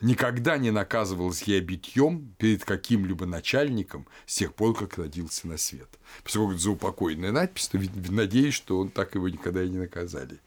Никогда 0.00 0.56
не 0.56 0.70
наказывался 0.70 1.50
я 1.50 1.60
битьем 1.60 2.34
перед 2.38 2.64
каким-либо 2.64 3.26
начальником 3.26 4.06
с 4.24 4.36
тех 4.36 4.54
пор, 4.54 4.74
как 4.74 4.96
родился 4.96 5.46
на 5.46 5.58
свет. 5.58 5.88
Поскольку 6.24 6.52
это 6.52 6.60
заупокойная 6.60 7.32
надпись, 7.32 7.68
то 7.68 7.78
надеюсь, 8.08 8.54
что 8.54 8.78
он 8.78 8.88
так 8.88 9.14
его 9.14 9.28
никогда 9.28 9.62
и 9.62 9.68
не 9.68 9.78
наказали. 9.78 10.40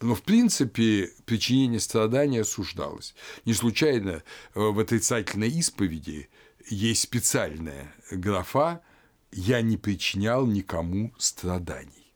Но, 0.00 0.14
в 0.14 0.22
принципе, 0.22 1.12
причинение 1.24 1.80
страдания 1.80 2.40
осуждалось. 2.40 3.14
Не 3.44 3.54
случайно 3.54 4.22
э, 4.54 4.60
в 4.60 4.78
отрицательной 4.78 5.50
исповеди 5.50 6.28
есть 6.68 7.02
специальная 7.02 7.92
графа 8.10 8.82
«Я 9.30 9.62
не 9.62 9.76
причинял 9.76 10.46
никому 10.46 11.12
страданий». 11.18 12.12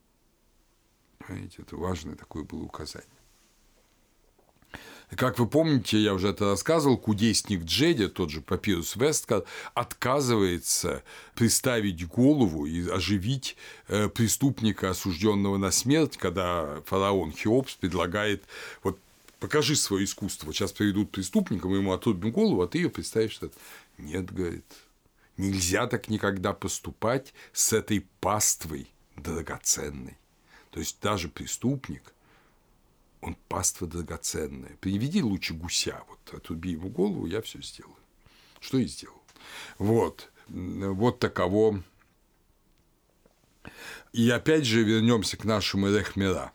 Понимаете, 1.19 1.63
это 1.63 1.77
важное 1.77 2.15
такое 2.15 2.45
было 2.45 2.63
указание. 2.63 3.18
Как 5.17 5.39
вы 5.39 5.47
помните, 5.47 5.99
я 5.99 6.13
уже 6.13 6.29
это 6.29 6.51
рассказывал, 6.51 6.99
кудесник 6.99 7.65
Джеди, 7.65 8.09
тот 8.09 8.31
же 8.31 8.43
Папирус 8.43 8.95
Весткар, 8.97 9.45
отказывается 9.73 11.03
приставить 11.35 12.07
голову 12.07 12.67
и 12.67 12.87
оживить 12.89 13.57
э, 13.89 14.09
преступника, 14.09 14.91
осужденного 14.91 15.57
на 15.57 15.71
смерть, 15.71 16.19
когда 16.19 16.83
фараон 16.85 17.33
Хеопс 17.33 17.77
предлагает 17.77 18.45
вот 18.83 18.99
покажи 19.41 19.77
свое 19.77 20.05
искусство. 20.05 20.47
Вот 20.47 20.57
сейчас 20.57 20.73
приведут 20.73 21.11
преступника, 21.11 21.69
мы 21.69 21.77
ему 21.77 21.93
отрубим 21.93 22.31
голову, 22.31 22.61
а 22.61 22.69
ты 22.69 22.79
ее 22.79 22.91
представишь. 22.91 23.41
Нет, 23.97 24.31
говорит, 24.31 24.67
нельзя 25.39 25.87
так 25.87 26.09
никогда 26.09 26.53
поступать 26.53 27.33
с 27.55 27.73
этой 27.73 28.07
паствой 28.21 28.89
драгоценной. 29.17 30.19
То 30.71 30.81
есть 30.81 30.99
даже 31.01 31.29
преступник 31.29 32.13
он 33.21 33.37
паства 33.49 33.87
драгоценная. 33.87 34.77
Приведи 34.81 35.23
лучше 35.23 35.53
гуся, 35.55 36.03
вот 36.09 36.35
отруби 36.35 36.73
ему 36.73 36.89
голову, 36.89 37.27
я 37.27 37.41
все 37.43 37.63
сделаю. 37.63 37.95
Что 38.61 38.79
и 38.79 38.87
сделал. 38.87 39.23
Вот. 39.79 40.31
Вот 40.49 41.19
таково. 41.19 41.83
И 44.13 44.31
опять 44.31 44.65
же 44.65 44.83
вернемся 44.83 45.37
к 45.37 45.45
нашему 45.45 45.89
Рехмера. 45.89 46.53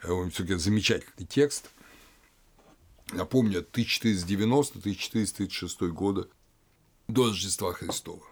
Все-таки 0.00 0.54
замечательный 0.54 1.26
текст. 1.26 1.70
Напомню, 3.12 3.64
1490-1436 3.72 5.88
года 5.88 6.26
до 7.06 7.28
Рождества 7.28 7.74
Христова. 7.74 8.22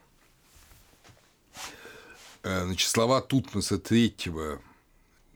Э, 2.43 2.65
значит, 2.65 2.89
слова 2.89 3.21
Тутмоса 3.21 3.75
III 3.77 4.61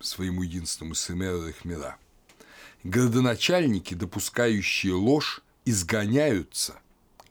своему 0.01 0.43
единственному 0.43 0.95
сыну 0.95 1.47
Рехмера– 1.47 1.99
Городоначальники, 2.85 3.95
допускающие 3.95 4.93
ложь, 4.93 5.43
изгоняются, 5.64 6.79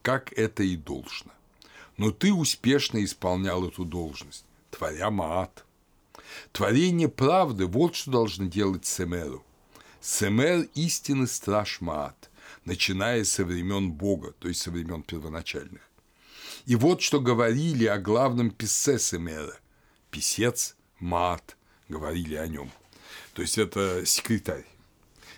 как 0.02 0.34
это 0.34 0.64
и 0.64 0.76
должно. 0.76 1.32
Но 1.98 2.12
ты 2.12 2.34
успешно 2.34 3.04
исполнял 3.04 3.66
эту 3.68 3.86
должность, 3.86 4.46
творя 4.70 5.10
Маат. 5.10 5.64
Творение 6.52 7.08
правды– 7.08 7.66
вот 7.68 7.96
что 7.96 8.12
должно 8.12 8.46
делать 8.48 8.86
Семеру. 8.86 9.44
Семер– 10.02 10.68
истинный 10.76 11.28
страж 11.28 11.80
Маат, 11.80 12.30
начиная 12.66 13.24
со 13.24 13.46
времен 13.46 13.92
Бога, 13.92 14.34
то 14.40 14.48
есть 14.50 14.62
со 14.62 14.72
времен 14.72 15.04
первоначальных. 15.04 15.82
И 16.66 16.76
вот 16.76 17.02
что 17.02 17.20
говорили 17.22 17.86
о 17.86 17.98
главном 17.98 18.52
писце 18.52 19.00
Семера. 19.00 19.58
Писец 20.12 20.76
Маат 21.00 21.56
говорили 21.90 22.36
о 22.36 22.48
нем. 22.48 22.72
То 23.34 23.42
есть 23.42 23.58
это 23.58 24.06
секретарь. 24.06 24.66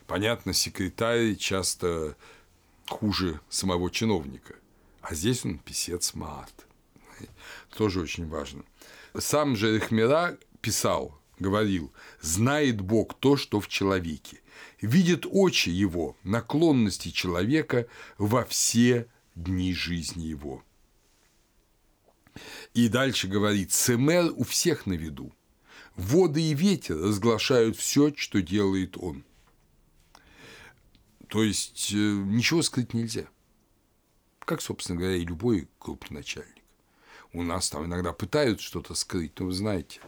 Понятно, 0.07 0.53
секретарь 0.53 1.35
часто 1.35 2.15
хуже 2.87 3.41
самого 3.49 3.91
чиновника, 3.91 4.55
а 5.01 5.13
здесь 5.13 5.43
он 5.43 5.59
писец 5.59 6.13
Маат. 6.13 6.65
Тоже 7.75 7.99
очень 7.99 8.27
важно. 8.27 8.63
Сам 9.17 9.57
же 9.57 9.75
Рехмера 9.75 10.37
писал, 10.61 11.19
говорил, 11.39 11.91
знает 12.21 12.79
Бог 12.79 13.15
то, 13.19 13.35
что 13.35 13.59
в 13.59 13.67
человеке, 13.67 14.39
видит 14.79 15.25
очи 15.29 15.69
его, 15.69 16.15
наклонности 16.23 17.09
человека 17.09 17.87
во 18.17 18.45
все 18.45 19.07
дни 19.35 19.73
жизни 19.73 20.23
его. 20.23 20.63
И 22.73 22.87
дальше 22.87 23.27
говорит, 23.27 23.73
Семер 23.73 24.31
у 24.35 24.43
всех 24.45 24.85
на 24.85 24.93
виду. 24.93 25.33
Воды 25.95 26.43
и 26.43 26.53
ветер 26.53 26.97
разглашают 26.97 27.75
все, 27.75 28.13
что 28.15 28.41
делает 28.41 28.95
он. 28.97 29.23
То 31.27 31.43
есть 31.43 31.91
э, 31.93 31.95
ничего 31.95 32.61
скрыть 32.61 32.93
нельзя. 32.93 33.25
Как, 34.39 34.61
собственно 34.61 34.99
говоря, 34.99 35.17
и 35.17 35.25
любой 35.25 35.67
крупный 35.79 36.19
начальник. 36.19 36.63
У 37.33 37.43
нас 37.43 37.69
там 37.69 37.85
иногда 37.85 38.13
пытаются 38.13 38.65
что-то 38.65 38.95
скрыть, 38.95 39.37
но 39.39 39.47
вы 39.47 39.51
знаете, 39.51 39.99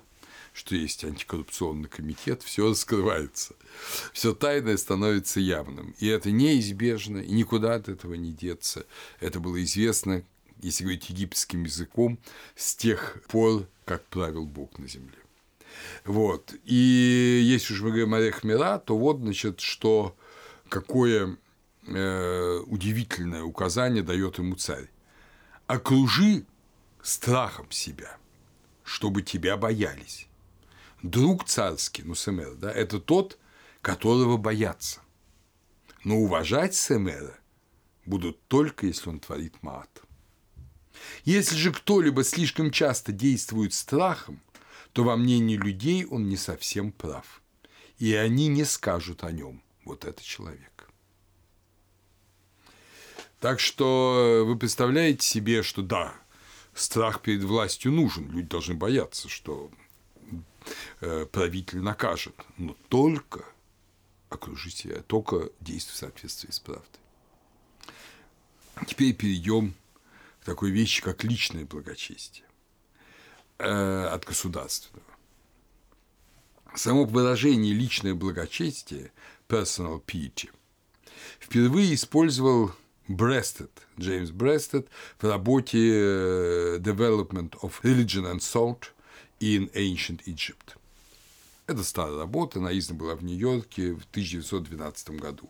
что 0.54 0.76
есть 0.76 1.04
антикоррупционный 1.04 1.90
комитет, 1.90 2.42
все 2.44 2.70
раскрывается, 2.70 3.56
все 4.14 4.34
тайное 4.34 4.78
становится 4.78 5.40
явным. 5.40 5.94
И 6.00 6.08
это 6.08 6.32
неизбежно, 6.32 7.18
и 7.18 7.32
никуда 7.32 7.76
от 7.76 7.90
этого 7.90 8.14
не 8.14 8.32
деться. 8.32 8.86
Это 9.20 9.40
было 9.40 9.62
известно, 9.64 10.24
если 10.62 10.84
говорить 10.84 11.10
египетским 11.10 11.64
языком, 11.64 12.18
с 12.56 12.76
тех 12.76 13.22
пор, 13.28 13.68
как 13.86 14.06
правил 14.06 14.46
Бог 14.46 14.80
на 14.80 14.88
земле. 14.88 15.18
Вот. 16.06 16.54
И 16.66 17.42
если 17.44 17.74
уж 17.74 17.82
мы 17.82 17.90
говорим 17.90 18.14
о 18.14 18.20
Рехмера, 18.20 18.80
то 18.80 18.98
вот, 18.98 19.20
значит, 19.20 19.60
что 19.60 20.16
какое 20.70 21.38
э, 21.88 22.60
удивительное 22.68 23.44
указание 23.44 24.04
дает 24.04 24.38
ему 24.38 24.56
царь. 24.56 24.90
Окружи 25.68 26.46
страхом 27.02 27.70
себя, 27.72 28.18
чтобы 28.84 29.22
тебя 29.22 29.58
боялись. 29.58 30.28
Друг 31.04 31.46
царский, 31.46 32.04
ну, 32.04 32.16
Семер, 32.16 32.56
да, 32.56 32.72
это 32.72 33.00
тот, 33.00 33.38
которого 33.82 34.38
боятся. 34.38 35.02
Но 36.04 36.18
уважать 36.18 36.76
Семера 36.76 37.38
будут 38.06 38.42
только, 38.48 38.88
если 38.88 39.10
он 39.10 39.20
творит 39.20 39.62
мат. 39.62 39.90
Если 41.24 41.56
же 41.56 41.72
кто-либо 41.72 42.24
слишком 42.24 42.72
часто 42.72 43.12
действует 43.12 43.74
страхом, 43.74 44.42
то 44.92 45.04
во 45.04 45.16
мнении 45.16 45.56
людей 45.56 46.06
он 46.06 46.28
не 46.28 46.36
совсем 46.36 46.92
прав, 46.92 47.42
и 48.00 48.14
они 48.16 48.48
не 48.48 48.66
скажут 48.66 49.24
о 49.24 49.32
нем– 49.32 49.62
вот 49.90 50.06
это 50.06 50.24
человек. 50.24 50.90
Так 53.40 53.60
что 53.60 54.44
вы 54.46 54.58
представляете 54.58 55.26
себе, 55.26 55.64
что 55.64 55.82
да, 55.82 56.14
страх 56.74 57.22
перед 57.22 57.44
властью 57.44 57.92
нужен, 57.92 58.30
люди 58.32 58.48
должны 58.48 58.76
бояться, 58.76 59.30
что 59.30 59.72
э, 61.02 61.26
правитель 61.26 61.80
накажет, 61.80 62.36
но 62.58 62.76
только 62.90 63.46
окружите, 64.30 65.04
только 65.08 65.50
действуй 65.60 65.94
в 65.94 65.98
соответствии 65.98 66.52
с 66.52 66.60
правдой. 66.60 66.86
Теперь 68.86 69.14
перейдем 69.14 69.74
к 70.42 70.46
такой 70.46 70.72
вещи, 70.72 71.02
как 71.02 71.24
личное 71.24 71.66
благочестие 71.66 72.46
э, 73.58 74.06
от 74.06 74.26
государственного. 74.26 75.06
Само 76.76 77.06
выражение 77.06 77.74
личное 77.74 78.14
благочестие 78.14 79.12
personal 79.50 80.02
piety. 80.06 80.50
Впервые 81.40 81.94
использовал 81.96 82.72
Брестед, 83.08 83.72
Джеймс 84.00 84.30
Брестед 84.30 84.88
в 85.20 85.28
работе 85.28 85.78
э, 85.78 86.78
Development 86.80 87.52
of 87.62 87.74
Religion 87.84 88.32
and 88.32 88.40
Thought 88.40 88.92
in 89.42 89.70
Ancient 89.74 90.22
Egypt. 90.26 90.78
Это 91.68 91.84
старая 91.84 92.18
работа, 92.18 92.60
она 92.60 92.78
издана 92.78 93.00
была 93.00 93.16
в 93.16 93.24
Нью-Йорке 93.24 93.94
в 93.94 94.06
1912 94.12 95.10
году. 95.20 95.50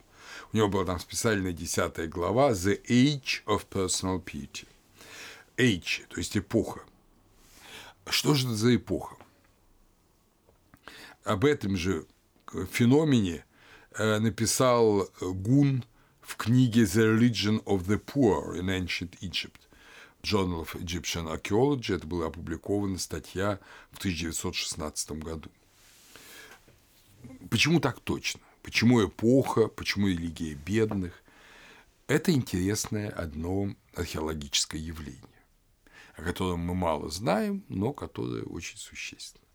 У 0.51 0.57
него 0.57 0.69
была 0.69 0.85
там 0.85 0.99
специальная 0.99 1.53
десятая 1.53 2.07
глава 2.07 2.51
«The 2.51 2.81
Age 2.87 3.43
of 3.45 3.67
Personal 3.69 4.23
Piety». 4.23 4.65
Age, 5.57 6.07
то 6.09 6.17
есть 6.17 6.37
эпоха. 6.37 6.81
Что 8.07 8.33
же 8.33 8.47
это 8.47 8.55
за 8.55 8.75
эпоха? 8.75 9.15
об 11.29 11.45
этом 11.45 11.77
же 11.77 12.05
феномене 12.71 13.45
написал 13.97 15.09
Гун 15.19 15.83
в 16.21 16.35
книге 16.35 16.83
«The 16.83 17.17
Religion 17.17 17.63
of 17.63 17.87
the 17.87 17.99
Poor 17.99 18.55
in 18.59 18.67
Ancient 18.67 19.17
Egypt». 19.21 19.61
Journal 20.21 20.61
of 20.61 20.75
Egyptian 20.75 21.27
Archaeology, 21.33 21.95
это 21.95 22.05
была 22.05 22.27
опубликована 22.27 22.97
статья 22.97 23.59
в 23.91 23.99
1916 23.99 25.11
году. 25.11 25.49
Почему 27.49 27.79
так 27.79 27.99
точно? 28.01 28.41
Почему 28.61 29.05
эпоха, 29.05 29.67
почему 29.67 30.07
религия 30.07 30.55
бедных? 30.55 31.13
Это 32.07 32.31
интересное 32.31 33.09
одно 33.09 33.73
археологическое 33.95 34.81
явление, 34.81 35.23
о 36.15 36.23
котором 36.23 36.61
мы 36.61 36.75
мало 36.75 37.09
знаем, 37.09 37.63
но 37.69 37.93
которое 37.93 38.43
очень 38.43 38.77
существенно. 38.77 39.45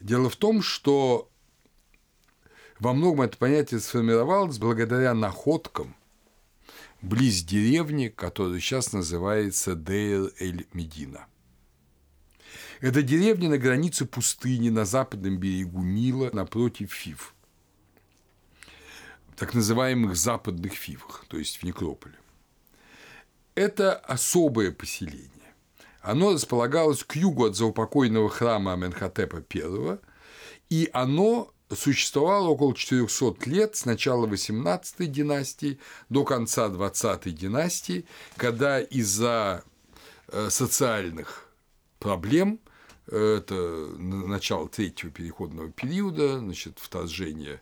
Дело 0.00 0.30
в 0.30 0.36
том, 0.36 0.62
что 0.62 1.30
во 2.84 2.92
многом 2.92 3.22
это 3.22 3.38
понятие 3.38 3.80
сформировалось 3.80 4.58
благодаря 4.58 5.14
находкам 5.14 5.96
близ 7.00 7.42
деревни, 7.42 8.08
которая 8.08 8.60
сейчас 8.60 8.92
называется 8.92 9.74
Дейр-эль-Медина. 9.74 11.26
Это 12.82 13.00
деревня 13.00 13.48
на 13.48 13.56
границе 13.56 14.04
пустыни 14.04 14.68
на 14.68 14.84
западном 14.84 15.38
берегу 15.38 15.82
Нила 15.82 16.28
напротив 16.34 16.92
Фив, 16.92 17.34
так 19.34 19.54
называемых 19.54 20.14
западных 20.14 20.74
Фивах, 20.74 21.24
то 21.28 21.38
есть 21.38 21.56
в 21.56 21.62
Некрополе. 21.62 22.16
Это 23.54 23.94
особое 23.94 24.72
поселение. 24.72 25.30
Оно 26.02 26.34
располагалось 26.34 27.02
к 27.02 27.16
югу 27.16 27.46
от 27.46 27.56
заупокойного 27.56 28.28
храма 28.28 28.74
Аменхотепа 28.74 29.42
I, 29.54 29.98
и 30.68 30.90
оно 30.92 31.53
существовало 31.74 32.48
около 32.48 32.74
400 32.74 33.36
лет 33.46 33.76
с 33.76 33.84
начала 33.84 34.26
18 34.26 35.10
династии 35.10 35.78
до 36.08 36.24
конца 36.24 36.68
20 36.68 37.34
династии, 37.34 38.04
когда 38.36 38.80
из-за 38.80 39.64
э, 40.28 40.48
социальных 40.50 41.48
проблем 41.98 42.60
э, 43.06 43.38
это 43.38 43.54
начало 43.54 44.68
третьего 44.68 45.10
переходного 45.10 45.70
периода, 45.70 46.38
значит, 46.38 46.78
вторжение 46.78 47.60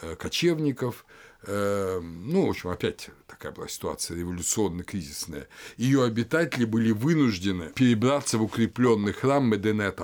э, 0.00 0.16
кочевников, 0.16 1.04
ну, 1.46 2.46
в 2.46 2.48
общем, 2.48 2.70
опять 2.70 3.10
такая 3.26 3.52
была 3.52 3.68
ситуация 3.68 4.16
революционно-кризисная. 4.16 5.46
Ее 5.76 6.04
обитатели 6.04 6.64
были 6.64 6.90
вынуждены 6.90 7.68
перебраться 7.74 8.38
в 8.38 8.44
укрепленный 8.44 9.12
храм 9.12 9.46
Меденет 9.46 10.00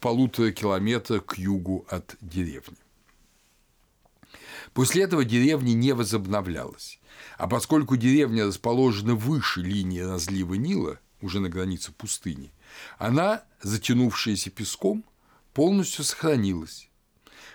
Полутора 0.00 0.50
километрах 0.50 1.26
к 1.26 1.34
югу 1.36 1.86
от 1.88 2.16
деревни. 2.20 2.76
После 4.72 5.02
этого 5.02 5.24
деревня 5.24 5.72
не 5.72 5.92
возобновлялась, 5.92 7.00
а 7.36 7.46
поскольку 7.46 7.96
деревня 7.96 8.46
расположена 8.46 9.14
выше 9.14 9.60
линии 9.60 10.00
разлива 10.00 10.54
Нила, 10.54 11.00
уже 11.20 11.40
на 11.40 11.48
границе 11.48 11.92
пустыни, 11.92 12.52
она, 12.98 13.44
затянувшаяся 13.62 14.50
песком, 14.50 15.04
полностью 15.52 16.04
сохранилась. 16.04 16.88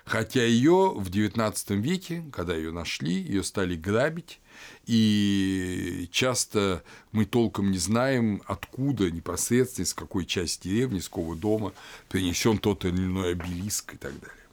Хотя 0.04 0.44
ее 0.44 0.94
в 0.96 1.10
XIX 1.10 1.82
веке, 1.82 2.24
когда 2.32 2.56
ее 2.56 2.72
нашли, 2.72 3.14
ее 3.14 3.44
стали 3.44 3.76
грабить, 3.76 4.40
и 4.86 6.08
часто 6.12 6.84
мы 7.12 7.26
толком 7.26 7.72
не 7.72 7.78
знаем, 7.78 8.42
откуда 8.46 9.10
непосредственно, 9.10 9.86
из 9.86 9.94
какой 9.94 10.26
части 10.26 10.68
деревни, 10.68 11.00
из 11.00 11.10
какого 11.10 11.36
дома 11.36 11.74
принесен 12.10 12.58
тот 12.58 12.86
или 12.86 12.98
иной 12.98 13.32
обелиск 13.32 13.96
и 13.96 13.98
так 13.98 14.14
далее. 14.20 14.46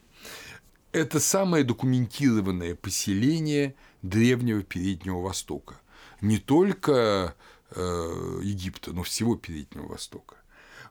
Это 0.93 1.21
самое 1.21 1.65
документированное 1.65 2.75
поселение 2.75 3.75
древнего 4.03 4.63
Переднего 4.63 5.21
Востока. 5.21 5.81
Не 6.21 6.39
только 6.39 7.35
э, 7.71 8.41
Египта, 8.43 8.93
но 8.93 9.03
всего 9.03 9.37
Переднего 9.37 9.89
Востока. 9.89 10.37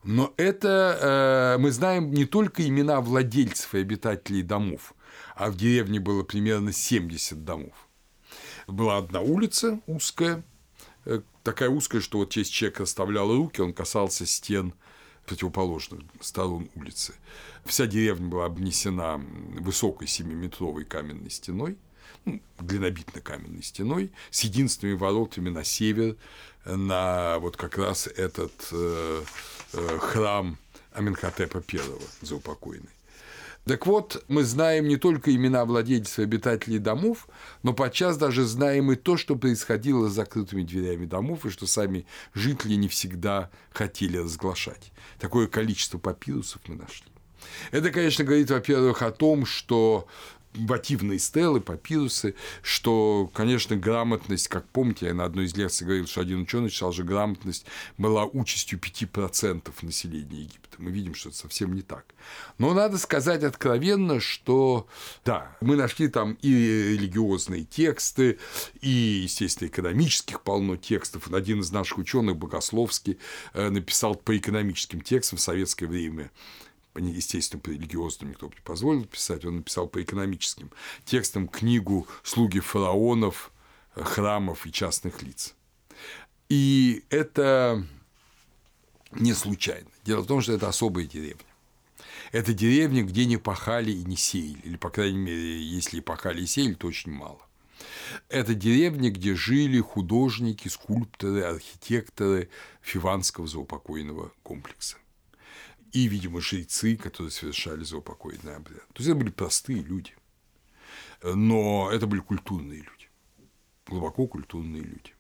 Но 0.03 0.33
это 0.37 1.55
э, 1.57 1.61
мы 1.61 1.71
знаем 1.71 2.11
не 2.11 2.25
только 2.25 2.67
имена 2.67 3.01
владельцев 3.01 3.75
и 3.75 3.79
обитателей 3.79 4.41
домов, 4.41 4.93
а 5.35 5.51
в 5.51 5.57
деревне 5.57 5.99
было 5.99 6.23
примерно 6.23 6.73
70 6.73 7.43
домов 7.45 7.73
была 8.71 8.97
одна 8.97 9.21
улица 9.21 9.79
узкая, 9.87 10.43
э, 11.05 11.21
такая 11.43 11.69
узкая, 11.69 12.01
что 12.01 12.19
вот 12.19 12.35
если 12.35 12.51
человек 12.51 12.79
расставлял 12.81 13.33
руки, 13.33 13.61
он 13.61 13.73
касался 13.73 14.25
стен 14.25 14.73
противоположных 15.25 16.01
сторон 16.19 16.69
улицы. 16.75 17.13
Вся 17.65 17.85
деревня 17.85 18.27
была 18.27 18.45
обнесена 18.45 19.21
высокой 19.59 20.07
семиметровой 20.07 20.85
каменной 20.85 21.29
стеной, 21.29 21.77
ну, 22.25 22.41
глинобитно-каменной 22.59 23.63
стеной, 23.63 24.11
с 24.29 24.41
единственными 24.41 24.97
воротами 24.97 25.49
на 25.49 25.63
север, 25.63 26.17
на 26.65 27.39
вот 27.39 27.57
как 27.57 27.77
раз 27.77 28.07
этот 28.07 28.51
э, 28.71 29.23
э, 29.73 29.97
храм 29.99 30.57
Аменхотепа 30.93 31.63
I 31.71 31.79
заупокойный. 32.21 32.89
Так 33.65 33.85
вот, 33.85 34.23
мы 34.27 34.43
знаем 34.43 34.87
не 34.87 34.97
только 34.97 35.33
имена 35.35 35.65
владельцев 35.65 36.19
и 36.19 36.23
обитателей 36.23 36.79
домов, 36.79 37.27
но 37.61 37.73
подчас 37.73 38.17
даже 38.17 38.43
знаем 38.43 38.91
и 38.91 38.95
то, 38.95 39.17
что 39.17 39.35
происходило 39.35 40.09
с 40.09 40.13
закрытыми 40.13 40.63
дверями 40.63 41.05
домов, 41.05 41.45
и 41.45 41.51
что 41.51 41.67
сами 41.67 42.07
жители 42.33 42.73
не 42.73 42.87
всегда 42.87 43.51
хотели 43.71 44.17
разглашать. 44.17 44.91
Такое 45.19 45.47
количество 45.47 45.99
папирусов 45.99 46.61
мы 46.67 46.75
нашли. 46.75 47.05
Это, 47.71 47.91
конечно, 47.91 48.23
говорит, 48.23 48.49
во-первых, 48.49 49.01
о 49.03 49.11
том, 49.11 49.45
что 49.45 50.07
мотивные 50.53 51.19
стелы, 51.19 51.61
папирусы, 51.61 52.35
что, 52.61 53.29
конечно, 53.33 53.75
грамотность, 53.75 54.47
как 54.47 54.67
помните, 54.69 55.07
я 55.07 55.13
на 55.13 55.23
одной 55.23 55.45
из 55.45 55.55
лекций 55.55 55.85
говорил, 55.85 56.07
что 56.07 56.21
один 56.21 56.41
ученый 56.41 56.69
считал, 56.69 56.91
что 56.93 57.03
грамотность 57.03 57.65
была 57.97 58.25
участью 58.25 58.79
5% 58.79 59.71
населения 59.81 60.41
Египта. 60.41 60.77
Мы 60.77 60.91
видим, 60.91 61.15
что 61.15 61.29
это 61.29 61.37
совсем 61.37 61.73
не 61.73 61.81
так. 61.81 62.05
Но 62.57 62.73
надо 62.73 62.97
сказать 62.97 63.43
откровенно, 63.43 64.19
что, 64.19 64.87
да, 65.25 65.55
мы 65.61 65.75
нашли 65.75 66.07
там 66.07 66.37
и 66.41 66.49
религиозные 66.49 67.63
тексты, 67.63 68.39
и, 68.81 68.89
естественно, 69.23 69.67
экономических 69.67 70.41
полно 70.41 70.75
текстов. 70.75 71.31
Один 71.31 71.61
из 71.61 71.71
наших 71.71 71.97
ученых, 71.99 72.37
Богословский, 72.37 73.17
э, 73.53 73.69
написал 73.69 74.15
по 74.15 74.37
экономическим 74.37 75.01
текстам 75.01 75.37
в 75.37 75.41
советское 75.41 75.87
время 75.87 76.31
естественно, 76.95 77.61
по 77.61 77.69
религиозным 77.69 78.31
никто 78.31 78.47
не 78.47 78.61
позволил 78.63 79.05
писать, 79.05 79.45
он 79.45 79.57
написал 79.57 79.87
по 79.87 80.01
экономическим 80.01 80.71
текстам 81.05 81.47
книгу 81.47 82.07
«Слуги 82.23 82.59
фараонов, 82.59 83.51
храмов 83.93 84.65
и 84.65 84.71
частных 84.71 85.21
лиц». 85.21 85.55
И 86.49 87.05
это 87.09 87.87
не 89.11 89.33
случайно. 89.33 89.89
Дело 90.03 90.21
в 90.21 90.27
том, 90.27 90.41
что 90.41 90.53
это 90.53 90.67
особая 90.67 91.05
деревня. 91.05 91.45
Это 92.31 92.53
деревня, 92.53 93.03
где 93.03 93.25
не 93.25 93.37
пахали 93.37 93.91
и 93.91 94.03
не 94.03 94.15
сеяли, 94.17 94.59
или, 94.63 94.77
по 94.77 94.89
крайней 94.89 95.17
мере, 95.17 95.61
если 95.61 95.97
и 95.97 96.01
пахали 96.01 96.41
и 96.41 96.45
сеяли, 96.45 96.73
то 96.73 96.87
очень 96.87 97.11
мало. 97.11 97.39
Это 98.29 98.53
деревня, 98.53 99.09
где 99.11 99.35
жили 99.35 99.79
художники, 99.79 100.67
скульпторы, 100.67 101.41
архитекторы 101.43 102.49
Фиванского 102.81 103.47
заупокойного 103.47 104.31
комплекса 104.43 104.97
и, 105.93 106.07
видимо, 106.07 106.41
жрецы, 106.41 106.95
которые 106.95 107.31
совершали 107.31 107.83
заупокойный 107.83 108.55
обряд. 108.55 108.87
То 108.93 108.99
есть 108.99 109.09
это 109.09 109.15
были 109.15 109.29
простые 109.29 109.81
люди, 109.81 110.13
но 111.23 111.89
это 111.91 112.07
были 112.07 112.21
культурные 112.21 112.79
люди, 112.79 113.09
глубоко 113.87 114.27
культурные 114.27 114.83
люди. 114.83 115.13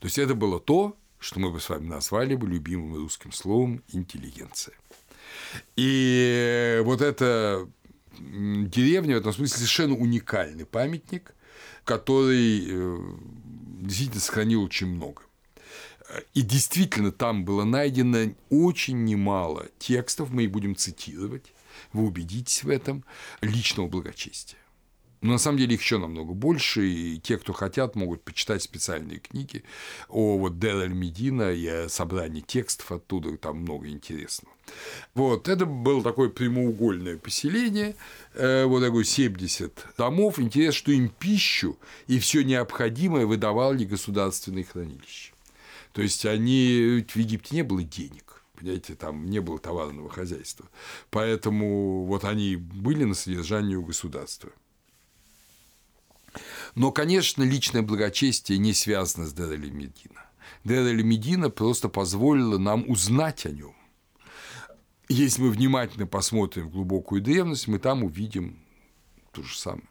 То 0.00 0.06
есть 0.06 0.18
это 0.18 0.34
было 0.34 0.60
то, 0.60 0.96
что 1.18 1.40
мы 1.40 1.50
бы 1.50 1.60
с 1.60 1.68
вами 1.68 1.86
назвали 1.86 2.34
бы 2.34 2.48
любимым 2.48 2.96
русским 2.96 3.32
словом 3.32 3.82
интеллигенция. 3.88 4.74
И 5.76 6.80
вот 6.84 7.00
эта 7.00 7.68
деревня 8.18 9.16
в 9.16 9.20
этом 9.20 9.32
смысле 9.32 9.56
совершенно 9.56 9.94
уникальный 9.94 10.66
памятник, 10.66 11.34
который 11.84 12.66
э, 12.68 12.98
действительно 13.80 14.20
сохранил 14.20 14.62
очень 14.62 14.88
много. 14.88 15.22
И 16.34 16.42
действительно, 16.42 17.12
там 17.12 17.44
было 17.44 17.64
найдено 17.64 18.32
очень 18.50 19.04
немало 19.04 19.66
текстов, 19.78 20.30
мы 20.30 20.44
их 20.44 20.50
будем 20.50 20.74
цитировать, 20.76 21.52
вы 21.92 22.04
убедитесь 22.04 22.64
в 22.64 22.70
этом, 22.70 23.04
личного 23.40 23.88
благочестия. 23.88 24.58
Но 25.20 25.32
на 25.32 25.38
самом 25.38 25.58
деле 25.58 25.74
их 25.74 25.82
еще 25.82 25.98
намного 25.98 26.32
больше, 26.32 26.88
и 26.88 27.18
те, 27.18 27.38
кто 27.38 27.52
хотят, 27.52 27.96
могут 27.96 28.22
почитать 28.22 28.62
специальные 28.62 29.18
книги 29.18 29.64
о 30.08 30.38
вот 30.38 30.60
Дер 30.60 30.88
Медина 30.90 31.50
и 31.52 31.66
о 31.66 31.88
собрании 31.88 32.40
текстов 32.40 32.92
оттуда, 32.92 33.36
там 33.36 33.58
много 33.58 33.88
интересного. 33.88 34.54
Вот, 35.14 35.48
это 35.48 35.66
было 35.66 36.02
такое 36.04 36.28
прямоугольное 36.28 37.16
поселение, 37.16 37.96
э, 38.34 38.64
вот 38.64 38.80
такой 38.80 39.04
70 39.04 39.86
домов. 39.96 40.38
Интересно, 40.38 40.78
что 40.78 40.92
им 40.92 41.08
пищу 41.08 41.76
и 42.06 42.20
все 42.20 42.42
необходимое 42.44 43.26
выдавали 43.26 43.84
государственные 43.84 44.64
хранилища. 44.64 45.32
То 45.98 46.02
есть 46.02 46.24
они 46.26 47.04
в 47.08 47.16
Египте 47.16 47.56
не 47.56 47.64
было 47.64 47.82
денег. 47.82 48.44
Понимаете, 48.54 48.94
там 48.94 49.26
не 49.26 49.40
было 49.40 49.58
товарного 49.58 50.08
хозяйства. 50.08 50.68
Поэтому 51.10 52.04
вот 52.04 52.22
они 52.22 52.54
были 52.54 53.02
на 53.02 53.14
содержании 53.14 53.74
у 53.74 53.84
государства. 53.84 54.52
Но, 56.76 56.92
конечно, 56.92 57.42
личное 57.42 57.82
благочестие 57.82 58.60
не 58.60 58.74
связано 58.74 59.26
с 59.26 59.32
Дерели 59.32 59.70
Медина. 59.70 60.24
Дерели 60.62 61.02
Медина 61.02 61.50
просто 61.50 61.88
позволила 61.88 62.58
нам 62.58 62.88
узнать 62.88 63.44
о 63.44 63.50
нем. 63.50 63.74
Если 65.08 65.42
мы 65.42 65.50
внимательно 65.50 66.06
посмотрим 66.06 66.68
в 66.68 66.70
глубокую 66.70 67.22
древность, 67.22 67.66
мы 67.66 67.80
там 67.80 68.04
увидим 68.04 68.60
то 69.32 69.42
же 69.42 69.58
самое. 69.58 69.88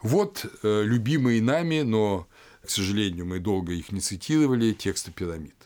Вот 0.00 0.44
э, 0.64 0.82
любимые 0.82 1.40
нами, 1.40 1.82
но, 1.82 2.26
к 2.64 2.70
сожалению, 2.70 3.26
мы 3.26 3.38
долго 3.38 3.72
их 3.72 3.92
не 3.92 4.00
цитировали, 4.00 4.72
тексты 4.72 5.10
пирамид. 5.10 5.56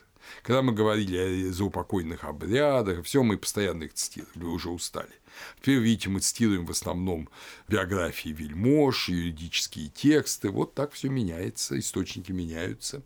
Когда 0.43 0.61
мы 0.61 0.73
говорили 0.73 1.47
о 1.47 1.53
заупокойных 1.53 2.25
обрядах, 2.25 3.05
все 3.05 3.23
мы 3.23 3.37
постоянно 3.37 3.83
их 3.83 3.93
цитировали, 3.93 4.43
уже 4.43 4.69
устали. 4.69 5.13
Теперь, 5.61 5.77
видите, 5.77 6.09
мы 6.09 6.19
цитируем 6.19 6.65
в 6.65 6.71
основном 6.71 7.29
биографии 7.67 8.29
вельмож, 8.29 9.07
юридические 9.07 9.89
тексты. 9.89 10.49
Вот 10.49 10.73
так 10.73 10.93
все 10.93 11.09
меняется, 11.09 11.77
источники 11.79 12.31
меняются. 12.31 13.03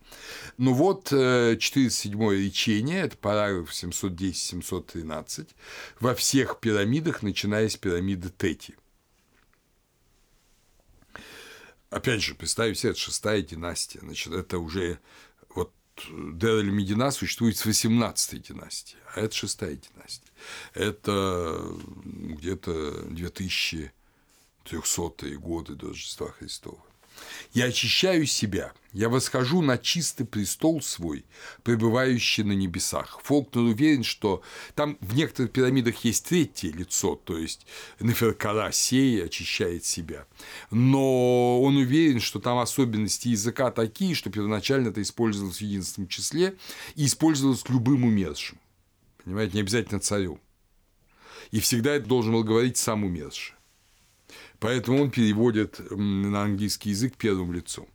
Ну 0.57 0.73
вот 0.73 1.09
407 1.09 2.31
речение, 2.31 3.01
это 3.01 3.17
параграф 3.17 3.69
710-713, 3.71 5.47
во 5.99 6.15
всех 6.15 6.59
пирамидах, 6.59 7.21
начиная 7.21 7.67
с 7.69 7.75
пирамиды 7.75 8.29
Тети. 8.35 8.75
Опять 11.91 12.23
же, 12.23 12.33
представьте 12.35 12.79
себе, 12.79 12.91
это 12.91 12.99
шестая 12.99 13.41
династия, 13.41 13.99
значит, 13.99 14.31
это 14.31 14.59
уже 14.59 14.97
вот 15.49 15.73
Дер 16.09 16.63
Медина 16.63 17.11
существует 17.11 17.57
с 17.57 17.65
18 17.65 18.47
династии, 18.47 18.95
а 19.13 19.19
это 19.19 19.35
шестая 19.35 19.75
династия. 19.75 20.31
Это 20.73 21.61
где-то 21.93 23.03
2300 23.09 25.35
годы 25.35 25.75
до 25.75 25.89
Рождества 25.89 26.31
Христова. 26.31 26.81
Я 27.53 27.65
очищаю 27.65 28.25
себя, 28.25 28.73
я 28.93 29.07
восхожу 29.07 29.61
на 29.61 29.77
чистый 29.77 30.25
престол 30.25 30.81
свой, 30.81 31.25
пребывающий 31.63 32.43
на 32.43 32.51
небесах. 32.51 33.21
Фолкнер 33.23 33.63
уверен, 33.63 34.03
что 34.03 34.41
там 34.75 34.97
в 34.99 35.15
некоторых 35.15 35.51
пирамидах 35.51 36.03
есть 36.03 36.27
третье 36.27 36.71
лицо, 36.71 37.15
то 37.15 37.37
есть 37.37 37.65
Неферкара 37.99 38.71
Сея 38.71 39.25
очищает 39.25 39.85
себя. 39.85 40.25
Но 40.71 41.61
он 41.61 41.77
уверен, 41.77 42.19
что 42.19 42.39
там 42.39 42.57
особенности 42.57 43.29
языка 43.29 43.71
такие, 43.71 44.13
что 44.13 44.29
первоначально 44.29 44.89
это 44.89 45.01
использовалось 45.01 45.57
в 45.57 45.61
единственном 45.61 46.09
числе 46.09 46.57
и 46.95 47.05
использовалось 47.05 47.67
любым 47.69 48.03
умершим. 48.03 48.59
Понимаете, 49.23 49.53
не 49.55 49.61
обязательно 49.61 49.99
царю. 49.99 50.39
И 51.51 51.59
всегда 51.59 51.93
это 51.93 52.07
должен 52.07 52.33
был 52.33 52.43
говорить 52.43 52.77
сам 52.77 53.03
умерший. 53.03 53.55
Поэтому 54.61 55.01
он 55.01 55.09
переводит 55.09 55.81
на 55.89 56.43
английский 56.43 56.91
язык 56.91 57.17
первым 57.17 57.51
лицом. 57.51 57.87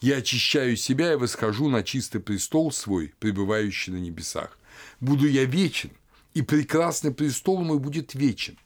«Я 0.00 0.18
очищаю 0.18 0.76
себя 0.76 1.14
и 1.14 1.16
восхожу 1.16 1.68
на 1.68 1.82
чистый 1.82 2.20
престол 2.20 2.70
свой, 2.70 3.12
пребывающий 3.18 3.92
на 3.92 3.96
небесах. 3.96 4.56
Буду 5.00 5.26
я 5.26 5.44
вечен, 5.44 5.90
и 6.32 6.42
прекрасный 6.42 7.12
престол 7.12 7.64
мой 7.64 7.80
будет 7.80 8.14
вечен. 8.14 8.56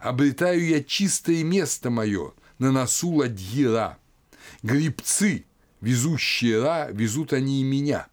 Обретаю 0.00 0.66
я 0.66 0.82
чистое 0.82 1.44
место 1.44 1.90
мое 1.90 2.32
на 2.58 2.72
носу 2.72 3.10
ладьи 3.10 3.66
Ра. 3.66 3.98
Грибцы, 4.64 5.44
везущие 5.80 6.60
Ра, 6.60 6.88
везут 6.90 7.32
они 7.32 7.60
и 7.60 7.64
меня. 7.64 8.08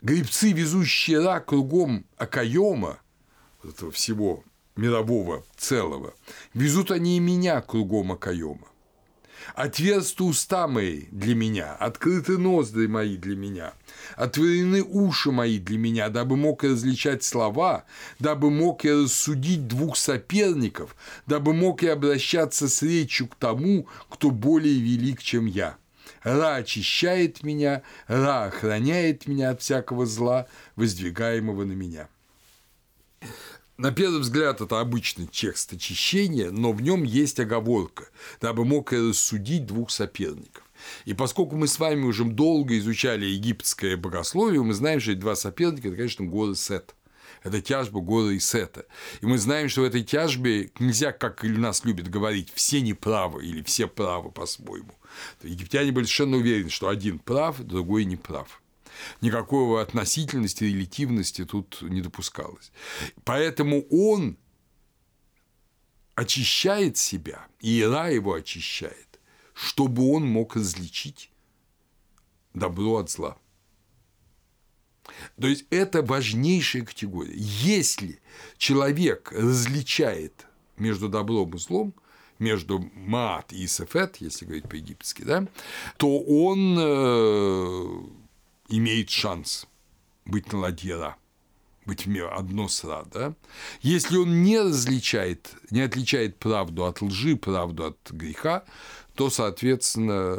Грибцы, 0.00 0.52
везущие 0.52 1.20
Ра 1.20 1.40
кругом 1.40 2.06
Акаема, 2.16 2.98
этого 3.62 3.90
всего 3.90 4.42
мирового 4.80 5.44
целого, 5.56 6.14
везут 6.54 6.90
они 6.90 7.18
и 7.18 7.20
меня 7.20 7.60
кругом 7.60 8.12
окоема. 8.12 8.66
Отверсты 9.54 10.22
уста 10.22 10.68
мои 10.68 11.02
для 11.10 11.34
меня, 11.34 11.74
открыты 11.74 12.38
ноздри 12.38 12.86
мои 12.86 13.16
для 13.16 13.36
меня, 13.36 13.74
отворены 14.16 14.82
уши 14.82 15.32
мои 15.32 15.58
для 15.58 15.76
меня, 15.76 16.08
дабы 16.08 16.36
мог 16.36 16.62
я 16.62 16.70
различать 16.70 17.24
слова, 17.24 17.84
дабы 18.18 18.50
мог 18.50 18.84
я 18.84 19.02
рассудить 19.02 19.66
двух 19.66 19.96
соперников, 19.96 20.94
дабы 21.26 21.52
мог 21.52 21.82
я 21.82 21.94
обращаться 21.94 22.68
с 22.68 22.82
речью 22.82 23.28
к 23.28 23.34
тому, 23.34 23.86
кто 24.08 24.30
более 24.30 24.78
велик, 24.78 25.22
чем 25.22 25.46
я. 25.46 25.76
Ра 26.22 26.56
очищает 26.56 27.42
меня, 27.42 27.82
Ра 28.06 28.44
охраняет 28.44 29.26
меня 29.26 29.50
от 29.50 29.62
всякого 29.62 30.06
зла, 30.06 30.46
воздвигаемого 30.76 31.64
на 31.64 31.72
меня. 31.72 32.08
На 33.80 33.92
первый 33.92 34.20
взгляд 34.20 34.60
это 34.60 34.78
обычный 34.78 35.26
текст 35.26 35.72
очищения, 35.72 36.50
но 36.50 36.70
в 36.70 36.82
нем 36.82 37.02
есть 37.02 37.40
оговорка, 37.40 38.10
дабы 38.38 38.66
мог 38.66 38.92
рассудить 38.92 39.64
двух 39.64 39.90
соперников. 39.90 40.64
И 41.06 41.14
поскольку 41.14 41.56
мы 41.56 41.66
с 41.66 41.78
вами 41.78 42.04
уже 42.04 42.24
долго 42.24 42.76
изучали 42.76 43.24
египетское 43.24 43.96
богословие, 43.96 44.62
мы 44.62 44.74
знаем, 44.74 45.00
что 45.00 45.12
эти 45.12 45.20
два 45.20 45.34
соперника– 45.34 45.88
это, 45.88 45.96
конечно, 45.96 46.26
горы 46.26 46.56
Сет. 46.56 46.94
Это 47.42 47.62
тяжба 47.62 48.02
горы 48.02 48.38
Сета. 48.38 48.84
И 49.22 49.26
мы 49.26 49.38
знаем, 49.38 49.70
что 49.70 49.80
в 49.80 49.84
этой 49.84 50.04
тяжбе 50.04 50.72
нельзя, 50.78 51.12
как 51.12 51.42
у 51.42 51.46
нас 51.46 51.82
любят 51.82 52.10
говорить, 52.10 52.52
все 52.54 52.82
неправы 52.82 53.46
или 53.46 53.62
все 53.62 53.86
правы 53.86 54.30
по-своему. 54.30 54.92
Египтяне 55.42 55.90
были 55.90 56.04
совершенно 56.04 56.36
уверены, 56.36 56.68
что 56.68 56.90
один 56.90 57.18
прав, 57.18 57.58
другой 57.60 58.04
не 58.04 58.16
прав. 58.16 58.59
Никакого 59.20 59.80
относительности, 59.80 60.64
релятивности 60.64 61.44
тут 61.44 61.82
не 61.82 62.00
допускалось. 62.00 62.72
Поэтому 63.24 63.82
он 63.90 64.36
очищает 66.14 66.96
себя, 66.96 67.46
и 67.60 67.80
Ира 67.80 68.08
его 68.08 68.34
очищает, 68.34 69.20
чтобы 69.54 70.12
он 70.12 70.26
мог 70.26 70.56
различить 70.56 71.30
добро 72.54 72.98
от 72.98 73.10
зла. 73.10 73.38
То 75.40 75.48
есть 75.48 75.64
это 75.70 76.02
важнейшая 76.02 76.82
категория. 76.82 77.34
Если 77.36 78.20
человек 78.58 79.32
различает 79.32 80.46
между 80.76 81.08
добром 81.08 81.54
и 81.54 81.58
злом, 81.58 81.94
между 82.38 82.78
Маат 82.94 83.52
и 83.52 83.66
Сефет, 83.66 84.16
если 84.16 84.46
говорить 84.46 84.68
по-египетски, 84.68 85.22
да, 85.22 85.46
то 85.98 86.20
он 86.20 86.76
э, 86.78 88.02
имеет 88.70 89.10
шанс 89.10 89.66
быть 90.24 90.52
на 90.52 90.60
ладье 90.60 91.16
быть 91.86 92.06
одно 92.06 92.68
сра, 92.68 93.04
да? 93.12 93.34
Если 93.82 94.16
он 94.16 94.42
не 94.42 94.60
различает, 94.60 95.54
не 95.70 95.80
отличает 95.80 96.38
правду 96.38 96.84
от 96.84 97.02
лжи, 97.02 97.36
правду 97.36 97.86
от 97.86 98.10
греха, 98.12 98.64
то, 99.14 99.28
соответственно, 99.28 100.38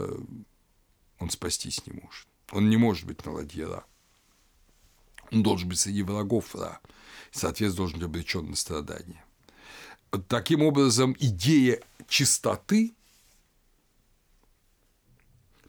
он 1.20 1.30
спастись 1.30 1.86
не 1.86 1.94
может. 1.94 2.28
Он 2.52 2.70
не 2.70 2.78
может 2.78 3.06
быть 3.06 3.26
на 3.26 3.34
ладье 3.34 3.84
Он 5.32 5.44
должен 5.44 5.68
быть 5.68 5.80
среди 5.80 6.04
врагов 6.04 6.56
Ра. 6.56 6.80
Соответственно, 7.32 7.78
должен 7.78 8.00
быть 8.00 8.06
обречен 8.06 8.50
на 8.50 8.56
страдания. 8.56 9.24
Таким 10.28 10.62
образом, 10.62 11.16
идея 11.20 11.82
чистоты 12.08 12.94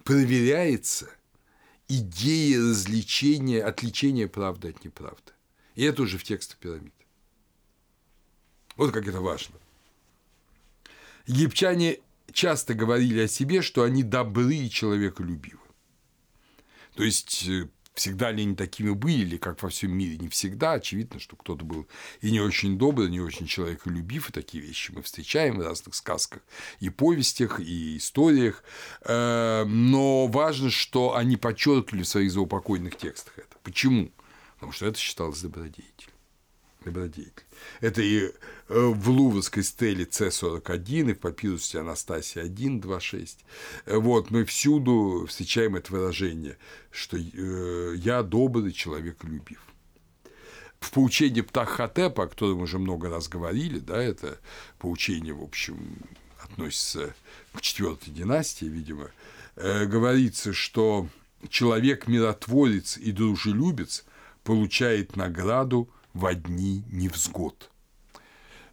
проверяется– 0.04 1.08
идеи 1.88 2.54
развлечения, 2.54 3.62
отличения 3.62 4.28
правды 4.28 4.70
от 4.70 4.84
неправды. 4.84 5.32
И 5.74 5.84
это 5.84 6.02
уже 6.02 6.18
в 6.18 6.24
тексте 6.24 6.56
пирамид. 6.58 6.94
Вот 8.76 8.92
как 8.92 9.06
это 9.06 9.20
важно. 9.20 9.56
Египтяне 11.26 11.98
часто 12.32 12.74
говорили 12.74 13.20
о 13.20 13.28
себе, 13.28 13.62
что 13.62 13.82
они 13.82 14.02
добры 14.02 14.54
и 14.54 14.70
человеколюбивы. 14.70 15.60
То 16.94 17.04
есть 17.04 17.46
э, 17.48 17.68
Всегда 17.94 18.30
ли 18.30 18.42
они 18.42 18.56
такими 18.56 18.90
были, 18.90 19.36
как 19.36 19.62
во 19.62 19.68
всем 19.68 19.92
мире? 19.92 20.16
Не 20.16 20.28
всегда. 20.28 20.72
Очевидно, 20.72 21.20
что 21.20 21.36
кто-то 21.36 21.64
был 21.64 21.86
и 22.22 22.30
не 22.30 22.40
очень 22.40 22.78
добрый, 22.78 23.10
не 23.10 23.20
очень 23.20 23.46
человеколюбив, 23.46 24.30
и 24.30 24.32
такие 24.32 24.64
вещи 24.64 24.92
мы 24.92 25.02
встречаем 25.02 25.58
в 25.58 25.62
разных 25.62 25.94
сказках 25.94 26.42
и 26.80 26.88
повестях, 26.88 27.60
и 27.60 27.98
историях. 27.98 28.64
Э, 29.02 29.64
но 29.66 30.26
важно, 30.26 30.70
что 30.70 31.14
они 31.14 31.36
подчеркивали 31.36 32.02
в 32.02 32.08
своих 32.08 32.32
заупокойных 32.32 32.96
текстах 32.96 33.38
это. 33.38 33.56
Почему? 33.62 34.10
Потому 34.54 34.72
что 34.72 34.86
это 34.86 34.98
считалось 34.98 35.42
добродетель 35.42 36.12
добродетель. 36.82 37.44
Это 37.80 38.02
и 38.02 38.24
э, 38.24 38.30
в 38.68 39.10
Луврской 39.10 39.62
стеле 39.62 40.06
С-41, 40.10 41.10
и 41.10 41.14
в 41.14 41.18
папирусе 41.18 41.80
Анастасия 41.80 42.42
1, 42.42 42.80
2, 42.80 43.00
6. 43.00 43.44
Вот, 43.86 44.30
мы 44.30 44.44
всюду 44.44 45.26
встречаем 45.28 45.76
это 45.76 45.92
выражение, 45.92 46.58
что 46.90 47.16
э, 47.16 47.94
я 47.96 48.22
добрый 48.22 48.72
человек 48.72 49.22
любив. 49.24 49.60
В 50.80 50.90
поучении 50.90 51.42
Птаххотепа, 51.42 52.24
о 52.24 52.26
котором 52.26 52.62
уже 52.62 52.78
много 52.78 53.08
раз 53.08 53.28
говорили, 53.28 53.78
да, 53.78 54.02
это 54.02 54.38
поучение, 54.78 55.32
в 55.32 55.42
общем, 55.42 55.96
относится 56.42 57.14
к 57.52 57.60
четвертой 57.60 58.12
династии, 58.12 58.66
видимо, 58.66 59.10
э, 59.56 59.86
говорится, 59.86 60.52
что 60.52 61.08
человек 61.48 62.08
миротворец 62.08 62.96
и 62.96 63.12
дружелюбец 63.12 64.04
получает 64.44 65.16
награду 65.16 65.88
в 66.14 66.34
дни 66.34 66.84
невзгод. 66.90 67.70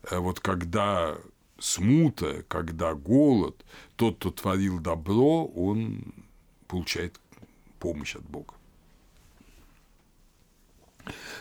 Э, 0.03 0.19
вот 0.19 0.39
когда 0.39 1.17
смута, 1.59 2.43
когда 2.47 2.93
голод, 2.93 3.65
тот, 3.95 4.17
кто 4.17 4.31
творил 4.31 4.79
добро, 4.79 5.45
он 5.45 6.13
получает 6.67 7.19
помощь 7.79 8.15
от 8.15 8.23
Бога. 8.23 8.53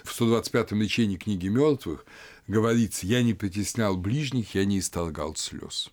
В 0.03 0.19
125-м 0.19 0.81
лечении 0.81 1.17
книги 1.17 1.49
мертвых 1.49 2.07
говорится, 2.47 3.07
я 3.07 3.23
не 3.23 3.35
притеснял 3.35 3.97
ближних, 3.97 4.55
я 4.55 4.65
не 4.65 4.79
исторгал 4.79 5.37
слез. 5.37 5.91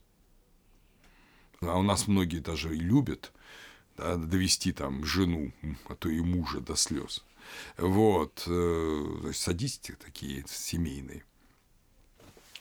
А 1.62 1.78
у 1.78 1.82
нас 1.82 2.08
многие 2.08 2.39
даже 2.39 2.76
и 2.76 2.80
любят 2.80 3.34
да, 3.97 4.16
довести 4.16 4.72
там 4.72 5.03
жену, 5.06 5.51
а 5.88 5.95
то 5.95 6.10
и 6.10 6.22
мужа 6.22 6.62
до 6.62 6.76
слез. 6.76 7.24
Вот, 7.78 8.43
э, 8.48 9.32
садисты 9.34 9.96
такие 9.96 10.46
семейные. 10.48 11.24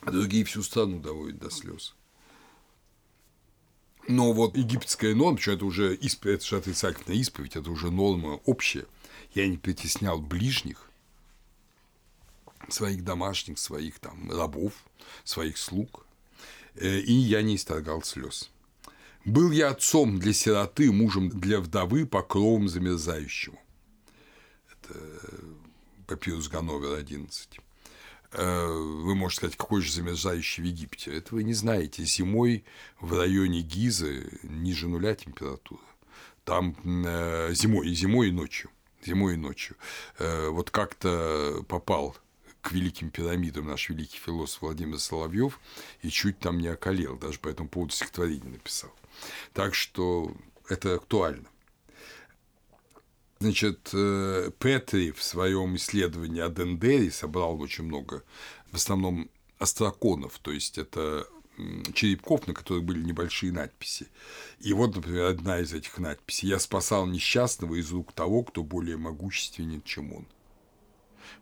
А 0.00 0.10
другие 0.10 0.44
всю 0.44 0.62
страну 0.62 1.00
доводят 1.00 1.38
до 1.38 1.50
слез. 1.50 1.94
Но 4.06 4.32
вот 4.32 4.56
египетская 4.56 5.14
норма, 5.14 5.38
что 5.38 5.52
это 5.52 5.64
уже 5.64 5.94
исповедь, 5.96 6.40
это 6.40 6.46
же 6.46 6.56
отрицательная 6.58 7.16
исповедь, 7.18 7.56
это 7.56 7.70
уже 7.70 7.90
норма 7.90 8.40
общая. 8.44 8.86
Я 9.34 9.48
не 9.48 9.56
притеснял 9.56 10.20
ближних, 10.20 10.90
своих 12.68 13.02
домашних, 13.04 13.58
своих 13.58 13.98
там 13.98 14.30
рабов, 14.30 14.74
своих 15.24 15.56
слуг, 15.56 16.06
э, 16.74 16.98
и 16.98 17.12
я 17.12 17.42
не 17.42 17.56
исторгал 17.56 18.02
слез. 18.02 18.50
Был 19.24 19.50
я 19.50 19.70
отцом 19.70 20.18
для 20.18 20.34
сироты, 20.34 20.92
мужем 20.92 21.30
для 21.30 21.60
вдовы, 21.60 22.04
покровом 22.04 22.68
замерзающему. 22.68 23.58
Папирус 26.06 26.48
Гановер 26.48 26.98
11. 26.98 27.60
Э, 28.32 28.66
вы 28.66 29.14
можете 29.14 29.38
сказать, 29.38 29.56
какой 29.56 29.80
же 29.80 29.92
замерзающий 29.92 30.62
в 30.62 30.66
Египте. 30.66 31.16
Это 31.16 31.34
вы 31.34 31.44
не 31.44 31.54
знаете. 31.54 32.04
Зимой 32.04 32.64
в 33.00 33.16
районе 33.16 33.62
Гизы 33.62 34.38
ниже 34.42 34.88
нуля 34.88 35.14
температура. 35.14 35.82
Там 36.44 36.76
э, 36.84 37.54
зимой, 37.54 37.88
и 37.88 37.94
зимой 37.94 38.28
и 38.28 38.32
ночью. 38.32 38.70
Зимой 39.04 39.34
и 39.34 39.36
ночью. 39.36 39.76
Вот 40.18 40.70
как-то 40.70 41.62
попал 41.68 42.16
к 42.64 42.72
великим 42.72 43.10
пирамидам 43.10 43.66
наш 43.66 43.90
великий 43.90 44.18
философ 44.18 44.62
Владимир 44.62 44.98
Соловьев 44.98 45.60
и 46.00 46.08
чуть 46.08 46.38
там 46.38 46.58
не 46.58 46.68
околел, 46.68 47.18
даже 47.18 47.38
по 47.38 47.48
этому 47.48 47.68
поводу 47.68 47.92
стихотворение 47.92 48.52
написал. 48.52 48.90
Так 49.52 49.74
что 49.74 50.34
это 50.70 50.94
актуально. 50.94 51.46
Значит, 53.44 53.90
э, 53.92 54.50
Петри 54.58 55.10
в 55.10 55.22
своем 55.22 55.76
исследовании 55.76 56.40
о 56.40 56.48
Дендере 56.48 57.10
собрал 57.10 57.60
очень 57.60 57.84
много, 57.84 58.22
в 58.70 58.76
основном 58.76 59.28
остроконов, 59.58 60.38
то 60.38 60.50
есть 60.50 60.78
это 60.78 61.28
черепков, 61.92 62.46
на 62.46 62.54
которых 62.54 62.84
были 62.84 63.02
небольшие 63.02 63.52
надписи. 63.52 64.06
И 64.60 64.72
вот, 64.72 64.96
например, 64.96 65.26
одна 65.26 65.58
из 65.58 65.74
этих 65.74 65.98
надписей 65.98 66.48
«Я 66.48 66.58
спасал 66.58 67.04
несчастного 67.04 67.74
из 67.74 67.92
рук 67.92 68.14
того, 68.14 68.44
кто 68.44 68.62
более 68.62 68.96
могущественен, 68.96 69.82
чем 69.82 70.14
он». 70.14 70.26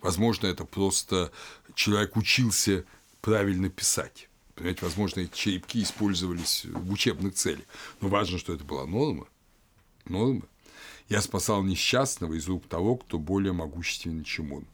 Возможно, 0.01 0.49
это 0.49 0.65
просто 0.65 1.31
человек 1.77 2.17
учился 2.17 2.85
правильно 3.21 3.71
писать. 3.71 4.29
Понимаете, 4.57 4.87
возможно, 4.87 5.21
эти 5.21 5.37
черепки 5.37 5.81
использовались 5.85 6.65
в 6.65 6.91
учебных 6.91 7.35
целях. 7.35 7.65
Но 8.01 8.09
важно, 8.09 8.39
что 8.39 8.53
это 8.53 8.65
была 8.65 8.87
норма. 8.87 9.29
Норма. 10.05 10.43
Я 11.09 11.21
спасал 11.21 11.63
несчастного 11.63 12.35
из 12.35 12.47
рук 12.49 12.67
того, 12.67 12.97
кто 12.97 13.19
более 13.19 13.53
могущественен, 13.53 14.25
чем 14.25 14.53
он. 14.53 14.67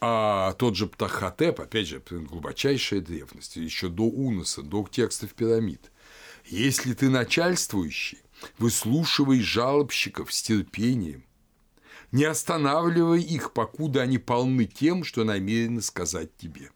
А 0.00 0.54
тот 0.54 0.76
же 0.76 0.86
Птахотеп, 0.86 1.60
опять 1.60 1.86
же, 1.88 2.02
глубочайшая 2.08 3.00
древность, 3.00 3.56
еще 3.56 3.88
до 3.88 4.04
Уноса, 4.04 4.62
до 4.62 4.86
текстов 4.90 5.34
пирамид. 5.34 5.90
Если 6.46 6.94
ты 6.94 7.10
начальствующий, 7.10 8.18
выслушивай 8.58 9.40
жалобщиков 9.40 10.32
с 10.32 10.42
терпением, 10.42 11.24
не 12.12 12.24
останавливай 12.24 13.20
их, 13.20 13.52
покуда 13.52 14.02
они 14.02 14.18
полны 14.18 14.64
тем, 14.64 15.04
что 15.04 15.24
намерены 15.24 15.82
сказать 15.82 16.36
тебе. 16.36 16.70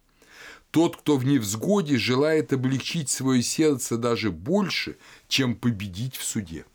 Тот, 0.70 0.96
кто 0.96 1.16
в 1.16 1.24
невзгоде, 1.24 1.96
желает 1.96 2.52
облегчить 2.52 3.08
свое 3.08 3.42
сердце 3.42 3.96
даже 3.96 4.30
больше, 4.30 4.96
чем 5.28 5.56
победить 5.56 6.16
в 6.16 6.24
суде. 6.24 6.66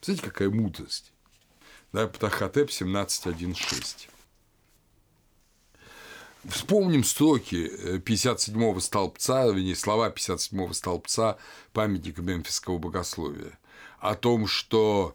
Знаете, 0.00 0.24
какая 0.24 0.50
мудрость? 0.50 1.12
Да, 1.92 2.06
Птахотеп 2.06 2.70
17.1.6. 2.70 4.08
Вспомним 6.44 7.04
строки 7.04 7.98
57-го 7.98 8.78
э, 8.78 8.80
столбца, 8.80 9.46
вернее, 9.46 9.76
слова 9.76 10.08
57-го 10.08 10.72
столбца 10.72 11.36
памятника 11.72 12.22
мемфисского 12.22 12.78
богословия 12.78 13.58
о 14.00 14.14
том, 14.14 14.46
что 14.46 15.14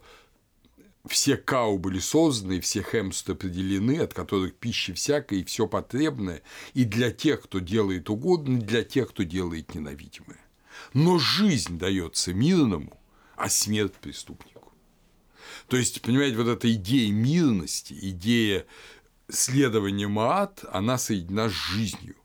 все 1.07 1.37
кау 1.37 1.77
были 1.77 1.99
созданы, 1.99 2.61
все 2.61 2.81
хемсты 2.81 3.33
определены, 3.33 3.99
от 3.99 4.13
которых 4.13 4.55
пища 4.55 4.93
всякая 4.93 5.39
и 5.39 5.43
все 5.43 5.67
потребное, 5.67 6.41
и 6.73 6.83
для 6.83 7.11
тех, 7.11 7.43
кто 7.43 7.59
делает 7.59 8.09
угодно, 8.09 8.57
и 8.57 8.61
для 8.61 8.83
тех, 8.83 9.09
кто 9.09 9.23
делает 9.23 9.75
ненавидимое. 9.75 10.39
Но 10.93 11.17
жизнь 11.19 11.77
дается 11.77 12.33
мирному, 12.33 12.99
а 13.35 13.49
смерть 13.49 13.93
преступнику. 13.93 14.54
То 15.67 15.77
есть, 15.77 16.01
понимаете, 16.01 16.37
вот 16.37 16.47
эта 16.47 16.71
идея 16.73 17.11
мирности, 17.11 17.93
идея 17.99 18.65
следования 19.29 20.07
Маат, 20.07 20.63
она 20.71 20.97
соединена 20.97 21.49
с 21.49 21.53
жизнью. 21.53 22.15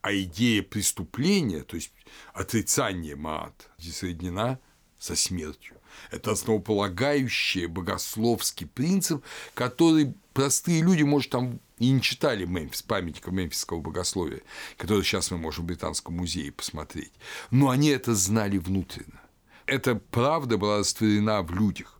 А 0.00 0.14
идея 0.14 0.62
преступления, 0.62 1.62
то 1.62 1.76
есть 1.76 1.92
отрицание 2.32 3.16
Маат, 3.16 3.70
соединена 3.78 4.60
со 4.98 5.16
смертью. 5.16 5.76
Это 6.10 6.32
основополагающий 6.32 7.66
богословский 7.66 8.66
принцип, 8.66 9.24
который 9.54 10.14
простые 10.32 10.82
люди, 10.82 11.02
может, 11.02 11.30
там 11.30 11.60
и 11.78 11.90
не 11.90 12.00
читали 12.00 12.44
Мемфис, 12.44 12.82
памятника 12.82 13.30
мемфисского 13.30 13.80
богословия, 13.80 14.42
который 14.76 15.02
сейчас 15.02 15.30
мы 15.30 15.38
можем 15.38 15.64
в 15.64 15.66
Британском 15.66 16.14
музее 16.14 16.52
посмотреть. 16.52 17.12
Но 17.50 17.68
они 17.68 17.88
это 17.88 18.14
знали 18.14 18.58
внутренно. 18.58 19.20
Эта 19.66 19.96
правда 19.96 20.56
была 20.56 20.78
растворена 20.78 21.42
в 21.42 21.54
людях. 21.54 21.95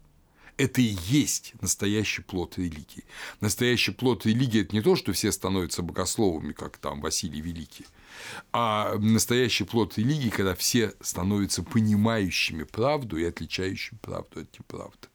Это 0.57 0.81
и 0.81 0.97
есть 1.07 1.53
настоящий 1.61 2.23
плод 2.23 2.57
религии. 2.57 3.05
Настоящий 3.41 3.93
плод 3.93 4.25
религии– 4.25 4.61
это 4.63 4.75
не 4.75 4.81
то, 4.81 4.97
что 4.97 5.13
все 5.13 5.31
становятся 5.31 5.83
богословами, 5.83 6.53
как 6.53 6.79
там 6.79 7.03
Василий 7.03 7.43
Великий, 7.43 7.87
а 8.53 8.95
настоящий 8.97 9.65
плод 9.65 9.99
религии, 9.99 10.31
когда 10.31 10.55
все 10.55 10.95
становятся 11.01 11.63
понимающими 11.63 12.63
правду 12.63 13.19
и 13.19 13.25
отличающими 13.25 13.99
правду 13.99 14.41
от 14.41 14.59
неправды. 14.59 15.09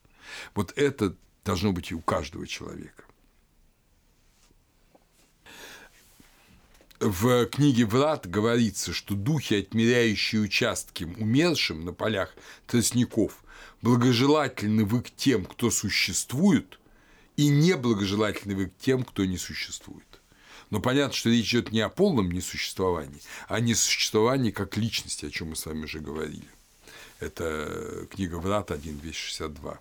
Вот 0.53 0.73
это 0.75 1.15
должно 1.43 1.71
быть 1.71 1.91
и 1.91 1.95
у 1.95 2.01
каждого 2.01 2.45
человека. 2.45 3.03
В 6.99 7.47
книге 7.47 7.87
«Врат» 7.87 8.29
говорится, 8.29 8.93
что 8.93 9.15
духи, 9.15 9.55
отмеряющие 9.55 10.39
участки 10.39 11.03
умершим 11.03 11.83
на 11.83 11.93
полях 11.93 12.35
тростников, 12.67 13.43
благожелательны 13.81 14.85
вы 14.85 15.01
к 15.01 15.11
тем, 15.11 15.45
кто 15.45 15.71
существует, 15.71 16.79
и 17.37 17.47
неблагожелательны 17.47 18.55
вы 18.55 18.67
к 18.67 18.77
тем, 18.77 19.03
кто 19.03 19.25
не 19.25 19.37
существует. 19.37 20.05
Но 20.69 20.79
понятно, 20.79 21.13
что 21.13 21.29
речь 21.29 21.53
идет 21.53 21.71
не 21.71 21.81
о 21.81 21.89
полном 21.89 22.31
несуществовании, 22.31 23.21
а 23.47 23.55
о 23.55 23.59
несуществовании 23.59 24.51
как 24.51 24.77
личности, 24.77 25.25
о 25.25 25.29
чем 25.29 25.49
мы 25.49 25.55
с 25.55 25.65
вами 25.65 25.83
уже 25.83 25.99
говорили. 25.99 26.47
Это 27.19 28.07
книга 28.09 28.35
Врат 28.35 28.71
1.262. 28.71 29.77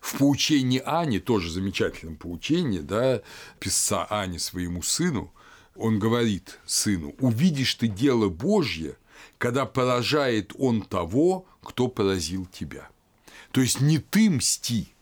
В 0.00 0.18
поучении 0.18 0.82
Ани, 0.84 1.18
тоже 1.18 1.50
замечательном 1.50 2.16
поучении, 2.16 2.80
да, 2.80 3.22
писца 3.58 4.04
Ани 4.04 4.38
своему 4.38 4.82
сыну, 4.82 5.32
он 5.74 5.98
говорит 5.98 6.58
сыну, 6.66 7.14
увидишь 7.18 7.74
ты 7.74 7.88
дело 7.88 8.28
Божье, 8.28 8.96
когда 9.40 9.64
поражает 9.64 10.52
он 10.58 10.82
того, 10.82 11.46
кто 11.62 11.88
поразил 11.88 12.44
тебя. 12.44 12.90
То 13.52 13.62
есть 13.62 13.80
не 13.80 13.96
ты 13.98 14.28
мсти, 14.28 14.92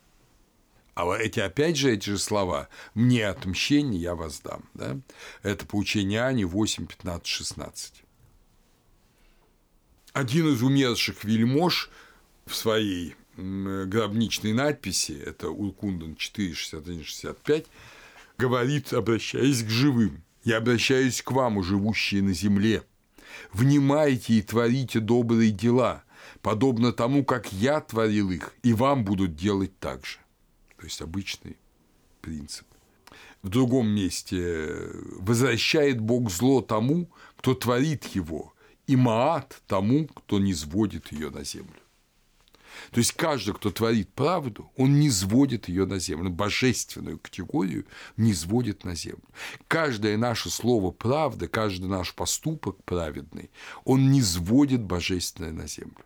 а 0.94 1.12
эти, 1.16 1.40
опять 1.40 1.76
же, 1.76 1.92
эти 1.92 2.10
же 2.10 2.18
слова 2.18 2.68
«мне 2.94 3.26
отмщение 3.26 4.00
я 4.00 4.14
воздам». 4.14 4.68
Да? 4.74 4.96
Это 5.42 5.66
поучение 5.66 6.22
Ани 6.22 6.44
8, 6.44 6.86
15, 6.86 7.26
16. 7.26 7.94
Один 10.12 10.54
из 10.54 10.62
умерших 10.62 11.24
вельмож 11.24 11.90
в 12.46 12.54
своей 12.54 13.16
гробничной 13.36 14.52
надписи, 14.52 15.20
это 15.20 15.50
Уркундан 15.50 16.14
4, 16.14 16.54
61, 16.54 17.04
65, 17.04 17.66
говорит, 18.38 18.92
обращаясь 18.92 19.64
к 19.64 19.68
живым, 19.68 20.22
«Я 20.44 20.58
обращаюсь 20.58 21.22
к 21.22 21.32
вам, 21.32 21.60
живущие 21.64 22.22
на 22.22 22.32
земле. 22.32 22.84
Внимайте 23.52 24.34
и 24.34 24.42
творите 24.42 25.00
добрые 25.00 25.50
дела, 25.50 26.04
подобно 26.42 26.92
тому, 26.92 27.24
как 27.24 27.52
я 27.52 27.80
творил 27.80 28.30
их, 28.30 28.54
и 28.62 28.72
вам 28.72 29.04
будут 29.04 29.36
делать 29.36 29.78
так 29.78 30.04
же» 30.06 30.18
то 30.78 30.84
есть 30.84 31.02
обычный 31.02 31.56
принцип. 32.20 32.66
В 33.42 33.48
другом 33.48 33.88
месте 33.88 34.90
возвращает 35.18 36.00
Бог 36.00 36.30
зло 36.30 36.60
тому, 36.60 37.08
кто 37.36 37.54
творит 37.54 38.04
его, 38.06 38.54
и 38.86 38.96
маат 38.96 39.60
тому, 39.66 40.06
кто 40.06 40.38
не 40.38 40.54
сводит 40.54 41.12
ее 41.12 41.30
на 41.30 41.44
землю. 41.44 41.80
То 42.90 42.98
есть 42.98 43.12
каждый, 43.12 43.54
кто 43.54 43.70
творит 43.70 44.12
правду, 44.14 44.70
он 44.76 44.98
не 44.98 45.10
сводит 45.10 45.68
ее 45.68 45.86
на 45.86 45.98
землю, 45.98 46.30
божественную 46.30 47.18
категорию 47.18 47.86
не 48.16 48.34
сводит 48.34 48.84
на 48.84 48.94
землю. 48.94 49.22
Каждое 49.66 50.16
наше 50.16 50.50
слово 50.50 50.90
правда, 50.90 51.48
каждый 51.48 51.88
наш 51.88 52.14
поступок 52.14 52.82
праведный, 52.84 53.50
он 53.84 54.10
не 54.10 54.22
сводит 54.22 54.82
божественное 54.82 55.52
на 55.52 55.66
землю. 55.66 56.04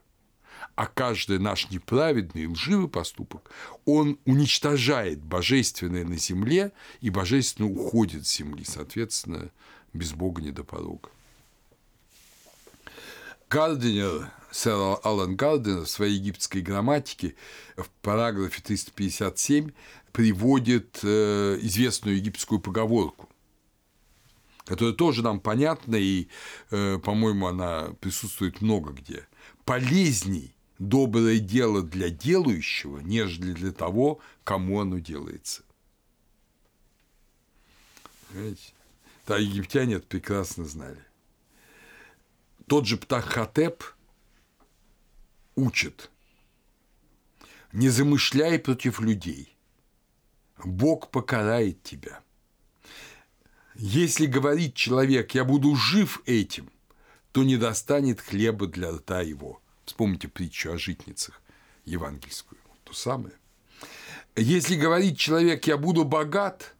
А 0.75 0.87
каждый 0.87 1.39
наш 1.39 1.71
неправедный, 1.71 2.47
лживый 2.47 2.89
поступок, 2.89 3.51
он 3.85 4.19
уничтожает 4.25 5.23
божественное 5.23 6.05
на 6.05 6.17
земле, 6.17 6.73
и 7.01 7.11
божественное 7.11 7.71
уходит 7.71 8.27
с 8.27 8.37
земли, 8.37 8.65
соответственно, 8.65 9.51
без 9.93 10.13
Бога 10.13 10.41
не 10.41 10.51
до 10.51 10.65
порога. 10.65 11.11
Гардинер, 13.51 14.33
сэр 14.53 14.99
Аллен 15.03 15.35
Гардинер 15.35 15.85
в 15.85 15.91
своей 15.91 16.15
египетской 16.15 16.61
грамматике 16.61 17.35
в 17.77 17.89
параграфе 18.03 18.63
357 18.63 19.73
приводит 20.13 21.01
э, 21.03 21.59
известную 21.63 22.17
египетскую 22.17 22.61
поговорку, 22.61 23.29
которая 24.65 24.95
тоже 24.95 25.23
нам 25.23 25.41
понятна, 25.41 25.97
и, 25.97 26.29
э, 26.71 26.99
по-моему, 26.99 27.47
она 27.47 27.95
присутствует 28.01 28.61
много 28.61 28.93
где. 28.93 29.27
Полезней 29.65 30.55
доброе 30.79 31.39
дело 31.39 31.83
для 31.83 32.11
делающего, 32.11 32.99
нежели 32.99 33.55
для 33.55 33.73
того, 33.73 34.21
кому 34.45 34.81
оно 34.81 34.99
делается. 34.99 35.63
Понимаете? 38.29 38.73
Да, 39.27 39.39
египтяне 39.39 39.95
это 39.95 40.07
прекрасно 40.07 40.65
знали. 40.65 41.03
Тот 42.67 42.87
же 42.87 42.97
Птахотеп 42.97 43.85
учит, 45.55 46.11
не 47.73 47.89
замышляй 47.89 48.59
против 48.59 49.01
людей, 49.01 49.57
Бог 50.65 51.11
покарает 51.11 51.83
тебя. 51.83 52.21
Если 53.75 54.27
говорит 54.27 54.75
человек, 54.75 55.35
я 55.35 55.45
буду 55.45 55.75
жив 55.75 56.23
этим, 56.27 56.71
то 57.33 57.43
не 57.43 57.57
достанет 57.57 58.21
хлеба 58.21 58.67
для 58.67 58.93
рта 58.93 59.23
его. 59.23 59.61
Вспомните 59.85 60.29
притчу 60.29 60.73
о 60.73 60.79
житницах 60.79 61.41
евангельскую, 61.85 62.61
то 62.85 62.93
самое. 62.93 63.35
Если 64.37 64.77
говорит 64.77 65.19
человек, 65.19 65.67
я 65.67 65.77
буду 65.77 66.05
богат, 66.05 66.75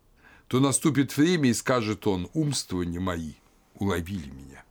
то 0.49 0.61
наступит 0.61 1.17
время, 1.17 1.51
и 1.51 1.55
скажет 1.55 2.07
он, 2.07 2.29
умствования 2.35 3.01
мои 3.01 3.33
уловили 3.75 4.31
меня. 4.31 4.65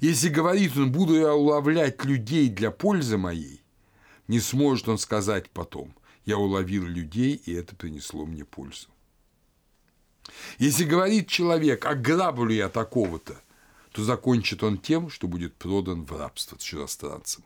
Если 0.00 0.28
говорит 0.28 0.76
он, 0.76 0.92
буду 0.92 1.14
я 1.14 1.34
уловлять 1.34 2.04
людей 2.04 2.48
для 2.48 2.70
пользы 2.70 3.16
моей, 3.16 3.62
не 4.28 4.40
сможет 4.40 4.88
он 4.88 4.98
сказать 4.98 5.50
потом, 5.50 5.94
я 6.24 6.38
уловил 6.38 6.84
людей, 6.84 7.34
и 7.34 7.52
это 7.52 7.76
принесло 7.76 8.24
мне 8.26 8.44
пользу. 8.44 8.88
Если 10.58 10.84
говорит 10.84 11.28
человек, 11.28 11.84
ограблю 11.84 12.50
я 12.50 12.68
такого-то, 12.68 13.40
то 13.92 14.02
закончит 14.02 14.62
он 14.62 14.78
тем, 14.78 15.10
что 15.10 15.28
будет 15.28 15.54
продан 15.54 16.04
в 16.04 16.18
рабство 16.18 16.58
чужестранцам. 16.58 17.44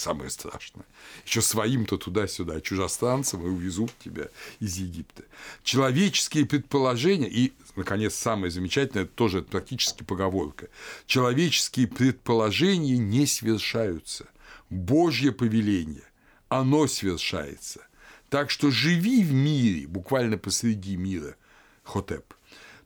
Самое 0.00 0.30
страшное. 0.30 0.86
Еще 1.26 1.42
своим-то 1.42 1.98
туда-сюда, 1.98 2.54
а 2.54 2.60
чужестранцам 2.62 3.44
и 3.44 3.50
увезут 3.50 3.90
тебя 4.02 4.28
из 4.58 4.78
Египта. 4.78 5.24
Человеческие 5.62 6.46
предположения, 6.46 7.28
и, 7.28 7.52
наконец, 7.76 8.14
самое 8.14 8.50
замечательное, 8.50 9.04
это 9.04 9.12
тоже 9.12 9.42
практически 9.42 10.02
поговорка. 10.02 10.68
Человеческие 11.04 11.86
предположения 11.86 12.96
не 12.96 13.26
свершаются. 13.26 14.24
Божье 14.70 15.32
повеление, 15.32 16.08
оно 16.48 16.86
свершается. 16.86 17.86
Так 18.30 18.50
что 18.50 18.70
живи 18.70 19.22
в 19.22 19.34
мире, 19.34 19.86
буквально 19.86 20.38
посреди 20.38 20.96
мира, 20.96 21.36
Хотеп. 21.84 22.32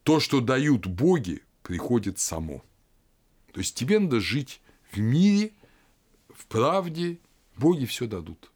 То, 0.03 0.19
что 0.19 0.41
дают 0.41 0.89
боги, 0.89 1.43
приходит 1.63 2.19
само. 2.19 2.65
То 3.53 3.61
есть 3.61 3.77
тебе 3.77 4.01
надо 4.01 4.19
жить 4.19 4.61
в 4.91 4.99
мире, 4.99 5.53
в 6.37 6.47
правде, 6.47 7.19
боги 7.57 7.87
все 7.87 8.07
дадут. 8.07 8.51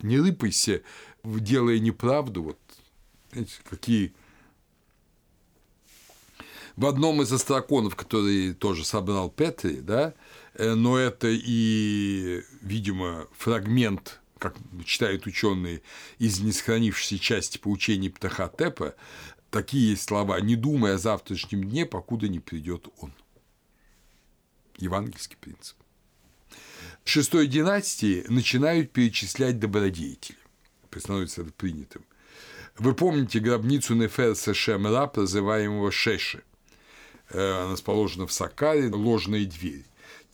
Не 0.00 0.18
рыпайся, 0.18 0.82
делая 1.24 1.78
неправду, 1.78 2.42
вот 2.42 2.58
знаете, 3.32 3.52
какие 3.68 4.14
в 6.76 6.86
одном 6.86 7.20
из 7.20 7.32
астроконов, 7.32 7.94
который 7.94 8.54
тоже 8.54 8.84
собрал 8.84 9.30
Петри, 9.30 9.80
да, 9.80 10.14
э, 10.54 10.74
но 10.74 10.96
это 10.96 11.28
и, 11.30 12.42
видимо, 12.62 13.28
фрагмент, 13.36 14.20
как 14.38 14.56
читают 14.86 15.26
ученые, 15.26 15.82
из 16.18 16.40
несохранившейся 16.40 17.18
части 17.18 17.58
поучений 17.58 18.08
Птахотепа, 18.08 18.94
такие 19.50 19.90
есть 19.90 20.04
слова 20.04 20.40
«не 20.40 20.56
думай 20.56 20.94
о 20.94 20.98
завтрашнем 20.98 21.64
дне, 21.64 21.84
покуда 21.84 22.28
не 22.28 22.40
придет 22.40 22.88
он» 22.98 23.12
евангельский 24.78 25.36
принцип. 25.36 25.76
Шестой 27.12 27.48
династии 27.48 28.24
начинают 28.28 28.92
перечислять 28.92 29.58
добродетели, 29.58 30.38
становится 30.96 31.42
это 31.42 31.50
принятым. 31.50 32.04
Вы 32.78 32.94
помните 32.94 33.40
гробницу 33.40 33.96
Неферса 33.96 34.54
Шемра, 34.54 35.08
прозываемого 35.08 35.90
Шеши. 35.90 36.44
Э, 37.30 37.62
она 37.62 37.72
расположена 37.72 38.28
в 38.28 38.32
Сакаре, 38.32 38.90
ложная 38.90 39.44
дверь. 39.44 39.84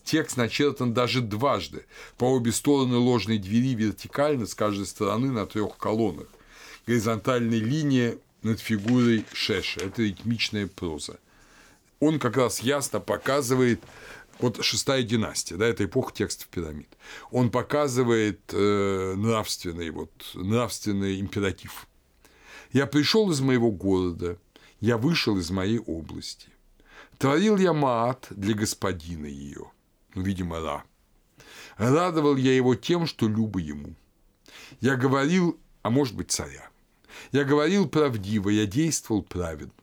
Текст 0.03 0.37
начертан 0.37 0.93
даже 0.93 1.21
дважды, 1.21 1.83
по 2.19 2.25
обе 2.25 2.51
стороны 2.51 2.97
ложной 2.97 3.39
двери 3.39 3.73
вертикально, 3.73 4.45
с 4.45 4.53
каждой 4.53 4.85
стороны 4.85 5.31
на 5.31 5.47
трех 5.47 5.77
колоннах. 5.77 6.27
Горизонтальная 6.85 7.57
линия 7.57 8.19
над 8.43 8.59
фигурой 8.59 9.25
Шеша. 9.33 9.81
Это 9.81 10.03
ритмичная 10.03 10.67
проза. 10.67 11.17
Он 11.99 12.19
как 12.19 12.37
раз 12.37 12.59
ясно 12.59 12.99
показывает 12.99 13.81
вот 14.39 14.63
шестая 14.63 15.03
династия, 15.03 15.55
да, 15.55 15.65
это 15.65 15.85
эпоха 15.85 16.13
текстов 16.13 16.47
пирамид. 16.47 16.89
Он 17.31 17.49
показывает 17.49 18.41
э, 18.53 19.13
нравственный, 19.15 19.89
вот, 19.89 20.11
нравственный 20.33 21.19
императив. 21.19 21.87
Я 22.71 22.85
пришел 22.85 23.31
из 23.31 23.41
моего 23.41 23.71
города, 23.71 24.37
я 24.79 24.97
вышел 24.97 25.37
из 25.37 25.49
моей 25.49 25.79
области. 25.79 26.49
Творил 27.17 27.57
я 27.57 27.73
маат 27.73 28.27
для 28.29 28.53
господина 28.53 29.25
ее, 29.25 29.71
ну, 30.13 30.21
видимо, 30.21 30.59
Ра. 30.59 30.83
Радовал 31.77 32.35
я 32.35 32.55
его 32.55 32.75
тем, 32.75 33.07
что 33.07 33.27
любо 33.27 33.59
ему. 33.59 33.95
Я 34.81 34.95
говорил, 34.95 35.59
а 35.81 35.89
может 35.89 36.15
быть, 36.15 36.31
царя. 36.31 36.69
Я 37.31 37.43
говорил 37.43 37.87
правдиво, 37.87 38.49
я 38.49 38.65
действовал 38.65 39.23
праведно. 39.23 39.73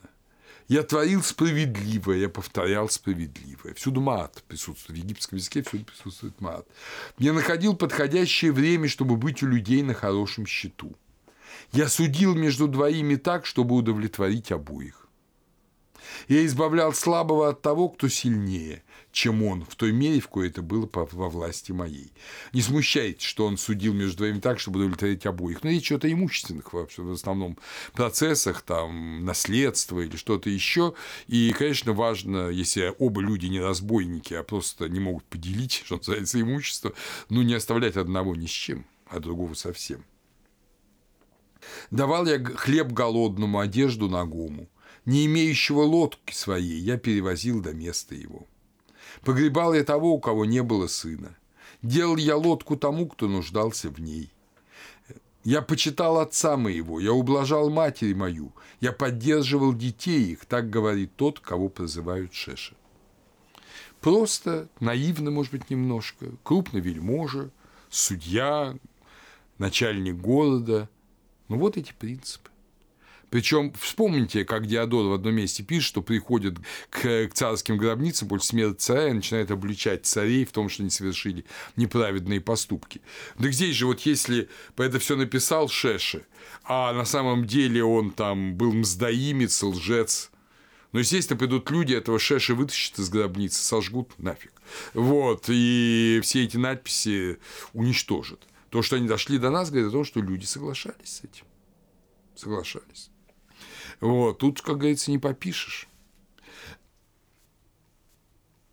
Я 0.68 0.82
творил 0.82 1.22
справедливое, 1.22 2.16
я 2.16 2.28
повторял 2.28 2.88
справедливое. 2.88 3.74
Всюду 3.74 4.00
мат 4.00 4.42
присутствует. 4.48 4.98
В 4.98 5.02
египетском 5.02 5.36
языке 5.38 5.62
всюду 5.62 5.84
присутствует 5.84 6.40
мат. 6.40 6.66
Я 7.18 7.34
находил 7.34 7.76
подходящее 7.76 8.52
время, 8.52 8.88
чтобы 8.88 9.16
быть 9.16 9.42
у 9.42 9.46
людей 9.46 9.82
на 9.82 9.92
хорошем 9.92 10.46
счету. 10.46 10.94
Я 11.72 11.88
судил 11.88 12.34
между 12.34 12.66
двоими 12.66 13.16
так, 13.16 13.44
чтобы 13.44 13.74
удовлетворить 13.74 14.52
обоих. 14.52 15.06
Я 16.28 16.44
избавлял 16.46 16.92
слабого 16.94 17.50
от 17.50 17.60
того, 17.60 17.88
кто 17.88 18.08
сильнее, 18.08 18.82
чем 19.14 19.44
он, 19.44 19.64
в 19.64 19.76
той 19.76 19.92
мере, 19.92 20.20
в 20.20 20.28
кое 20.28 20.48
это 20.48 20.60
было 20.60 20.90
во 20.92 21.28
власти 21.28 21.72
моей. 21.72 22.12
Не 22.52 22.60
смущайте, 22.60 23.24
что 23.24 23.46
он 23.46 23.56
судил 23.56 23.94
между 23.94 24.18
двоими 24.18 24.40
так, 24.40 24.58
чтобы 24.58 24.80
удовлетворить 24.80 25.24
обоих. 25.24 25.62
Но 25.62 25.70
речь 25.70 25.86
идет 25.86 26.04
о 26.04 26.12
имущественных 26.12 26.72
вообще, 26.72 27.02
в 27.02 27.12
основном 27.12 27.56
процессах, 27.92 28.62
там, 28.62 29.24
наследство 29.24 30.00
или 30.00 30.16
что-то 30.16 30.50
еще. 30.50 30.94
И, 31.28 31.54
конечно, 31.56 31.92
важно, 31.92 32.48
если 32.48 32.92
оба 32.98 33.20
люди 33.20 33.46
не 33.46 33.60
разбойники, 33.60 34.34
а 34.34 34.42
просто 34.42 34.88
не 34.88 34.98
могут 34.98 35.24
поделить, 35.24 35.82
что 35.84 35.96
называется, 35.96 36.40
имущество, 36.40 36.92
ну, 37.30 37.42
не 37.42 37.54
оставлять 37.54 37.96
одного 37.96 38.34
ни 38.34 38.46
с 38.46 38.50
чем, 38.50 38.84
а 39.06 39.20
другого 39.20 39.54
совсем. 39.54 40.04
Давал 41.92 42.26
я 42.26 42.44
хлеб 42.44 42.88
голодному, 42.88 43.60
одежду 43.60 44.08
нагому 44.08 44.68
не 45.04 45.26
имеющего 45.26 45.82
лодки 45.82 46.32
своей, 46.32 46.80
я 46.80 46.96
перевозил 46.96 47.60
до 47.60 47.74
места 47.74 48.14
его. 48.14 48.46
Погребал 49.24 49.74
я 49.74 49.84
того, 49.84 50.12
у 50.12 50.20
кого 50.20 50.44
не 50.44 50.62
было 50.62 50.86
сына. 50.86 51.36
Делал 51.82 52.16
я 52.16 52.36
лодку 52.36 52.76
тому, 52.76 53.06
кто 53.06 53.26
нуждался 53.26 53.88
в 53.88 54.00
ней. 54.00 54.30
Я 55.44 55.60
почитал 55.60 56.18
отца 56.18 56.56
моего, 56.56 57.00
я 57.00 57.12
ублажал 57.12 57.68
матери 57.68 58.14
мою, 58.14 58.52
я 58.80 58.92
поддерживал 58.92 59.74
детей 59.74 60.32
их, 60.32 60.46
так 60.46 60.70
говорит 60.70 61.16
тот, 61.16 61.38
кого 61.38 61.68
прозывают 61.68 62.32
Шеша. 62.32 62.74
Просто, 64.00 64.68
наивно, 64.80 65.30
может 65.30 65.52
быть, 65.52 65.68
немножко, 65.68 66.26
крупный 66.42 66.80
вельможа, 66.80 67.50
судья, 67.90 68.76
начальник 69.58 70.16
города, 70.16 70.88
Ну 71.48 71.58
вот 71.58 71.76
эти 71.76 71.92
принципы. 71.92 72.50
Причем 73.34 73.72
вспомните, 73.72 74.44
как 74.44 74.64
Диодор 74.64 75.06
в 75.06 75.12
одном 75.12 75.34
месте 75.34 75.64
пишет, 75.64 75.88
что 75.88 76.02
приходит 76.02 76.54
к, 76.88 77.26
к 77.26 77.34
царским 77.34 77.76
гробницам 77.76 78.28
после 78.28 78.46
смерти 78.46 78.76
царя 78.76 79.08
и 79.08 79.12
начинает 79.12 79.50
обличать 79.50 80.06
царей 80.06 80.44
в 80.44 80.52
том, 80.52 80.68
что 80.68 80.84
они 80.84 80.90
совершили 80.90 81.44
неправедные 81.74 82.40
поступки. 82.40 83.00
Так 83.36 83.52
здесь 83.52 83.74
же 83.74 83.86
вот 83.86 84.02
если 84.02 84.48
бы 84.76 84.84
это 84.84 85.00
все 85.00 85.16
написал 85.16 85.68
Шеши, 85.68 86.24
а 86.62 86.92
на 86.92 87.04
самом 87.04 87.44
деле 87.44 87.82
он 87.82 88.12
там 88.12 88.54
был 88.54 88.72
мздоимец, 88.72 89.60
лжец, 89.64 90.30
но, 90.92 91.00
естественно, 91.00 91.36
придут 91.36 91.68
люди, 91.72 91.92
этого 91.92 92.20
Шеши 92.20 92.54
вытащат 92.54 93.00
из 93.00 93.08
гробницы, 93.08 93.60
сожгут 93.60 94.16
нафиг. 94.16 94.52
Вот, 94.92 95.46
и 95.48 96.20
все 96.22 96.44
эти 96.44 96.56
надписи 96.56 97.40
уничтожат. 97.72 98.46
То, 98.70 98.82
что 98.82 98.94
они 98.94 99.08
дошли 99.08 99.38
до 99.38 99.50
нас, 99.50 99.70
говорит 99.70 99.88
о 99.88 99.92
том, 99.92 100.04
что 100.04 100.20
люди 100.20 100.44
соглашались 100.44 101.16
с 101.16 101.24
этим. 101.24 101.46
Соглашались. 102.36 103.10
Вот, 104.00 104.38
тут, 104.38 104.60
как 104.60 104.78
говорится, 104.78 105.10
не 105.10 105.18
попишешь. 105.18 105.88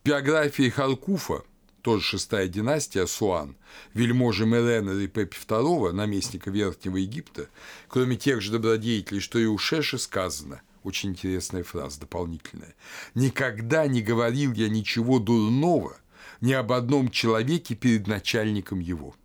Биографии 0.03 0.69
Харкуфа, 0.69 1.43
тоже 1.81 2.03
шестая 2.03 2.47
династия, 2.47 3.05
Суан, 3.05 3.55
вельможи 3.93 4.45
Мерена 4.45 4.91
и 4.99 5.07
Пепи 5.07 5.37
II, 5.47 5.91
наместника 5.91 6.49
Верхнего 6.49 6.97
Египта, 6.97 7.49
кроме 7.87 8.15
тех 8.15 8.41
же 8.41 8.51
добродетелей, 8.51 9.19
что 9.19 9.37
и 9.37 9.45
у 9.45 9.57
Шеши 9.57 9.99
сказано, 9.99 10.61
очень 10.83 11.11
интересная 11.11 11.63
фраза 11.63 11.99
дополнительная, 11.99 12.73
«Никогда 13.13 13.85
не 13.87 14.01
говорил 14.01 14.53
я 14.53 14.69
ничего 14.69 15.19
дурного 15.19 15.97
ни 16.39 16.53
об 16.53 16.71
одном 16.71 17.11
человеке 17.11 17.75
перед 17.75 18.07
начальником 18.07 18.79
его, 18.79 19.15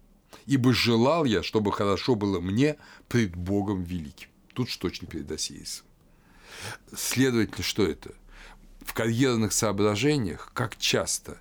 ибо 0.44 0.74
желал 0.74 1.24
я, 1.24 1.42
чтобы 1.42 1.72
хорошо 1.72 2.14
было 2.14 2.40
мне 2.40 2.76
пред 3.08 3.34
Богом 3.34 3.82
великим». 3.82 4.28
Тут 4.56 4.70
что 4.70 4.88
точно 4.88 5.06
перед 5.06 5.30
Осирисом. 5.30 5.84
Следовательно, 6.96 7.62
что 7.62 7.86
это? 7.86 8.14
В 8.80 8.94
карьерных 8.94 9.52
соображениях, 9.52 10.50
как 10.54 10.78
часто 10.78 11.38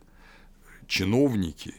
чиновники 0.85 1.75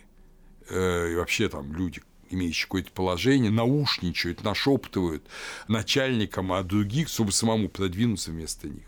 э, 0.71 1.13
и 1.13 1.15
вообще 1.15 1.51
там 1.51 1.75
люди, 1.75 2.03
имеющие 2.31 2.65
какое-то 2.65 2.91
положение, 2.91 3.51
наушничают, 3.51 4.45
нашептывают 4.45 5.27
начальникам 5.69 6.55
о 6.55 6.63
других, 6.63 7.09
чтобы 7.09 7.33
самому 7.33 7.69
продвинуться 7.69 8.31
вместо 8.31 8.69
них. 8.69 8.87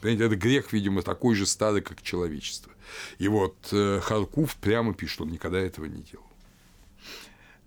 Понимаете, 0.00 0.24
это 0.24 0.36
грех, 0.36 0.72
видимо, 0.72 1.02
такой 1.02 1.34
же 1.34 1.44
старый, 1.44 1.82
как 1.82 2.00
человечество. 2.00 2.72
И 3.18 3.28
вот 3.28 3.54
э, 3.72 4.00
Харкув 4.02 4.56
прямо 4.56 4.94
пишет, 4.94 5.20
он 5.20 5.28
никогда 5.28 5.58
этого 5.58 5.84
не 5.84 6.00
делал. 6.00 6.24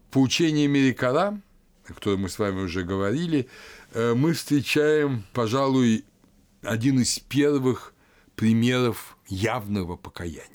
Поучение 0.10 0.68
Мерикара, 0.68 1.40
о 1.88 1.94
котором 1.94 2.22
мы 2.22 2.30
с 2.30 2.40
вами 2.40 2.62
уже 2.62 2.84
говорили, 2.84 3.48
мы 3.94 4.34
встречаем, 4.34 5.26
пожалуй, 5.34 6.06
один 6.62 7.00
из 7.00 7.20
первых 7.20 7.94
примеров 8.36 9.18
явного 9.28 9.96
покаяния. 9.96 10.50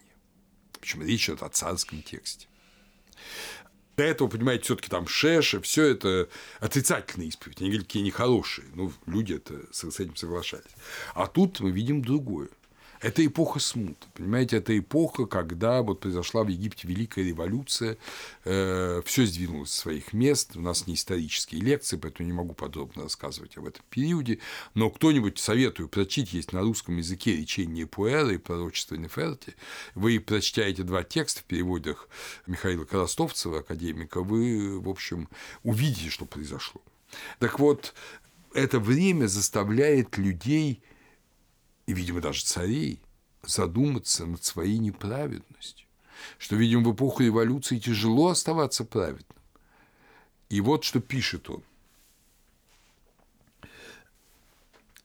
Причем 0.81 1.03
речь 1.03 1.29
идет 1.29 1.43
о 1.43 1.49
царском 1.49 2.03
тексте. 2.03 2.47
До 3.97 4.03
этого, 4.03 4.29
понимаете, 4.29 4.65
все-таки 4.65 4.89
там 4.89 5.07
Шеша, 5.07 5.61
все 5.61 5.85
это 5.85 6.29
отрицательные 6.59 7.29
исповеди, 7.29 7.61
они 7.61 7.71
говорят, 7.71 7.87
какие 7.87 8.03
нехорошие. 8.03 8.67
Ну, 8.75 8.93
люди 9.07 9.35
это 9.35 9.55
с 9.73 9.85
этим 10.01 10.17
соглашались. 10.17 10.65
А 11.15 11.27
тут 11.27 11.61
мы 11.61 11.71
видим 11.71 12.03
другое. 12.03 12.49
Это 13.05 13.25
эпоха 13.27 13.61
смуты, 13.61 14.07
понимаете, 14.15 14.57
это 14.57 14.79
эпоха, 14.79 15.27
когда 15.27 15.83
вот 15.83 16.01
произошла 16.01 16.43
в 16.43 16.49
Египте 16.49 16.89
Великая 16.89 17.23
революция, 17.23 17.99
э, 18.47 19.03
все 19.05 19.27
сдвинулось 19.27 19.73
с 19.73 19.75
своих 19.75 20.15
мест, 20.15 20.57
у 20.57 20.63
нас 20.63 20.87
не 20.87 20.95
исторические 20.95 21.61
лекции, 21.61 21.99
поэтому 21.99 22.27
не 22.27 22.33
могу 22.33 22.55
подробно 22.55 23.03
рассказывать 23.03 23.59
об 23.59 23.67
этом 23.67 23.83
периоде, 23.91 24.39
но 24.73 24.89
кто-нибудь 24.89 25.39
советую 25.39 25.91
прочитать, 25.91 26.33
есть 26.33 26.55
на 26.55 26.63
русском 26.63 26.97
языке 26.97 27.37
речение 27.37 27.87
Пуэра 27.87 28.33
и 28.33 28.39
пророчество 28.39 28.95
Неферти, 28.95 29.55
вы 29.95 30.19
прочтя 30.19 30.63
эти 30.63 30.81
два 30.81 31.03
текста 31.03 31.43
в 31.43 31.45
переводах 31.45 32.09
Михаила 32.47 32.87
Коростовцева, 32.87 33.59
академика, 33.59 34.23
вы, 34.23 34.81
в 34.81 34.89
общем, 34.89 35.29
увидите, 35.63 36.09
что 36.09 36.25
произошло. 36.25 36.81
Так 37.39 37.61
вот, 37.61 37.93
это 38.55 38.81
время 38.81 39.27
заставляет 39.27 40.17
людей 40.17 40.81
и, 41.87 41.93
видимо, 41.93 42.21
даже 42.21 42.45
царей, 42.45 43.01
задуматься 43.43 44.27
над 44.27 44.43
своей 44.45 44.79
неправедностью, 44.79 45.87
что, 46.39 46.57
видимо, 46.57 46.91
в 46.91 46.95
эпоху 46.95 47.23
революции 47.23 47.79
тяжело 47.79 48.29
оставаться 48.29 48.85
праведным. 48.85 49.39
И 50.49 50.61
вот 50.61 50.85
что 50.85 51.01
пишет 51.01 51.51
он. 51.51 51.63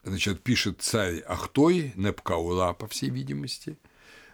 Значит, 0.04 0.42
пишет 0.42 0.82
царь 0.82 1.20
Ахтой, 1.28 1.94
Непкаула, 1.96 2.74
по 2.74 2.88
всей 2.88 3.10
видимости, 3.10 3.78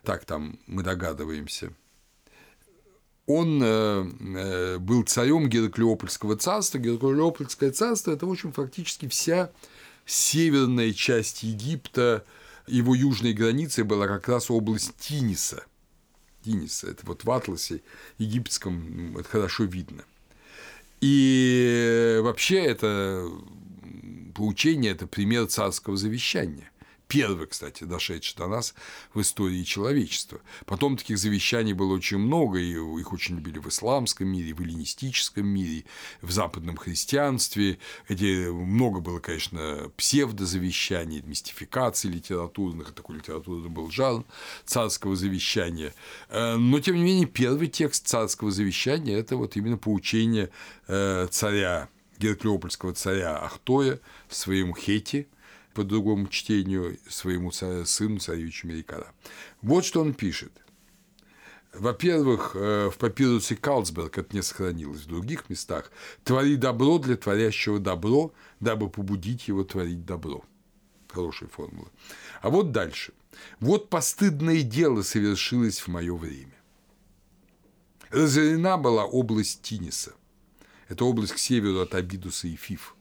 так 0.04 0.26
там 0.26 0.60
мы 0.68 0.84
догадываемся. 0.84 1.74
Он 3.26 3.60
э, 3.64 4.06
э, 4.38 4.78
был 4.78 5.04
царем 5.04 5.50
Гераклеопольского 5.50 6.38
царства. 6.38 6.78
Гераклеопольское 6.78 7.72
царство– 7.72 8.12
это, 8.14 8.28
в 8.28 8.32
общем, 8.32 8.52
фактически 8.52 9.08
вся 9.08 9.52
северная 10.06 10.94
часть 10.94 11.44
Египта, 11.44 12.26
его 12.68 12.96
южной 12.96 13.34
границей 13.34 13.84
была 13.84 14.08
как 14.08 14.28
раз 14.28 14.50
область 14.50 14.96
Тиниса. 14.98 15.66
Тиниса, 16.44 16.88
это 16.88 17.06
вот 17.06 17.24
в 17.24 17.32
атласе 17.32 17.82
египетском 18.18 19.18
это 19.18 19.28
хорошо 19.28 19.64
видно. 19.64 20.04
И 21.02 22.20
вообще 22.22 22.64
это 22.64 23.28
поучение– 24.34 24.92
это 24.94 25.08
пример 25.08 25.48
царского 25.48 25.98
завещания 25.98 26.70
первый, 27.08 27.48
кстати, 27.48 27.84
дошедший 27.84 28.38
до 28.38 28.48
нас 28.48 28.74
в 29.14 29.22
истории 29.22 29.64
человечества. 29.64 30.40
Потом 30.66 30.98
таких 30.98 31.18
завещаний 31.18 31.74
было 31.74 31.94
очень 31.94 32.18
много, 32.18 32.60
и 32.60 32.72
их 32.72 33.14
очень 33.14 33.36
любили 33.36 33.60
в 33.60 33.68
исламском 33.68 34.28
мире, 34.28 34.54
в 34.54 34.62
эллинистическом 34.62 35.48
мире, 35.48 35.86
в 36.22 36.32
западном 36.32 36.78
христианстве. 36.78 37.80
Эти, 38.08 38.50
много 38.50 39.00
было, 39.00 39.20
конечно, 39.20 39.92
псевдозавещаний, 39.98 41.22
мистификаций 41.22 42.12
литературных, 42.12 42.94
такой 42.94 43.18
литературный 43.18 43.70
был 43.70 43.92
жанр 43.92 44.26
царского 44.66 45.16
завещания. 45.16 45.94
Э, 46.30 46.56
но, 46.56 46.80
тем 46.80 46.96
не 46.96 47.04
менее, 47.04 47.28
первый 47.28 47.68
текст 47.68 48.08
царского 48.08 48.52
завещания– 48.52 49.18
это 49.20 49.38
вот 49.38 49.56
именно 49.56 49.78
поучение 49.78 50.50
э, 50.88 51.28
царя 51.30 51.90
Герклеопольского 52.18 52.94
царя 52.94 53.38
Ахтоя 53.38 54.00
своему 54.30 54.76
Хети, 54.76 55.28
по 55.76 55.84
другому 55.84 56.28
чтению 56.28 56.98
своему 57.08 57.52
сыну, 57.52 58.20
царевичу 58.20 58.68
Мерикара. 58.68 59.12
Вот 59.62 59.86
что 59.86 60.02
он 60.02 60.14
пишет. 60.14 60.52
Во-первых, 61.74 62.56
э, 62.56 62.90
в 62.90 62.98
папирусе 62.98 63.58
Калсберг 63.58 64.18
это 64.18 64.34
не 64.34 64.42
сохранилось, 64.42 65.02
в 65.02 65.08
других 65.08 65.50
местах 65.50 65.92
«твори 66.24 66.56
добро 66.56 66.98
для 67.00 67.18
творящего 67.18 67.80
добро, 67.80 68.34
дабы 68.62 68.90
побудить 68.90 69.50
его 69.50 69.66
творить 69.66 70.06
добро». 70.06 70.46
Хорошая 71.10 71.50
формула. 71.50 71.90
А 72.42 72.50
вот 72.50 72.72
дальше. 72.72 73.14
«Вот 73.60 73.90
постыдное 73.90 74.62
дело 74.62 75.02
совершилось 75.02 75.80
в 75.80 75.90
мое 75.90 76.16
время. 76.16 76.56
Разорена 78.10 78.78
была 78.78 79.04
область 79.04 79.62
Тиниса. 79.62 80.14
Это 80.88 81.04
область 81.04 81.34
к 81.34 81.38
северу 81.38 81.82
от 81.82 81.94
Абидуса 81.94 82.48
и 82.48 82.56
Фиф. 82.56 82.95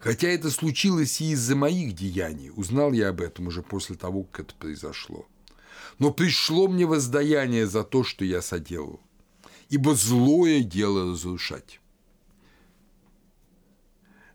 Хотя 0.00 0.28
это 0.28 0.50
случилось 0.50 1.20
и 1.20 1.32
из-за 1.32 1.54
моих 1.54 1.94
деяний, 1.94 2.50
узнал 2.50 2.92
я 2.92 3.10
об 3.10 3.20
этом 3.20 3.48
уже 3.48 3.62
после 3.62 3.96
того, 3.96 4.24
как 4.24 4.46
это 4.46 4.54
произошло. 4.54 5.28
Но 5.98 6.10
пришло 6.10 6.68
мне 6.68 6.86
воздаяние 6.86 7.66
за 7.66 7.84
то, 7.84 8.02
что 8.02 8.24
я 8.24 8.40
соделал, 8.40 9.00
ибо 9.68 9.94
злое 9.94 10.62
дело 10.62 11.12
разрушать. 11.12 11.80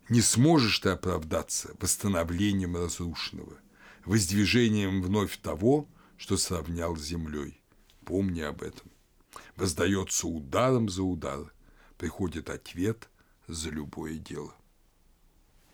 Не 0.08 0.22
сможешь 0.22 0.78
ты 0.80 0.90
оправдаться 0.90 1.76
восстановлением 1.80 2.76
разрушенного, 2.76 3.58
воздвижением 4.06 5.02
вновь 5.02 5.36
того, 5.40 5.90
что 6.16 6.38
сравнял 6.38 6.96
с 6.96 7.02
землей. 7.02 7.60
Помни 8.06 8.42
об 8.42 8.62
этом. 8.62 8.92
Воздается 9.56 10.28
ударом 10.28 10.90
за 10.90 11.02
удар, 11.02 11.52
приходит 11.98 12.52
ответ 12.52 13.10
за 13.48 13.72
любое 13.72 14.20
дело. 14.20 14.54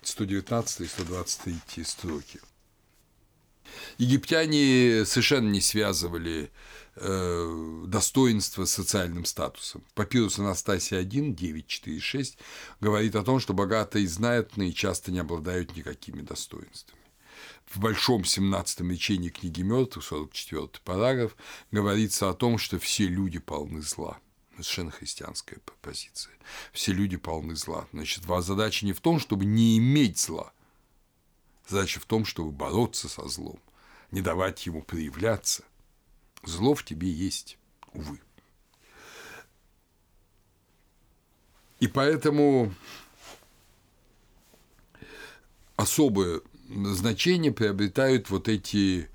119 0.01 0.81
и 0.81 0.85
123 0.87 1.83
строки. 1.83 2.39
Египтяне 3.97 5.05
совершенно 5.05 5.49
не 5.49 5.61
связывали 5.61 6.51
э, 6.95 7.83
достоинство 7.87 8.65
с 8.65 8.71
социальным 8.71 9.25
статусом. 9.25 9.83
Папирус 9.93 10.39
Анастасия 10.39 10.99
1, 10.99 11.35
9, 11.35 11.67
4, 11.67 11.99
6 11.99 12.37
говорит 12.79 13.15
о 13.15 13.23
том, 13.23 13.39
что 13.39 13.53
богатые 13.53 14.05
и 14.05 14.07
знатные 14.07 14.73
часто 14.73 15.11
не 15.11 15.19
обладают 15.19 15.75
никакими 15.75 16.21
достоинствами. 16.21 16.99
В 17.65 17.79
большом 17.79 18.23
17-м 18.23 18.91
речении 18.91 19.29
книги 19.29 19.61
мертвых, 19.61 20.03
44 20.03 20.69
параграф, 20.83 21.37
говорится 21.71 22.29
о 22.29 22.33
том, 22.33 22.57
что 22.57 22.79
все 22.79 23.07
люди 23.07 23.39
полны 23.39 23.81
зла– 23.81 24.19
Совершенно 24.51 24.91
христианская 24.91 25.59
позиция. 25.81 26.33
Все 26.73 26.91
люди 26.91 27.17
полны 27.17 27.55
зла. 27.55 27.87
Значит, 27.93 28.25
ваша 28.25 28.47
задача 28.47 28.85
не 28.85 28.93
в 28.93 28.99
том, 28.99 29.19
чтобы 29.19 29.45
не 29.45 29.77
иметь 29.77 30.19
зла. 30.19 30.53
Задача 31.67 31.99
в 31.99 32.05
том, 32.05 32.25
чтобы 32.25 32.51
бороться 32.51 33.07
со 33.07 33.27
злом, 33.27 33.59
не 34.11 34.21
давать 34.21 34.65
ему 34.65 34.81
проявляться. 34.81 35.63
Зло 36.43 36.75
в 36.75 36.83
тебе 36.83 37.09
есть, 37.09 37.57
увы. 37.93 38.19
И 41.79 41.87
поэтому 41.87 42.73
особое 45.75 46.41
значение 46.67 47.51
приобретают 47.51 48.29
вот 48.29 48.47
эти 48.47 49.09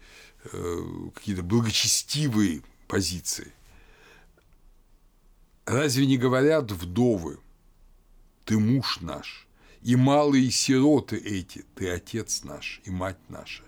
э, 0.44 1.10
какие-то 1.14 1.42
благочестивые 1.42 2.62
позиции. 2.88 3.52
Разве 5.66 6.06
не 6.06 6.16
говорят 6.16 6.70
вдовы, 6.70 7.38
ты 8.44 8.56
муж 8.56 9.00
наш, 9.00 9.48
и 9.82 9.96
малые 9.96 10.48
сироты 10.52 11.16
эти, 11.16 11.64
ты 11.74 11.90
отец 11.90 12.44
наш 12.44 12.80
и 12.84 12.90
мать 12.90 13.18
наша. 13.28 13.64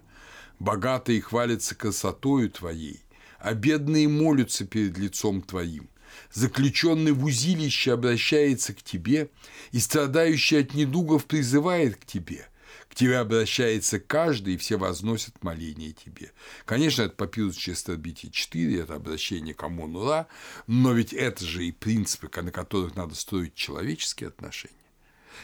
Богатые 0.61 1.21
хвалятся 1.21 1.75
красотою 1.75 2.51
твоей, 2.51 3.03
а 3.41 3.53
бедные 3.53 4.07
молятся 4.07 4.65
перед 4.65 4.97
лицом 4.97 5.43
твоим. 5.43 5.89
Заключенный 6.33 7.13
в 7.13 7.25
узилище 7.25 7.95
обращается 7.95 8.75
к 8.75 8.83
тебе, 8.83 9.29
и 9.73 9.81
страдающий 9.81 10.59
от 10.59 10.75
недугов 10.75 11.25
призывает 11.25 11.97
к 11.97 12.07
тебе– 12.07 12.49
к 12.89 12.95
тебе 12.95 13.19
обращается 13.19 14.01
каждый, 14.01 14.55
и 14.55 14.57
все 14.57 14.77
возносят 14.77 15.43
моление 15.43 15.93
тебе. 15.93 16.33
Конечно, 16.65 17.03
это 17.03 17.15
папирус 17.15 17.57
Честербити 17.57 18.31
4, 18.31 18.81
это 18.81 18.95
обращение 18.95 19.55
к 19.55 19.63
Амону 19.63 20.07
Ра, 20.07 20.27
но 20.67 20.93
ведь 20.93 21.13
это 21.13 21.45
же 21.45 21.67
и 21.67 21.73
принципы, 21.73 22.31
на 22.43 22.51
которых 22.51 22.97
надо 22.97 23.15
строить 23.15 23.55
человеческие 23.55 24.29
отношения. 24.29 24.75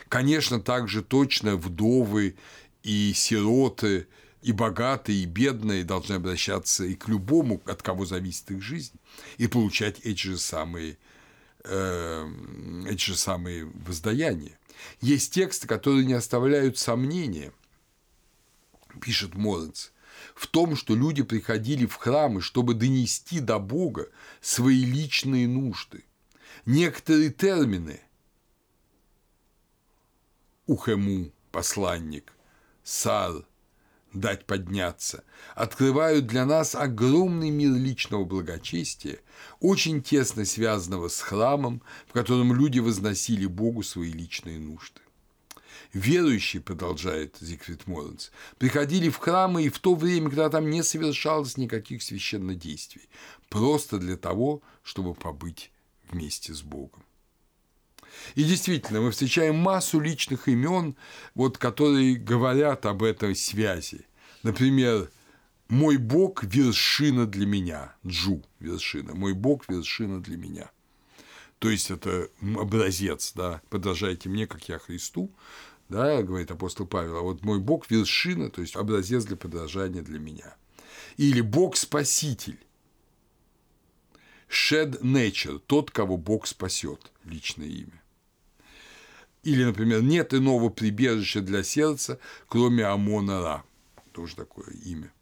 Конечно, 0.09 0.61
также 0.61 1.03
точно 1.03 1.57
вдовы 1.57 2.37
и 2.83 3.13
сироты, 3.15 4.07
и 4.45 4.53
богатые, 4.53 5.23
и 5.23 5.27
бедные 5.27 5.85
должны 5.85 6.15
обращаться 6.15 6.85
и 6.85 6.95
к 6.95 7.09
любому, 7.09 7.63
от 7.65 7.83
кого 7.83 8.05
зависит 8.05 8.51
их 8.51 8.63
жизнь, 8.63 8.93
и 9.39 9.47
получать 9.47 10.01
эти 10.01 10.27
же 10.27 10.39
самые, 10.39 10.99
э, 11.65 12.29
эти 12.87 13.07
же 13.07 13.17
самые 13.17 13.65
воздаяния. 13.65 14.59
Есть 15.01 15.33
тексты, 15.35 15.67
которые 15.67 16.05
не 16.05 16.15
оставляют 16.15 16.79
сомнения, 16.79 17.53
пишет 19.01 19.35
Моренц, 19.35 19.91
в 20.35 20.47
том, 20.47 20.77
что 20.77 20.95
люди 20.95 21.23
приходили 21.23 21.87
в 21.87 21.95
храмы, 21.97 22.41
чтобы 22.41 22.75
донести 22.75 23.41
до 23.41 23.59
Бога 23.59 24.09
свои 24.41 24.85
личные 24.85 25.49
нужды. 25.49 26.05
Некоторые 26.67 27.31
термины 27.31 28.01
ухему, 30.67 31.31
посланник, 31.51 32.33
сар, 32.83 33.45
дать 34.15 34.47
подняться, 34.47 35.25
открывают 35.55 36.27
для 36.27 36.47
нас 36.47 36.75
огромный 36.75 37.51
мир 37.51 37.73
личного 37.73 38.25
благочестия, 38.25 39.19
очень 39.61 40.03
тесно 40.03 40.45
связанного 40.45 41.09
с 41.09 41.21
храмом, 41.21 41.83
в 42.07 42.13
котором 42.13 42.55
люди 42.55 42.79
возносили 42.79 43.47
Богу 43.47 43.83
свои 43.83 44.13
личные 44.13 44.59
нужды. 44.59 45.01
Верующие, 45.93 46.61
продолжает 46.63 47.37
Зигфрид 47.41 47.87
Моренс, 47.87 48.33
приходили 48.59 49.09
в 49.11 49.19
храмы 49.19 49.65
и 49.65 49.69
в 49.69 49.79
то 49.79 49.95
время, 49.95 50.29
когда 50.29 50.51
там 50.51 50.71
не 50.71 50.83
совершалось 50.83 51.57
никаких 51.57 52.03
священнодействий, 52.03 53.09
просто 53.49 53.99
для 53.99 54.17
того, 54.17 54.63
чтобы 54.83 55.15
побыть 55.15 55.71
вместе 56.11 56.53
с 56.53 56.63
Богом. 56.63 57.05
И 58.35 58.45
действительно, 58.45 59.01
мы 59.01 59.11
встречаем 59.11 59.57
массу 59.57 60.01
личных 60.01 60.49
имен, 60.49 60.97
вот, 61.35 61.59
которые 61.59 62.17
говорят 62.17 62.87
об 62.87 63.03
этой 63.03 63.35
связи. 63.37 64.07
Например, 64.43 65.11
«Мой 65.69 65.97
Бог– 65.97 66.45
вершина 66.45 67.27
для 67.27 67.47
меня». 67.47 67.95
Джу– 68.07 68.43
вершина. 68.61 69.15
«Мой 69.15 69.33
Бог– 69.33 69.65
вершина 69.69 70.23
для 70.23 70.37
меня». 70.37 70.71
То 71.59 71.71
есть, 71.71 71.91
это 71.91 72.29
образец, 72.59 73.33
да, 73.35 73.63
подражайте 73.71 74.29
мне, 74.29 74.47
как 74.47 74.69
я 74.69 74.79
Христу, 74.79 75.31
да, 75.89 76.23
говорит 76.23 76.51
апостол 76.51 76.87
Павел, 76.87 77.17
а 77.17 77.23
вот 77.23 77.43
мой 77.43 77.59
Бог– 77.59 77.87
вершина, 77.91 78.51
то 78.51 78.61
есть 78.61 78.77
образец 78.77 79.25
для 79.25 79.37
подражания 79.37 80.03
для 80.03 80.19
меня. 80.19 80.57
Или 81.17 81.41
Бог– 81.41 81.77
спаситель. 81.79 82.59
Shed 84.49 85.01
Nature– 85.01 85.59
тот, 85.67 85.91
кого 85.91 86.17
Бог 86.17 86.47
спасет, 86.47 87.11
личное 87.25 87.67
имя. 87.67 88.04
Или, 89.45 89.65
например, 89.65 90.03
нет 90.03 90.33
иного 90.33 90.71
прибежища 90.71 91.43
для 91.43 91.63
сердца, 91.63 92.19
кроме 92.49 92.85
Амона 92.85 93.43
Ра. 93.43 93.65
Тоже 94.13 94.37
такое 94.37 94.71
имя. 94.85 95.13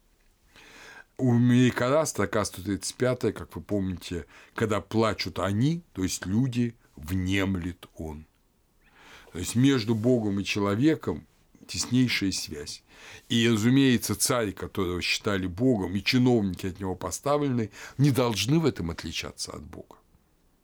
У 1.18 1.32
Мейкара 1.32 2.04
строка 2.04 2.44
135, 2.44 3.34
как 3.34 3.54
вы 3.56 3.62
помните, 3.62 4.26
когда 4.54 4.80
плачут 4.80 5.38
они, 5.38 5.82
то 5.92 6.02
есть 6.02 6.24
люди, 6.26 6.74
внемлет 6.96 7.86
он. 7.96 8.26
То 9.32 9.38
есть 9.38 9.56
между 9.56 9.94
Богом 9.94 10.40
и 10.40 10.44
человеком 10.44 11.26
теснейшая 11.66 12.32
связь. 12.32 12.82
И, 13.28 13.48
разумеется, 13.48 14.14
царь, 14.14 14.52
которого 14.52 15.02
считали 15.02 15.46
Богом, 15.46 15.96
и 15.96 16.02
чиновники 16.02 16.66
от 16.66 16.78
него 16.78 16.94
поставленные, 16.94 17.70
не 17.98 18.10
должны 18.10 18.58
в 18.60 18.66
этом 18.66 18.90
отличаться 18.90 19.52
от 19.52 19.62
Бога. 19.62 19.96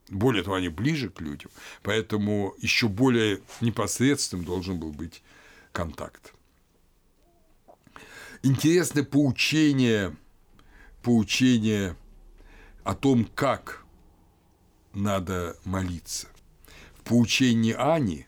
Более 0.09 0.43
того, 0.43 0.57
они 0.57 0.69
ближе 0.69 1.11
к 1.11 1.21
людям, 1.21 1.51
поэтому 1.83 2.55
еще 2.59 2.89
более 2.89 3.41
непосредственным 3.61 4.45
должен 4.45 4.79
был 4.79 4.93
быть 4.93 5.23
контакт. 5.73 6.33
Интересное 8.43 9.05
поучение, 9.05 10.17
поучение 11.03 11.97
о 12.85 12.95
том, 12.95 13.27
как 13.35 13.85
надо 14.95 15.57
молиться. 15.65 16.29
В 16.97 17.03
поучении 17.03 17.75
Ани, 17.75 18.27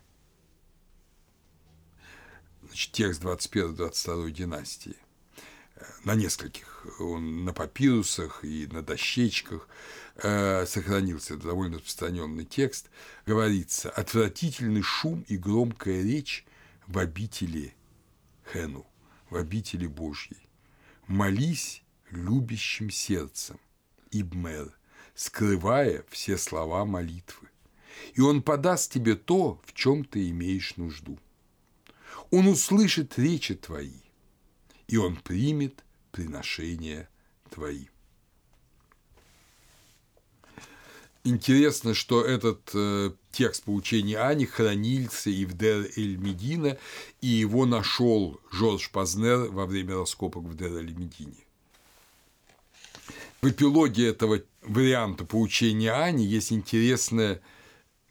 значит, 2.62 2.92
текст 2.92 3.22
21-22 3.22 4.30
династии, 4.30 4.96
на 6.04 6.14
нескольких, 6.14 6.86
он 6.98 7.44
на 7.44 7.52
папирусах 7.52 8.44
и 8.44 8.66
на 8.66 8.82
дощечках 8.82 9.68
э, 10.16 10.66
сохранился 10.66 11.36
довольно 11.36 11.76
распространенный 11.76 12.44
текст, 12.44 12.90
говорится 13.26 13.90
«отвратительный 13.90 14.82
шум 14.82 15.24
и 15.28 15.36
громкая 15.36 16.02
речь 16.02 16.44
в 16.86 16.98
обители 16.98 17.74
Хену, 18.52 18.86
в 19.28 19.36
обители 19.36 19.86
Божьей. 19.86 20.48
Молись 21.06 21.82
любящим 22.10 22.90
сердцем, 22.90 23.58
Ибмер, 24.10 24.72
скрывая 25.14 26.04
все 26.08 26.36
слова 26.36 26.84
молитвы, 26.84 27.48
и 28.14 28.20
он 28.20 28.42
подаст 28.42 28.92
тебе 28.92 29.14
то, 29.14 29.60
в 29.64 29.72
чем 29.74 30.04
ты 30.04 30.30
имеешь 30.30 30.76
нужду. 30.76 31.18
Он 32.30 32.46
услышит 32.48 33.18
речи 33.18 33.54
твои, 33.54 34.00
и 34.88 34.96
он 34.96 35.16
примет 35.16 35.84
приношения 36.10 37.08
твои. 37.50 37.86
Интересно, 41.22 41.92
что 41.92 42.24
этот 42.24 42.70
э, 42.72 43.10
текст 43.30 43.64
поучения 43.64 44.18
Ани 44.18 44.46
хранился 44.46 45.28
и 45.28 45.44
в 45.44 45.52
Дер-эль-Медина, 45.54 46.78
и 47.20 47.26
его 47.26 47.66
нашел 47.66 48.40
Жорж 48.50 48.90
Пазнер 48.90 49.50
во 49.50 49.66
время 49.66 49.96
раскопок 49.96 50.44
в 50.44 50.56
Дер-эль-Медине. 50.56 51.44
В 53.42 53.50
эпилоге 53.50 54.08
этого 54.08 54.40
варианта 54.62 55.24
поучения 55.24 55.92
Ани 55.92 56.24
есть 56.24 56.52
интересная 56.52 57.42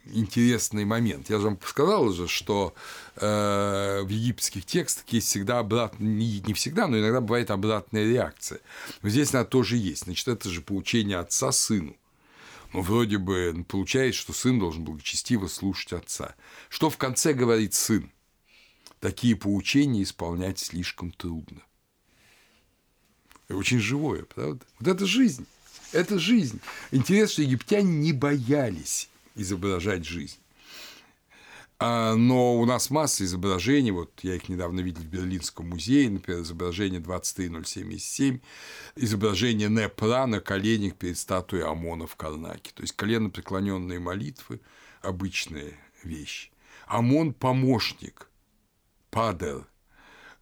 интересный 0.05 0.85
момент. 0.85 1.29
Я 1.29 1.37
же 1.37 1.45
вам 1.45 1.59
сказал 1.63 2.03
уже, 2.03 2.27
что 2.27 2.73
э, 3.15 4.01
в 4.03 4.07
египетских 4.07 4.65
текстах 4.65 5.05
есть 5.09 5.27
всегда 5.27 5.59
обратная, 5.59 6.07
не, 6.07 6.41
не 6.41 6.53
всегда, 6.53 6.87
но 6.87 6.97
иногда 6.97 7.21
бывает 7.21 7.51
обратная 7.51 8.05
реакция. 8.05 8.59
Но 9.01 9.09
здесь 9.09 9.33
она 9.33 9.45
тоже 9.45 9.77
есть. 9.77 10.05
Значит, 10.05 10.27
это 10.27 10.49
же 10.49 10.61
поучение 10.61 11.17
отца 11.17 11.51
сыну. 11.51 11.95
Ну, 12.73 12.81
вроде 12.81 13.17
бы 13.17 13.65
получается, 13.67 14.21
что 14.21 14.33
сын 14.33 14.59
должен 14.59 14.83
благочестиво 14.83 15.47
слушать 15.47 15.93
отца. 15.93 16.35
Что 16.69 16.89
в 16.89 16.97
конце 16.97 17.33
говорит 17.33 17.73
сын? 17.73 18.11
Такие 18.99 19.35
поучения 19.35 20.03
исполнять 20.03 20.59
слишком 20.59 21.11
трудно. 21.11 21.61
Очень 23.49 23.79
живое, 23.79 24.23
правда? 24.23 24.63
Вот 24.79 24.87
это 24.87 25.05
жизнь. 25.05 25.47
Это 25.91 26.19
жизнь. 26.19 26.59
Интересно, 26.91 27.33
что 27.33 27.41
египтяне 27.41 27.91
не 27.91 28.13
боялись 28.13 29.09
изображать 29.35 30.05
жизнь. 30.05 30.37
А, 31.81 32.15
но 32.15 32.57
у 32.57 32.65
нас 32.65 32.89
масса 32.89 33.23
изображений, 33.23 33.91
вот 33.91 34.19
я 34.21 34.35
их 34.35 34.49
недавно 34.49 34.81
видел 34.81 35.01
в 35.01 35.05
Берлинском 35.05 35.69
музее, 35.69 36.09
например, 36.09 36.41
изображение 36.41 36.99
23077, 36.99 38.41
изображение 38.97 39.69
Непра 39.69 40.25
на 40.25 40.41
коленях 40.41 40.95
перед 40.95 41.17
статуей 41.17 41.63
Омона 41.63 42.05
в 42.05 42.17
Карнаке. 42.17 42.71
То 42.73 42.81
есть 42.81 42.93
колено 42.97 43.29
преклоненные 43.29 43.99
молитвы– 43.99 44.59
обычная 45.01 45.71
вещь. 46.03 46.51
Омон– 46.85 47.33
помощник, 47.39 48.29
падер. 49.09 49.65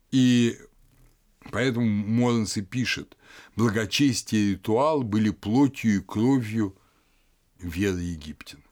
И 0.10 0.58
поэтому 1.52 1.86
Моренс 1.86 2.58
и 2.58 2.64
пишет, 2.64 3.16
благочестие 3.56 4.42
и 4.42 4.52
ритуал 4.54 5.04
были 5.04 5.30
плотью 5.30 5.98
и 5.98 6.00
кровью 6.00 6.76
веры 7.60 8.00
египтян 8.00 8.64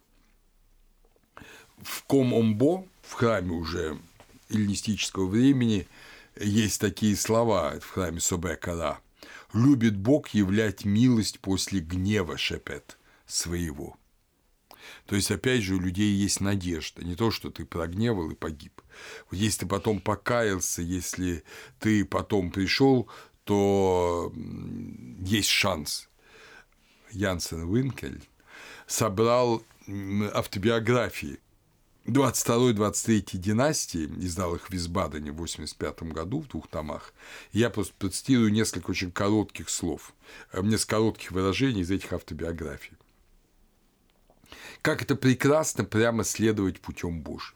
в 1.82 2.04
Ком-Омбо, 2.06 2.88
в 3.02 3.14
храме 3.14 3.52
уже 3.52 3.98
эллинистического 4.50 5.28
времени, 5.28 5.88
есть 6.40 6.82
такие 6.82 7.16
слова 7.16 7.80
в 7.80 7.90
храме 7.90 8.20
Собекара. 8.20 9.00
«Любит 9.54 9.96
Бог 9.96 10.30
являть 10.30 10.84
милость 10.86 11.40
после 11.40 11.80
гнева 11.80 12.38
шепет 12.38 12.98
своего». 13.26 13.98
То 15.06 15.16
есть, 15.16 15.32
опять 15.32 15.62
же, 15.62 15.76
у 15.76 15.80
людей 15.80 16.12
есть 16.12 16.42
надежда, 16.42 17.04
не 17.04 17.16
то, 17.16 17.32
что 17.32 17.50
ты 17.50 17.66
прогневал 17.66 18.30
и 18.32 18.36
погиб. 18.36 18.82
Если 19.32 19.62
ты 19.62 19.66
потом 19.66 20.00
покаялся, 20.00 20.82
если 20.82 21.44
ты 21.80 22.06
потом 22.06 22.52
пришел, 22.52 23.10
то 23.44 24.32
есть 25.22 25.50
шанс. 25.50 26.10
Янсен 27.12 27.74
Винкель 27.74 28.22
собрал 28.88 29.64
автобиографии 30.34 31.40
22-23 32.06 33.38
династии, 33.38 34.06
издал 34.20 34.56
их 34.56 34.68
в 34.68 34.70
Висбадене 34.70 35.32
в 35.32 35.38
85 35.38 36.04
году 36.04 36.42
в 36.42 36.48
двух 36.48 36.68
томах, 36.68 37.14
я 37.52 37.72
просто 37.72 37.96
процитирую 37.98 38.52
несколько 38.52 38.92
очень 38.92 39.12
коротких 39.12 39.70
слов, 39.70 40.14
э, 40.52 40.62
несколько 40.62 40.98
коротких 40.98 41.32
выражений 41.32 41.82
из 41.82 41.90
этих 41.90 42.14
автобиографий. 42.14 42.94
Как 44.84 45.02
это 45.02 45.16
прекрасно 45.16 45.84
прямо 45.84 46.24
следовать 46.24 46.80
путем 46.80 47.22
Божьим. 47.22 47.56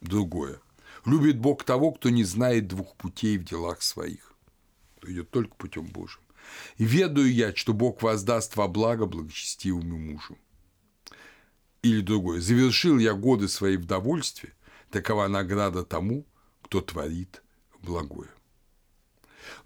Другое. 0.00 0.60
Любит 1.04 1.40
Бог 1.40 1.64
того, 1.64 1.90
кто 1.90 2.10
не 2.10 2.22
знает 2.22 2.68
двух 2.68 2.94
путей 2.94 3.38
в 3.38 3.44
делах 3.44 3.82
своих, 3.82 4.34
кто 4.98 5.10
идет 5.10 5.30
только 5.30 5.56
путем 5.56 5.86
Божьим. 5.86 6.20
Ведаю 6.78 7.32
я, 7.32 7.54
что 7.56 7.72
Бог 7.72 8.02
воздаст 8.02 8.54
во 8.54 8.68
благо 8.68 9.06
благочестивому 9.06 9.98
мужу 9.98 10.38
или 11.82 12.00
другое. 12.00 12.40
Завершил 12.40 12.98
я 12.98 13.14
годы 13.14 13.48
свои 13.48 13.76
в 13.76 13.86
довольстве, 13.86 14.54
такова 14.90 15.28
награда 15.28 15.84
тому, 15.84 16.24
кто 16.62 16.80
творит 16.80 17.42
благое. 17.80 18.30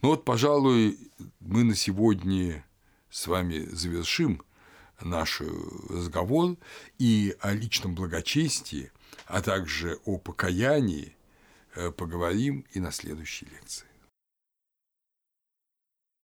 Ну 0.00 0.10
вот, 0.10 0.24
пожалуй, 0.24 0.98
мы 1.40 1.64
на 1.64 1.74
сегодня 1.74 2.64
с 3.10 3.26
вами 3.26 3.66
завершим 3.70 4.42
наш 5.00 5.42
разговор 5.88 6.56
и 6.98 7.36
о 7.40 7.52
личном 7.52 7.94
благочестии, 7.94 8.90
а 9.26 9.42
также 9.42 9.98
о 10.04 10.18
покаянии 10.18 11.16
э, 11.74 11.90
поговорим 11.90 12.64
и 12.72 12.80
на 12.80 12.92
следующей 12.92 13.46
лекции. 13.46 13.86